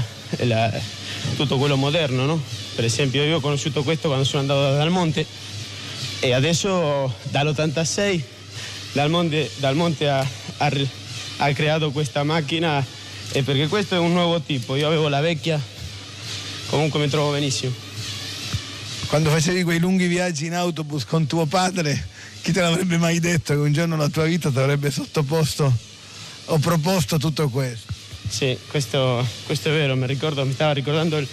tutto 1.35 1.57
quello 1.57 1.75
moderno, 1.75 2.25
no? 2.25 2.41
Per 2.75 2.83
esempio 2.83 3.23
io 3.23 3.37
ho 3.37 3.41
conosciuto 3.41 3.83
questo 3.83 4.07
quando 4.07 4.25
sono 4.25 4.41
andato 4.41 4.75
dal 4.75 4.89
Monte 4.89 5.25
e 6.19 6.33
adesso 6.33 7.13
dall'86 7.23 8.21
dal 8.93 9.09
Monte, 9.09 9.51
dal 9.57 9.75
monte 9.75 10.07
ha, 10.07 10.25
ha, 10.57 10.71
ha 11.37 11.53
creato 11.53 11.91
questa 11.91 12.23
macchina 12.23 12.83
e 13.31 13.43
perché 13.43 13.67
questo 13.67 13.95
è 13.95 13.97
un 13.97 14.13
nuovo 14.13 14.39
tipo, 14.39 14.75
io 14.75 14.87
avevo 14.87 15.09
la 15.09 15.19
vecchia, 15.19 15.61
comunque 16.67 16.99
mi 17.01 17.09
trovo 17.09 17.31
benissimo. 17.31 17.73
Quando 19.07 19.29
facevi 19.29 19.63
quei 19.63 19.79
lunghi 19.79 20.07
viaggi 20.07 20.45
in 20.45 20.53
autobus 20.55 21.03
con 21.03 21.27
tuo 21.27 21.45
padre, 21.45 22.07
chi 22.45 22.51
te 22.51 22.61
l'avrebbe 22.61 22.99
mai 22.99 23.19
detto 23.19 23.55
che 23.55 23.59
un 23.59 23.73
giorno 23.73 23.97
la 23.97 24.07
tua 24.07 24.25
vita 24.25 24.51
ti 24.51 24.59
avrebbe 24.59 24.91
sottoposto 24.91 25.75
o 26.45 26.59
proposto 26.59 27.17
tutto 27.17 27.49
questo? 27.49 27.91
Sì, 28.27 28.55
questo, 28.67 29.25
questo 29.47 29.69
è 29.69 29.71
vero, 29.71 29.95
mi, 29.95 30.05
ricordo, 30.05 30.45
mi 30.45 30.53
stava 30.53 30.71
ricordando 30.71 31.17
il, 31.17 31.27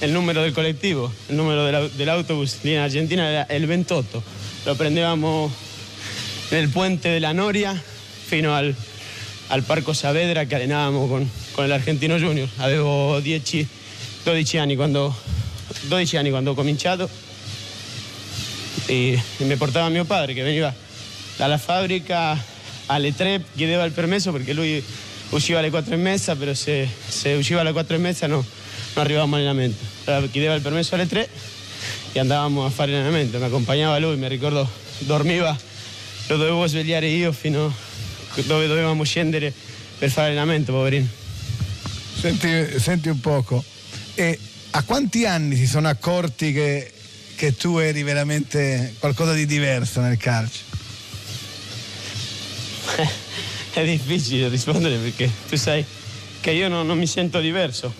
il 0.00 0.10
numero 0.10 0.40
del 0.40 0.50
collettivo, 0.50 1.08
il 1.28 1.36
numero 1.36 1.62
della, 1.62 1.86
dell'autobus 1.86 2.56
lì 2.62 2.72
in 2.72 2.78
Argentina 2.78 3.28
era 3.28 3.54
il 3.54 3.64
28, 3.64 4.22
lo 4.64 4.74
prendevamo 4.74 5.54
nel 6.48 6.68
puente 6.68 7.12
della 7.12 7.30
Noria 7.30 7.80
fino 8.24 8.52
al, 8.52 8.74
al 9.46 9.62
Parco 9.62 9.92
Saavedra 9.92 10.46
che 10.46 10.56
allenavamo 10.56 11.06
con, 11.06 11.30
con 11.52 11.68
l'Argentino 11.68 12.16
Junior. 12.16 12.48
Avevo 12.56 13.20
10, 13.20 13.68
12 14.24 14.58
anni 14.58 14.74
quando, 14.74 15.14
12 15.82 16.16
anni 16.16 16.30
quando 16.30 16.50
ho 16.50 16.54
cominciato 16.54 17.08
e, 18.84 19.20
e 19.38 19.44
mi 19.44 19.56
portava 19.56 19.88
mio 19.88 20.04
padre 20.04 20.34
che 20.34 20.42
veniva 20.42 20.72
dalla 21.36 21.58
fabbrica 21.58 22.36
alle 22.86 23.14
3, 23.14 23.42
chiedeva 23.54 23.84
il 23.84 23.92
permesso 23.92 24.32
perché 24.32 24.52
lui 24.52 24.82
usciva 25.30 25.58
alle 25.58 25.70
4 25.70 25.94
e 25.94 25.96
mezza, 25.96 26.36
però 26.36 26.54
se, 26.54 26.88
se 27.06 27.32
usciva 27.32 27.60
alle 27.60 27.72
4 27.72 27.96
e 27.96 27.98
mezza 27.98 28.26
no, 28.26 28.36
non 28.36 29.04
arrivavamo 29.04 29.36
all'allenamento. 29.36 29.84
Allora 30.04 30.26
chiedeva 30.28 30.54
il 30.54 30.62
permesso 30.62 30.94
alle 30.94 31.06
3 31.06 31.28
e 32.12 32.18
andavamo 32.18 32.64
a 32.64 32.70
fare 32.70 32.94
allenamento. 32.94 33.38
Mi 33.38 33.44
accompagnava 33.44 33.98
lui, 33.98 34.16
mi 34.16 34.28
ricordo, 34.28 34.68
dormiva, 34.98 35.56
lo 36.28 36.36
dovevo 36.36 36.66
svegliare 36.66 37.06
io 37.08 37.32
fino 37.32 37.66
a 37.66 38.40
dove 38.42 38.66
dovevamo 38.66 39.02
scendere 39.02 39.52
per 39.98 40.10
fare 40.10 40.28
allenamento, 40.28 40.72
poverino. 40.72 41.06
Senti, 42.78 43.08
un 43.08 43.20
poco, 43.20 43.62
e 44.14 44.38
a 44.70 44.82
quanti 44.82 45.26
anni 45.26 45.54
si 45.56 45.66
sono 45.66 45.88
accorti 45.88 46.52
che, 46.52 46.92
che 47.36 47.54
tu 47.54 47.76
eri 47.76 48.02
veramente 48.02 48.94
qualcosa 48.98 49.32
di 49.34 49.46
diverso 49.46 50.00
nel 50.00 50.16
calcio? 50.16 50.64
È 53.72 53.84
difficile 53.84 54.48
rispondere 54.48 54.96
perché 54.96 55.30
tu 55.48 55.56
sai 55.56 55.84
che 56.40 56.50
io 56.50 56.68
non, 56.68 56.86
non 56.86 56.98
mi 56.98 57.06
sento 57.06 57.38
diverso. 57.40 57.92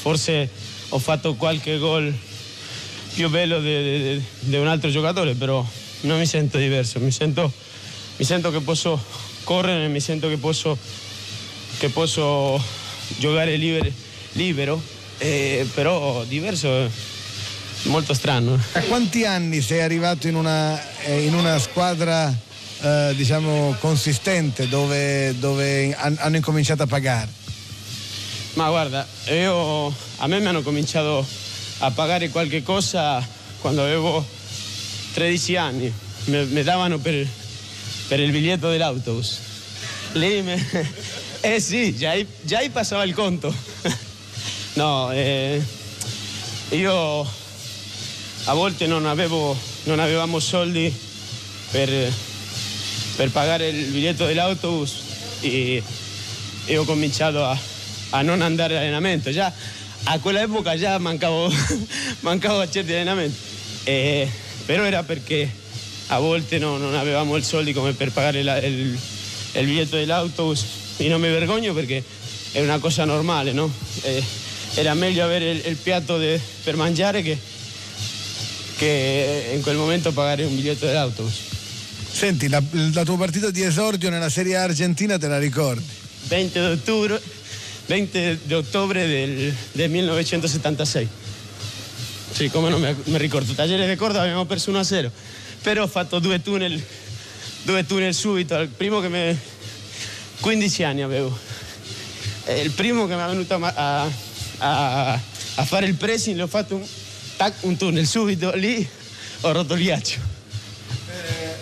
Forse 0.00 0.50
ho 0.88 0.98
fatto 0.98 1.34
qualche 1.34 1.78
gol 1.78 2.12
più 3.14 3.28
bello 3.28 3.60
di 3.60 4.22
un 4.56 4.66
altro 4.66 4.90
giocatore, 4.90 5.34
però 5.34 5.64
non 6.02 6.18
mi 6.18 6.26
sento 6.26 6.58
diverso. 6.58 6.98
Mi 6.98 7.12
sento, 7.12 7.52
mi 8.16 8.24
sento 8.24 8.50
che 8.50 8.60
posso 8.60 9.02
correre, 9.44 9.86
mi 9.86 10.00
sento 10.00 10.28
che 10.28 10.36
posso, 10.36 10.76
che 11.78 11.88
posso 11.90 12.60
giocare 13.18 13.54
libero, 13.54 13.90
libero 14.32 14.82
eh, 15.18 15.68
però 15.74 16.24
diverso 16.24 16.90
molto 17.84 18.14
strano. 18.14 18.58
A 18.72 18.80
quanti 18.82 19.24
anni 19.24 19.60
sei 19.60 19.80
arrivato 19.80 20.28
in 20.28 20.34
una, 20.34 20.80
eh, 21.02 21.24
in 21.24 21.34
una 21.34 21.58
squadra 21.58 22.32
eh, 22.82 23.12
diciamo 23.14 23.76
consistente 23.78 24.68
dove, 24.68 25.38
dove 25.38 25.94
hanno 25.94 26.36
incominciato 26.36 26.82
a 26.82 26.86
pagare? 26.86 27.28
Ma 28.54 28.68
guarda, 28.68 29.06
io, 29.28 29.86
a 30.16 30.26
me 30.26 30.40
mi 30.40 30.46
hanno 30.46 30.62
cominciato 30.62 31.24
a 31.78 31.90
pagare 31.90 32.30
qualche 32.30 32.62
cosa 32.62 33.24
quando 33.60 33.82
avevo 33.82 34.26
13 35.12 35.56
anni. 35.56 35.92
Mi, 36.24 36.44
mi 36.46 36.62
davano 36.62 36.98
per, 36.98 37.26
per, 38.08 38.20
il 38.20 38.30
biglietto 38.30 38.68
dell'autobus. 38.68 39.38
Lì 40.12 40.42
me, 40.42 40.66
eh 41.40 41.60
sì, 41.60 41.96
già, 41.96 42.14
già 42.42 42.60
passava 42.72 43.04
il 43.04 43.14
conto. 43.14 43.54
no, 44.74 45.12
eh, 45.12 45.62
io 46.70 47.38
a 48.44 48.54
volte 48.54 48.86
non, 48.86 49.06
avevo, 49.06 49.56
non 49.84 49.98
avevamo 49.98 50.38
soldi 50.38 50.92
per, 51.70 52.12
per 53.16 53.30
pagare 53.30 53.68
il 53.68 53.86
biglietto 53.86 54.26
dell'autobus 54.26 54.94
e, 55.40 55.82
e 56.64 56.76
ho 56.76 56.84
cominciato 56.84 57.44
a, 57.44 57.56
a 58.10 58.22
non 58.22 58.40
andare 58.40 58.76
all'allenamento. 58.76 59.30
Già 59.30 59.52
a 60.04 60.18
quell'epoca 60.18 60.76
già 60.78 60.98
mancavo, 60.98 61.52
mancavo 62.20 62.60
a 62.60 62.70
certi 62.70 62.92
allenamenti. 62.92 63.36
E, 63.84 64.28
però 64.64 64.84
era 64.84 65.02
perché 65.02 65.50
a 66.08 66.18
volte 66.18 66.58
no, 66.58 66.76
non 66.76 66.94
avevamo 66.94 67.36
i 67.36 67.42
soldi 67.42 67.72
come 67.72 67.92
per 67.92 68.10
pagare 68.10 68.42
la, 68.42 68.58
il, 68.58 68.98
il, 69.52 69.64
biglietto 69.64 69.96
dell'autobus 69.96 70.64
e 70.96 71.08
non 71.08 71.20
mi 71.20 71.28
vergogno 71.28 71.72
perché 71.72 72.02
è 72.52 72.60
una 72.60 72.78
cosa 72.78 73.04
normale, 73.04 73.52
no? 73.52 73.70
E, 74.02 74.22
era 74.74 74.94
meglio 74.94 75.24
avere 75.24 75.50
il, 75.50 75.62
il 75.66 75.76
piatto 75.76 76.16
de, 76.16 76.40
per 76.62 76.76
mangiare 76.76 77.22
che, 77.22 77.38
che 78.80 79.52
in 79.52 79.60
quel 79.60 79.76
momento 79.76 80.10
pagare 80.10 80.42
un 80.44 80.56
biglietto 80.56 80.86
dell'autobus. 80.86 81.34
Senti, 82.10 82.48
la, 82.48 82.62
la 82.94 83.04
tua 83.04 83.18
partita 83.18 83.50
di 83.50 83.62
esordio 83.62 84.08
nella 84.08 84.30
Serie 84.30 84.56
A 84.56 84.62
argentina 84.62 85.18
te 85.18 85.28
la 85.28 85.38
ricordi? 85.38 85.84
20 86.28 86.58
ottobre, 86.60 87.20
20 87.84 88.38
di 88.44 88.54
ottobre 88.54 89.06
del, 89.06 89.54
del 89.72 89.90
1976. 89.90 91.08
Sì, 92.30 92.48
come 92.48 92.70
non 92.70 92.80
mi 92.80 93.18
ricordo. 93.18 93.52
Tagliere 93.52 93.86
di 93.86 93.96
corda 93.96 94.22
abbiamo 94.22 94.46
perso 94.46 94.72
1-0, 94.72 95.10
però 95.60 95.82
ho 95.82 95.86
fatto 95.86 96.18
due 96.18 96.40
tunnel, 96.40 96.82
due 97.64 97.84
tunnel 97.84 98.14
subito. 98.14 98.58
Il 98.60 98.68
primo 98.68 99.00
che 99.00 99.08
mi... 99.10 99.38
15 100.40 100.82
anni 100.84 101.02
avevo. 101.02 101.38
E 102.46 102.60
il 102.60 102.70
primo 102.70 103.06
che 103.06 103.14
mi 103.14 103.20
è 103.20 103.26
venuto 103.26 103.54
a, 103.62 104.08
a, 104.56 105.12
a, 105.12 105.64
fare 105.66 105.84
il 105.84 105.96
pressing, 105.96 106.38
l'ho 106.38 106.46
fatto 106.46 106.76
un, 106.76 106.86
tac, 107.40 107.54
un 107.60 107.74
tunnel 107.78 108.06
subito, 108.06 108.52
lì 108.54 108.86
ho 109.40 109.52
rotto 109.52 109.72
il 109.72 109.80
ghiaccio. 109.80 110.18
Eh, 111.08 111.54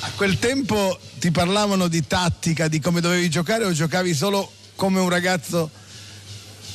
a 0.00 0.10
quel 0.16 0.40
tempo 0.40 0.98
ti 1.20 1.30
parlavano 1.30 1.86
di 1.86 2.04
tattica, 2.04 2.66
di 2.66 2.80
come 2.80 3.00
dovevi 3.00 3.30
giocare 3.30 3.64
o 3.64 3.70
giocavi 3.70 4.12
solo 4.12 4.50
come 4.74 4.98
un 4.98 5.08
ragazzo 5.08 5.70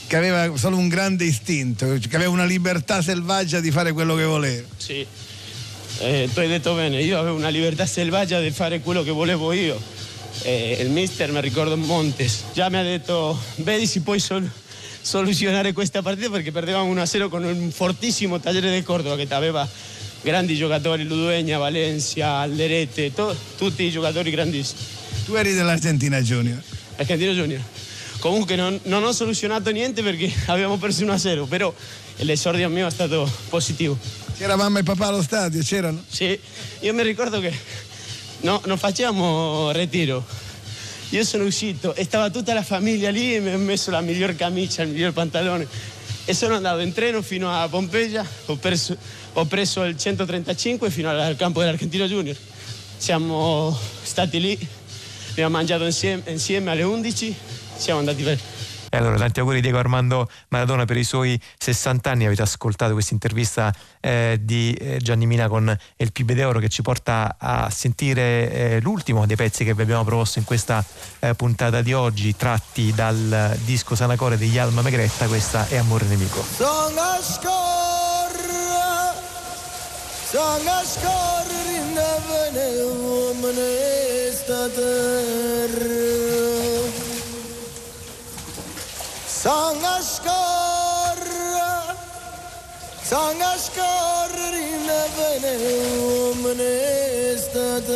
che 0.08 0.16
aveva 0.16 0.56
solo 0.56 0.78
un 0.78 0.88
grande 0.88 1.26
istinto, 1.26 1.98
che 2.00 2.16
aveva 2.16 2.32
una 2.32 2.46
libertà 2.46 3.02
selvaggia 3.02 3.60
di 3.60 3.72
fare 3.72 3.92
quello 3.92 4.16
che 4.16 4.24
voleva? 4.24 4.66
Sì, 4.78 5.06
eh, 5.98 6.30
tu 6.34 6.40
hai 6.40 6.48
detto 6.48 6.74
bene, 6.76 7.02
io 7.02 7.20
avevo 7.20 7.36
una 7.36 7.50
libertà 7.50 7.86
selvaggia 7.86 8.40
di 8.40 8.52
fare 8.52 8.80
quello 8.80 9.04
che 9.04 9.12
volevo 9.12 9.52
io. 9.52 9.78
Eh, 10.44 10.78
il 10.80 10.92
mister, 10.92 11.30
mi 11.30 11.42
ricordo 11.42 11.76
Montes, 11.76 12.44
già 12.54 12.70
mi 12.70 12.78
ha 12.78 12.84
detto, 12.84 13.38
vedi 13.56 13.86
si 13.86 14.00
puoi 14.00 14.20
sol- 14.22 14.50
soluzionare 15.06 15.72
questa 15.72 16.02
partita 16.02 16.32
perché 16.32 16.52
perdevamo 16.52 16.92
1-0 16.92 17.30
con 17.30 17.44
un 17.44 17.70
fortissimo 17.70 18.40
tagliere 18.40 18.74
di 18.74 18.82
Cordova 18.82 19.16
che 19.16 19.28
aveva 19.30 19.68
grandi 20.24 20.56
giocatori, 20.56 21.04
Luduegna, 21.04 21.60
Valencia, 21.60 22.38
Alderete, 22.38 23.14
to- 23.14 23.38
tutti 23.56 23.84
i 23.84 23.92
giocatori 23.92 24.32
grandissimi. 24.32 24.80
Tu 25.26 25.36
eri 25.36 25.54
dell'Argentina 25.54 26.20
Junior? 26.22 26.60
Argentina 26.96 27.32
Junior. 27.34 27.62
Comunque 28.18 28.56
non, 28.56 28.80
non 28.86 29.04
ho 29.04 29.12
soluzionato 29.12 29.70
niente 29.70 30.02
perché 30.02 30.32
abbiamo 30.48 30.78
perso 30.78 31.06
1-0, 31.06 31.48
però 31.48 31.72
l'esordio 32.18 32.68
mio 32.70 32.88
è 32.88 32.92
stato 32.92 33.32
positivo. 33.50 33.96
C'era 34.36 34.56
mamma 34.56 34.80
e 34.80 34.84
papà 34.84 35.06
allo 35.06 35.22
stadio, 35.22 35.62
c'erano? 35.62 36.04
Sì, 36.10 36.38
io 36.80 36.94
mi 36.96 37.04
ricordo 37.04 37.40
che 37.40 37.54
no, 38.40 38.60
non 38.66 38.80
facciamo 38.80 39.70
ritiro. 39.72 40.26
Io 41.16 41.24
sono 41.24 41.46
uscito 41.46 41.96
e 41.96 42.04
stava 42.04 42.30
tutta 42.30 42.54
la 42.54 42.62
famiglia 42.62 43.10
lì 43.10 43.36
e 43.36 43.40
mi 43.40 43.54
ho 43.54 43.58
messo 43.58 43.90
la 43.90 44.02
miglior 44.02 44.36
camicia, 44.36 44.82
il 44.82 44.90
miglior 44.90 45.14
pantalone 45.14 45.66
e 46.26 46.34
sono 46.34 46.56
andato 46.56 46.82
in 46.82 46.92
treno 46.92 47.22
fino 47.22 47.50
a 47.50 47.70
Pompeia, 47.70 48.28
ho, 48.48 48.56
perso, 48.58 48.98
ho 49.32 49.46
preso 49.46 49.84
il 49.86 49.98
135 49.98 50.90
fino 50.90 51.10
al 51.10 51.38
campo 51.38 51.62
dell'Argentino 51.62 52.06
Junior. 52.06 52.36
Siamo 52.98 53.80
stati 54.04 54.42
lì, 54.42 54.68
abbiamo 55.30 55.56
mangiato 55.56 55.86
insieme, 55.86 56.22
insieme 56.26 56.72
alle 56.72 56.84
11, 56.84 57.34
siamo 57.78 58.00
andati 58.00 58.22
per 58.22 58.38
E 58.96 58.98
allora 58.98 59.18
tanti 59.18 59.42
auguri 59.42 59.60
Diego 59.60 59.78
Armando 59.78 60.30
Maradona 60.48 60.86
per 60.86 60.96
i 60.96 61.04
suoi 61.04 61.38
60 61.58 62.10
anni. 62.10 62.26
Avete 62.26 62.44
ascoltato 62.44 62.94
questa 62.94 63.14
intervista 63.14 63.76
eh, 64.00 64.40
di 64.42 64.72
eh, 64.72 65.00
Gianni 65.02 65.26
Mina 65.26 65.50
con 65.50 65.78
il 65.98 66.12
Pibe 66.14 66.34
d'Oro 66.34 66.60
che 66.60 66.70
ci 66.70 66.82
porta 66.82 67.36
a 67.38 67.70
sentire 67.70 68.52
eh, 68.52 68.80
l'ultimo 68.80 69.26
dei 69.26 69.36
pezzi 69.36 69.66
che 69.66 69.74
vi 69.74 69.82
abbiamo 69.82 70.06
proposto 70.06 70.40
in 70.40 70.46
questa 70.46 70.82
eh, 71.20 71.36
puntata 71.36 71.82
di 71.82 71.92
oggi, 71.92 72.38
tratti 72.38 72.94
dal 72.94 73.58
disco 73.66 73.96
Sanacore 73.96 74.38
degli 74.38 74.58
Alma 74.58 74.82
Megretta. 74.82 75.28
Questa 75.28 75.68
è 75.68 75.76
Amore 75.76 76.06
Nemico. 76.06 76.42
Sono 76.56 77.20
scorra, 77.22 77.54
sono 80.32 80.84
scorra 80.86 81.36
Sono 89.46 90.02
scorra, 90.02 91.94
sono 93.04 93.54
scorra 93.60 94.58
in 94.58 94.90
vene 95.16 95.54
uomine 96.00 97.38
staterra. 97.38 97.94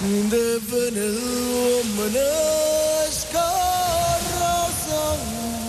In 0.00 0.28
vene 0.30 1.08
uomine 1.50 2.30
scorra 3.10 4.66
sangue. 4.88 5.60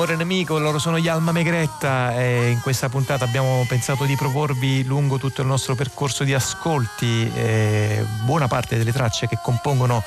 Amore 0.00 0.16
nemico, 0.16 0.58
loro 0.58 0.78
sono 0.78 0.98
gli 0.98 1.08
Alma 1.08 1.30
Megretta 1.30 2.18
e 2.18 2.48
in 2.48 2.60
questa 2.62 2.88
puntata 2.88 3.26
abbiamo 3.26 3.66
pensato 3.68 4.06
di 4.06 4.16
proporvi 4.16 4.82
lungo 4.82 5.18
tutto 5.18 5.42
il 5.42 5.46
nostro 5.46 5.74
percorso 5.74 6.24
di 6.24 6.32
ascolti 6.32 7.30
eh, 7.34 8.02
buona 8.24 8.48
parte 8.48 8.78
delle 8.78 8.92
tracce 8.92 9.28
che 9.28 9.38
compongono 9.42 10.02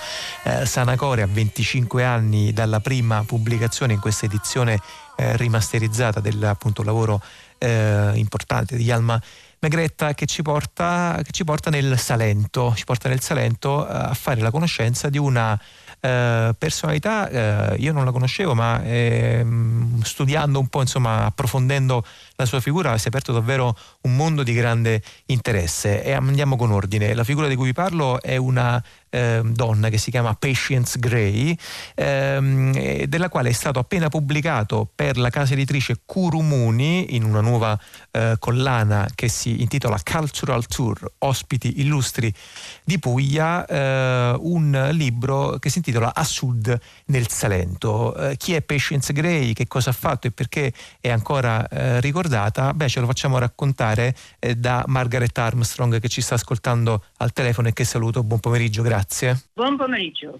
eh, 0.45 0.65
Sanacore 0.65 1.21
a 1.21 1.27
25 1.27 2.03
anni 2.03 2.51
dalla 2.53 2.79
prima 2.79 3.23
pubblicazione 3.23 3.93
in 3.93 3.99
questa 3.99 4.25
edizione 4.25 4.79
eh, 5.15 5.37
rimasterizzata 5.37 6.19
del 6.19 6.43
appunto, 6.43 6.81
lavoro 6.81 7.21
eh, 7.59 8.13
importante 8.15 8.75
degli 8.75 8.89
Alma 8.89 9.21
Megretta 9.59 10.15
che 10.15 10.25
ci, 10.25 10.41
porta, 10.41 11.19
che 11.23 11.31
ci 11.31 11.43
porta 11.43 11.69
nel 11.69 11.99
Salento, 11.99 12.73
ci 12.75 12.83
porta 12.83 13.09
nel 13.09 13.21
Salento 13.21 13.87
eh, 13.87 13.93
a 13.93 14.13
fare 14.15 14.41
la 14.41 14.49
conoscenza 14.49 15.09
di 15.09 15.19
una 15.19 15.57
eh, 16.05 16.53
personalità 16.57 17.30
eh, 17.30 17.77
io 17.77 17.93
non 17.93 18.03
la 18.03 18.11
conoscevo, 18.11 18.53
ma 18.53 18.84
eh, 18.84 19.45
studiando 20.01 20.59
un 20.59 20.67
po', 20.67 20.81
insomma, 20.81 21.23
approfondendo 21.25 22.05
la 22.35 22.45
sua 22.45 22.59
figura 22.59 22.97
si 22.97 23.05
è 23.05 23.07
aperto 23.07 23.31
davvero 23.31 23.73
un 24.01 24.13
mondo 24.17 24.43
di 24.43 24.53
grande 24.53 25.01
interesse. 25.27 26.03
E 26.03 26.11
andiamo 26.11 26.57
con 26.57 26.71
ordine. 26.71 27.13
La 27.13 27.23
figura 27.23 27.47
di 27.47 27.55
cui 27.55 27.67
vi 27.67 27.73
parlo 27.73 28.21
è 28.21 28.35
una 28.35 28.84
eh, 29.14 29.41
donna 29.44 29.90
che 29.90 29.99
si 29.99 30.10
chiama 30.10 30.34
Patience 30.34 30.98
Gray, 30.98 31.56
ehm, 31.94 33.03
della 33.06 33.30
quale 33.30 33.49
è 33.49 33.52
stato 33.52 33.77
appena 33.77 34.10
pubblicato 34.10 34.90
per 34.94 35.18
la 35.18 35.30
casa 35.30 35.53
editrice 35.53 35.99
Curumuni 36.03 37.15
in 37.15 37.23
una 37.23 37.41
nuova 37.41 37.80
eh, 38.10 38.35
collana 38.40 39.07
che 39.14 39.27
si 39.27 39.61
intitola 39.61 39.99
Cultural 40.03 40.65
Tour, 40.65 41.14
ospiti 41.19 41.80
illustri 41.81 42.34
di 42.84 42.98
Puglia, 42.98 43.65
eh, 43.68 44.35
un 44.40 44.90
libro 44.94 45.60
che 45.60 45.69
si 45.69 45.77
intitola 45.77 46.15
A 46.15 46.23
Sud 46.23 46.76
nel 47.06 47.30
Salento. 47.30 48.15
Eh, 48.15 48.38
chi 48.38 48.53
è 48.53 48.61
Patience 48.61 49.14
Gray, 49.14 49.53
che 49.53 49.68
cosa 49.68 49.91
ha 49.91 49.94
fatto 49.94 50.26
e 50.26 50.31
perché 50.31 50.73
è 50.99 51.10
ancora 51.10 51.68
eh, 51.68 52.02
ricordata? 52.02 52.73
Beh, 52.73 52.90
ce 52.90 52.99
lo 52.99 53.06
facciamo 53.06 53.38
raccontare 53.38 54.15
eh, 54.40 54.56
da 54.56 54.84
Margaret 54.88 55.38
Armstrong 55.38 55.99
che 55.99 56.07
ci 56.07 56.22
sta 56.22 56.34
ascoltando 56.34 57.03
al 57.18 57.31
telefono 57.31 57.68
e 57.68 57.73
che 57.73 57.84
saluto. 57.84 58.23
Buon 58.23 58.40
pomeriggio, 58.40 58.81
grazie 58.81 59.02
grazie. 59.03 59.43
Buon 59.53 59.75
pomeriggio. 59.75 60.39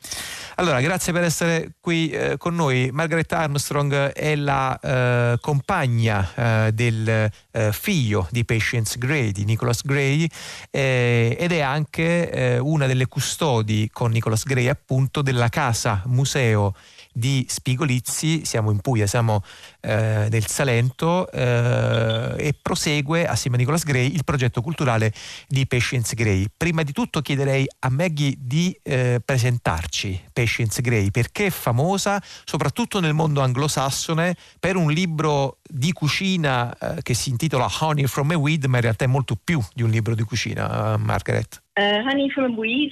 Allora, 0.56 0.80
grazie 0.80 1.12
per 1.12 1.24
essere 1.24 1.74
qui 1.80 2.10
eh, 2.10 2.38
con 2.38 2.56
noi. 2.56 2.90
Margaret 2.92 3.32
Armstrong 3.34 3.94
è 4.12 4.36
la 4.36 4.80
eh, 4.80 5.38
compagna 5.42 6.68
eh, 6.68 6.72
del 6.72 7.30
eh, 7.52 7.72
figlio 7.74 8.28
di 8.32 8.46
Patience 8.46 8.98
Gray, 8.98 9.32
di 9.32 9.44
Nicholas 9.44 9.84
Gray, 9.84 10.28
eh, 10.72 11.36
ed 11.38 11.52
è 11.52 11.60
anche 11.60 12.32
eh, 12.32 12.58
una 12.60 12.88
delle 12.88 13.08
custodi 13.08 13.90
con 13.92 14.12
Nicholas 14.12 14.46
Gray 14.46 14.68
appunto 14.68 15.22
della 15.22 15.50
casa 15.50 16.02
museo 16.06 16.74
di 17.14 17.46
Spigolizzi, 17.48 18.44
siamo 18.44 18.72
in 18.72 18.82
Puglia, 18.82 19.06
siamo 19.06 19.42
eh, 19.82 20.28
nel 20.30 20.48
Salento 20.48 21.30
eh, 21.32 22.34
e 22.38 22.56
prosegue 22.60 23.26
assieme 23.26 23.58
a 23.58 23.60
Nicolas 23.60 23.84
Gray 23.84 24.14
il 24.14 24.24
progetto 24.24 24.62
culturale 24.62 25.14
di 25.48 25.66
Patience 25.68 26.16
Gray. 26.16 26.48
Prima 26.56 26.84
di 26.84 26.92
tutto 26.92 27.22
chiederei 27.22 27.66
a 27.80 27.90
Maggie 27.90 28.34
di 28.38 28.78
eh, 28.84 29.22
presentarci 29.24 30.30
Patience 30.34 30.82
Gray 30.82 31.12
perché 31.12 31.46
è 31.46 31.52
famosa 31.52 32.22
soprattutto 32.44 33.00
nel 33.00 33.14
mondo 33.14 33.42
anglosassone 33.42 34.36
per 34.60 34.76
un 34.76 34.92
libro 34.92 35.60
di 35.62 35.92
cucina 35.92 36.76
eh, 36.78 37.02
che 37.02 37.14
si 37.14 37.30
intitola 37.30 37.68
Honey 37.80 38.08
from 38.08 38.32
a 38.32 38.38
Weed, 38.38 38.66
ma 38.66 38.78
in 38.78 38.84
realtà 38.84 39.06
è 39.06 39.08
molto 39.08 39.36
più 39.42 39.60
di 39.74 39.84
un 39.84 39.90
libro 39.90 40.16
di 40.16 40.24
cucina, 40.24 40.98
Margaret. 40.98 41.62
Uh, 41.76 42.08
Honey 42.08 42.30
from 42.30 42.54
a 42.54 42.56
Weed, 42.56 42.92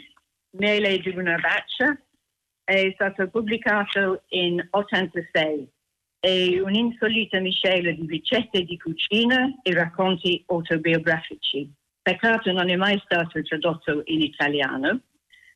miele 0.51 0.99
di 0.99 1.09
una 1.09 1.35
vaccia, 1.37 1.97
è 2.71 2.91
stato 2.93 3.27
pubblicato 3.27 4.23
in 4.29 4.65
86. 4.69 5.67
È 6.19 6.59
un'insolita 6.61 7.39
miscela 7.39 7.91
di 7.91 8.05
ricette 8.07 8.63
di 8.63 8.77
cucina 8.77 9.59
e 9.61 9.73
racconti 9.73 10.43
autobiografici. 10.47 11.69
Peccato 12.01 12.51
non 12.51 12.69
è 12.69 12.75
mai 12.75 12.99
stato 13.03 13.41
tradotto 13.41 14.03
in 14.05 14.21
italiano, 14.21 15.01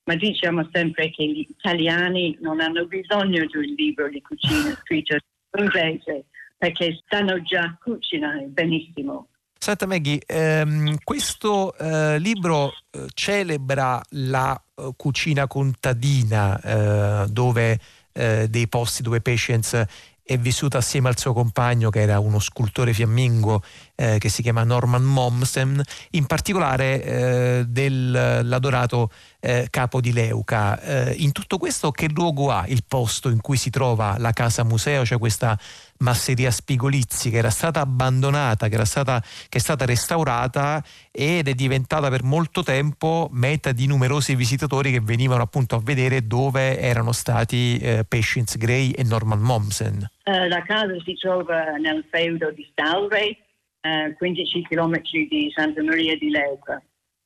ma 0.03 0.15
diciamo 0.15 0.67
sempre 0.71 1.09
che 1.11 1.25
gli 1.25 1.45
italiani 1.47 2.37
non 2.41 2.59
hanno 2.59 2.85
bisogno 2.85 3.45
di 3.45 3.57
un 3.57 3.73
libro 3.75 4.09
di 4.09 4.21
cucina 4.21 4.75
scritto 4.83 5.13
in 5.13 5.63
inglese 5.63 6.25
perché 6.57 7.01
sanno 7.07 7.41
già 7.41 7.77
cucinare 7.81 8.45
benissimo. 8.45 9.29
Senta 9.57 9.87
Maggie, 9.87 10.21
ehm, 10.25 10.97
questo 11.03 11.75
eh, 11.77 12.19
libro 12.19 12.71
eh, 12.91 13.07
celebra 13.13 14.01
la 14.09 14.55
eh, 14.75 14.91
cucina 14.95 15.47
contadina 15.47 16.59
eh, 16.61 17.27
dove 17.29 17.79
eh, 18.11 18.47
dei 18.49 18.67
posti 18.67 19.01
dove 19.01 19.21
Patience 19.21 19.87
è 20.23 20.37
vissuta 20.39 20.79
assieme 20.79 21.07
al 21.07 21.19
suo 21.19 21.33
compagno 21.33 21.91
che 21.91 22.01
era 22.01 22.17
uno 22.19 22.39
scultore 22.39 22.93
fiammingo 22.93 23.61
eh, 23.95 24.17
che 24.19 24.29
si 24.29 24.41
chiama 24.41 24.63
Norman 24.63 25.03
Mommsen, 25.03 25.81
in 26.11 26.25
particolare 26.25 27.03
eh, 27.03 27.65
dell'adorato 27.67 29.09
eh, 29.39 29.67
capo 29.69 30.01
di 30.01 30.11
Leuca. 30.11 30.79
Eh, 30.79 31.15
in 31.19 31.31
tutto 31.31 31.57
questo 31.57 31.91
che 31.91 32.07
luogo 32.09 32.51
ha 32.51 32.65
il 32.67 32.83
posto 32.87 33.29
in 33.29 33.41
cui 33.41 33.57
si 33.57 33.69
trova 33.69 34.15
la 34.17 34.31
casa 34.31 34.63
museo, 34.63 35.05
cioè 35.05 35.17
questa 35.17 35.57
masseria 35.99 36.51
Spigolizzi 36.51 37.29
che 37.29 37.37
era 37.37 37.49
stata 37.49 37.79
abbandonata, 37.79 38.67
che, 38.67 38.75
era 38.75 38.85
stata, 38.85 39.21
che 39.21 39.57
è 39.57 39.61
stata 39.61 39.85
restaurata 39.85 40.83
ed 41.11 41.47
è 41.47 41.53
diventata 41.53 42.09
per 42.09 42.23
molto 42.23 42.63
tempo 42.63 43.29
meta 43.31 43.71
di 43.71 43.87
numerosi 43.87 44.35
visitatori 44.35 44.91
che 44.91 44.99
venivano 44.99 45.43
appunto 45.43 45.75
a 45.75 45.81
vedere 45.81 46.27
dove 46.27 46.79
erano 46.79 47.11
stati 47.11 47.77
eh, 47.77 48.03
Patience 48.07 48.57
Gray 48.57 48.91
e 48.91 49.03
Norman 49.03 49.39
Mommsen. 49.39 50.09
Uh, 50.25 50.47
la 50.47 50.63
casa 50.63 50.93
si 51.03 51.13
trova 51.13 51.75
nel 51.77 52.03
feudo 52.09 52.51
di 52.51 52.67
Stalray, 52.71 53.37
uh, 53.85 54.13
15 54.15 54.63
km 54.63 54.99
di 55.01 55.51
Santa 55.55 55.83
Maria 55.83 56.17
di 56.17 56.29
Leuca. 56.29 56.81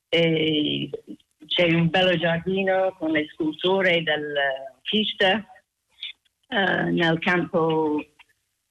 E 0.10 0.90
c'è 1.45 1.73
un 1.73 1.90
bello 1.90 2.18
giardino 2.18 2.95
con 2.98 3.11
le 3.11 3.27
sculture 3.34 4.03
dell'artista. 4.03 5.45
Uh, 6.48 6.90
nel 6.91 7.19
campo 7.19 8.03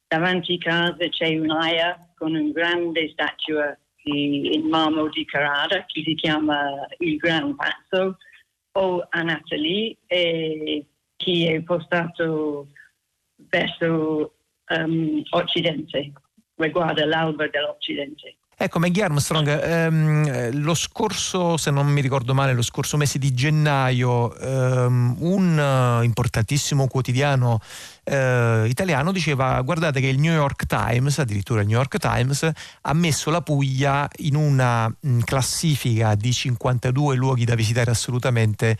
davanti 0.09 0.55
a 0.55 0.59
casa 0.59 1.09
c'è 1.09 1.39
un'aia 1.39 2.13
con 2.17 2.35
una 2.35 2.51
grande 2.51 3.09
statua 3.11 3.77
di, 4.03 4.55
in 4.55 4.69
marmo 4.69 5.09
di 5.09 5.25
Carrara 5.25 5.85
che 5.87 6.03
si 6.03 6.15
chiama 6.15 6.87
il 6.99 7.17
Gran 7.17 7.55
Pazzo 7.55 8.17
o 8.73 9.07
a 9.09 9.23
Natalie 9.23 9.97
e 10.07 10.87
che 11.17 11.55
è 11.55 11.63
postato 11.63 12.69
verso 13.37 14.35
um, 14.71 15.23
Occidente, 15.31 16.13
riguarda 16.59 17.05
l'alba 17.07 17.47
dell'Occidente. 17.49 18.37
Ecco, 18.61 18.81
Maggie 18.81 19.05
Armstrong, 19.05 19.47
ehm, 19.47 20.61
lo 20.65 20.75
scorso, 20.75 21.57
se 21.57 21.71
non 21.71 21.87
mi 21.87 22.01
ricordo 22.01 22.35
male, 22.35 22.55
lo 22.55 22.63
scorso 22.63 22.97
mese 22.97 23.21
di 23.21 23.33
gennaio, 23.33 24.37
ehm, 24.37 25.15
un 25.21 25.99
uh, 26.01 26.03
importantissimo 26.03 26.89
quotidiano 26.89 27.61
eh, 28.03 28.65
italiano 28.67 29.13
diceva 29.13 29.61
guardate 29.61 30.01
che 30.01 30.09
il 30.09 30.19
New 30.19 30.33
York 30.33 30.67
Times, 30.67 31.19
addirittura 31.19 31.61
il 31.61 31.67
New 31.67 31.77
York 31.77 31.99
Times, 31.99 32.51
ha 32.81 32.93
messo 32.95 33.31
la 33.31 33.43
Puglia 33.43 34.09
in 34.19 34.35
una 34.35 34.89
mh, 34.89 35.21
classifica 35.21 36.15
di 36.15 36.33
52 36.33 37.15
luoghi 37.15 37.45
da 37.45 37.55
visitare 37.55 37.91
assolutamente 37.91 38.77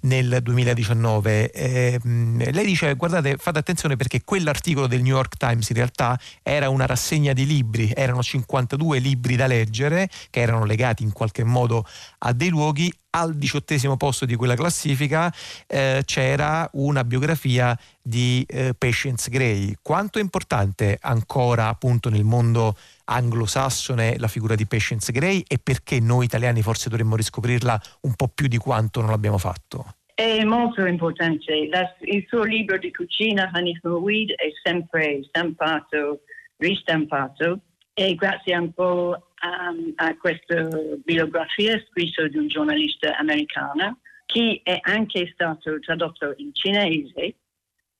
nel 0.00 0.40
2019. 0.42 1.52
Eh, 1.52 2.00
mh, 2.02 2.50
lei 2.50 2.66
dice 2.66 2.92
guardate 2.94 3.36
fate 3.38 3.60
attenzione 3.60 3.96
perché 3.96 4.22
quell'articolo 4.24 4.86
del 4.86 5.00
New 5.00 5.14
York 5.14 5.36
Times 5.36 5.70
in 5.70 5.76
realtà 5.76 6.18
era 6.42 6.68
una 6.68 6.84
rassegna 6.84 7.32
di 7.32 7.46
libri, 7.46 7.92
erano 7.94 8.22
52 8.22 8.98
libri 8.98 9.21
da 9.36 9.46
leggere 9.46 10.08
che 10.30 10.40
erano 10.40 10.64
legati 10.64 11.02
in 11.02 11.12
qualche 11.12 11.44
modo 11.44 11.84
a 12.18 12.32
dei 12.32 12.48
luoghi 12.48 12.92
al 13.14 13.34
diciottesimo 13.34 13.96
posto 13.96 14.24
di 14.24 14.36
quella 14.36 14.54
classifica 14.54 15.32
eh, 15.66 16.02
c'era 16.04 16.68
una 16.74 17.04
biografia 17.04 17.76
di 18.00 18.44
eh, 18.48 18.74
Patience 18.76 19.30
Gray. 19.30 19.74
Quanto 19.82 20.18
è 20.18 20.22
importante 20.22 20.98
ancora 21.00 21.68
appunto 21.68 22.08
nel 22.08 22.24
mondo 22.24 22.74
anglosassone 23.04 24.16
la 24.18 24.28
figura 24.28 24.54
di 24.54 24.66
Patience 24.66 25.12
Gray 25.12 25.42
e 25.46 25.58
perché 25.62 26.00
noi 26.00 26.24
italiani 26.24 26.62
forse 26.62 26.88
dovremmo 26.88 27.16
riscoprirla 27.16 27.80
un 28.02 28.14
po' 28.14 28.28
più 28.28 28.48
di 28.48 28.58
quanto 28.58 29.00
non 29.00 29.10
l'abbiamo 29.10 29.38
fatto? 29.38 29.96
È 30.14 30.44
molto 30.44 30.84
importante. 30.86 31.52
il 31.52 32.24
suo 32.28 32.42
libro 32.44 32.78
di 32.78 32.92
cucina, 32.92 33.50
Hanif 33.52 33.80
Mouid, 33.82 34.30
è 34.32 34.50
sempre 34.62 35.20
stampato, 35.26 36.20
ristampato 36.58 37.60
e 38.04 38.14
grazie 38.16 38.56
un 38.56 38.72
po' 38.72 39.12
a, 39.12 39.72
a 40.06 40.16
questa 40.16 40.68
biografia 41.04 41.80
scritta 41.88 42.26
di 42.26 42.36
un 42.36 42.48
giornalista 42.48 43.16
americano 43.16 43.98
che 44.26 44.60
è 44.64 44.78
anche 44.82 45.30
stato 45.32 45.78
tradotto 45.78 46.34
in 46.38 46.52
cinese 46.52 47.36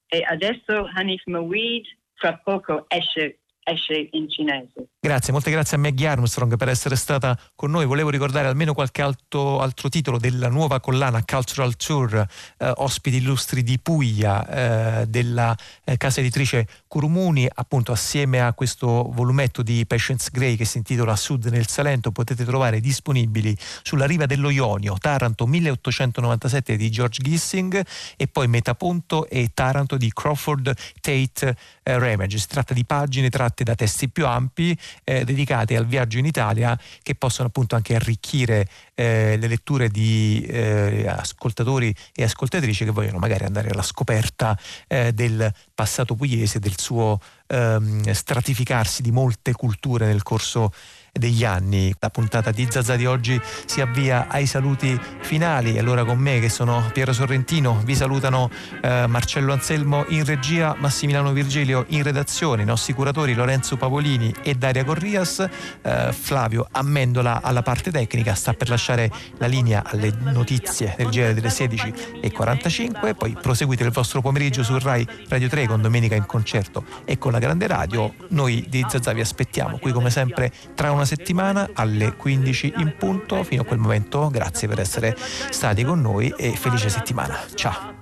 e 0.06 0.22
adesso 0.28 0.90
Hanif 0.92 1.22
Mawid 1.26 1.84
fra 2.14 2.36
poco 2.42 2.86
esce 2.88 3.42
esce 3.64 4.08
in 4.12 4.28
cinese. 4.28 4.88
Grazie, 5.00 5.32
molte 5.32 5.50
grazie 5.50 5.76
a 5.76 5.80
Maggie 5.80 6.06
Armstrong 6.06 6.56
per 6.56 6.68
essere 6.68 6.96
stata 6.96 7.38
con 7.54 7.70
noi. 7.70 7.86
Volevo 7.86 8.10
ricordare 8.10 8.48
almeno 8.48 8.74
qualche 8.74 9.02
altro, 9.02 9.60
altro 9.60 9.88
titolo 9.88 10.18
della 10.18 10.48
nuova 10.48 10.80
collana 10.80 11.22
Cultural 11.24 11.76
Tour, 11.76 12.26
eh, 12.58 12.72
ospiti 12.76 13.16
illustri 13.16 13.62
di 13.62 13.78
Puglia, 13.78 15.02
eh, 15.02 15.06
della 15.06 15.56
eh, 15.84 15.96
casa 15.96 16.20
editrice 16.20 16.66
Curumuni, 16.92 17.48
appunto 17.50 17.90
assieme 17.90 18.42
a 18.42 18.52
questo 18.52 19.10
volumetto 19.14 19.62
di 19.62 19.86
Patience 19.86 20.28
Gray 20.30 20.56
che 20.56 20.66
si 20.66 20.76
intitola 20.76 21.16
Sud 21.16 21.46
nel 21.46 21.66
Salento, 21.66 22.12
potete 22.12 22.44
trovare 22.44 22.80
disponibili 22.80 23.56
sulla 23.82 24.04
riva 24.04 24.26
dello 24.26 24.50
Ionio, 24.50 24.98
Taranto 24.98 25.46
1897 25.46 26.76
di 26.76 26.90
George 26.90 27.22
Gissing 27.22 27.82
e 28.14 28.28
poi 28.28 28.46
Metaponto 28.46 29.26
e 29.26 29.52
Taranto 29.54 29.96
di 29.96 30.12
Crawford 30.12 30.70
Tate 31.00 31.56
eh, 31.82 31.98
Ramage. 31.98 32.36
Si 32.36 32.46
tratta 32.46 32.74
di 32.74 32.84
pagine 32.84 33.30
tratte 33.30 33.64
da 33.64 33.74
testi 33.74 34.10
più 34.10 34.26
ampi 34.26 34.78
eh, 35.04 35.24
dedicate 35.24 35.78
al 35.78 35.86
viaggio 35.86 36.18
in 36.18 36.26
Italia 36.26 36.78
che 37.02 37.14
possono 37.14 37.48
appunto 37.48 37.74
anche 37.74 37.94
arricchire 37.94 38.68
eh, 38.94 39.36
le 39.38 39.46
letture 39.46 39.88
di 39.88 40.44
eh, 40.48 41.06
ascoltatori 41.06 41.94
e 42.14 42.24
ascoltatrici 42.24 42.84
che 42.84 42.90
vogliono 42.90 43.18
magari 43.18 43.44
andare 43.44 43.70
alla 43.70 43.82
scoperta 43.82 44.58
eh, 44.86 45.12
del 45.12 45.52
passato 45.74 46.14
pugliese, 46.14 46.58
del 46.58 46.78
suo 46.78 47.18
ehm, 47.46 48.10
stratificarsi 48.10 49.02
di 49.02 49.10
molte 49.10 49.52
culture 49.52 50.06
nel 50.06 50.22
corso 50.22 50.72
degli 51.12 51.44
anni. 51.44 51.94
La 51.98 52.08
puntata 52.08 52.50
di 52.52 52.66
Zazza 52.70 52.96
di 52.96 53.04
oggi 53.04 53.38
si 53.66 53.82
avvia 53.82 54.28
ai 54.28 54.46
saluti 54.46 54.98
finali. 55.20 55.78
Allora 55.78 56.04
con 56.04 56.18
me 56.18 56.40
che 56.40 56.48
sono 56.48 56.88
Piero 56.90 57.12
Sorrentino 57.12 57.82
vi 57.84 57.94
salutano 57.94 58.50
eh, 58.80 59.06
Marcello 59.06 59.52
Anselmo 59.52 60.06
in 60.08 60.24
regia, 60.24 60.74
Massimiliano 60.78 61.32
Virgilio 61.32 61.84
in 61.88 62.02
redazione, 62.02 62.62
i 62.62 62.64
nostri 62.64 62.94
curatori 62.94 63.34
Lorenzo 63.34 63.76
Pavolini 63.76 64.34
e 64.42 64.54
Daria 64.54 64.84
Corrias, 64.84 65.46
eh, 65.82 66.12
Flavio 66.12 66.66
Ammendola 66.70 67.42
alla 67.42 67.62
parte 67.62 67.90
tecnica, 67.90 68.34
sta 68.34 68.54
per 68.54 68.70
lasciare 68.70 69.10
la 69.36 69.46
linea 69.46 69.82
alle 69.84 70.14
notizie 70.18 70.94
del 70.96 71.08
genere 71.08 71.34
delle 71.34 71.48
16.45, 71.48 73.14
poi 73.14 73.36
proseguite 73.38 73.84
il 73.84 73.90
vostro 73.90 74.22
pomeriggio 74.22 74.62
su 74.62 74.78
Rai 74.78 75.06
Radio 75.28 75.48
3 75.48 75.66
con 75.66 75.82
Domenica 75.82 76.14
in 76.14 76.24
concerto 76.24 76.84
e 77.04 77.18
con 77.18 77.32
la 77.32 77.38
grande 77.38 77.66
radio. 77.66 78.14
Noi 78.28 78.64
di 78.68 78.82
Zazza 78.88 79.12
vi 79.12 79.20
aspettiamo 79.20 79.76
qui 79.76 79.92
come 79.92 80.08
sempre 80.08 80.50
tra 80.74 80.90
una 80.90 81.00
una 81.02 81.04
settimana 81.04 81.70
alle 81.74 82.14
15 82.14 82.74
in 82.76 82.94
punto. 82.96 83.42
Fino 83.42 83.62
a 83.62 83.64
quel 83.64 83.78
momento 83.78 84.28
grazie 84.28 84.68
per 84.68 84.80
essere 84.80 85.16
stati 85.18 85.82
con 85.84 86.00
noi 86.00 86.32
e 86.36 86.52
felice 86.52 86.88
settimana. 86.88 87.38
Ciao. 87.54 88.01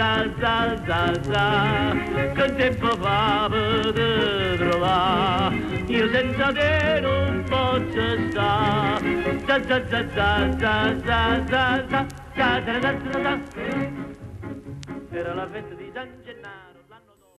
salsa, 0.01 0.81
salsa, 0.87 1.93
che 2.33 2.55
tempo 2.55 2.87
fa 2.97 3.47
per 3.49 4.57
trovare, 4.57 5.55
io 5.85 6.09
senza 6.09 6.51
te 6.51 6.99
non 7.01 7.43
posso 7.47 8.29
stare, 8.29 9.41
salsa, 9.45 9.87
salsa, 9.89 10.49
salsa, 10.57 11.05
salsa, 11.05 12.07
salsa, 12.33 12.79
salsa, 12.81 13.11
salsa, 13.11 13.39
era 15.11 15.33
la 15.35 15.47
festa 15.51 15.75
di 15.75 15.91
San 15.93 16.20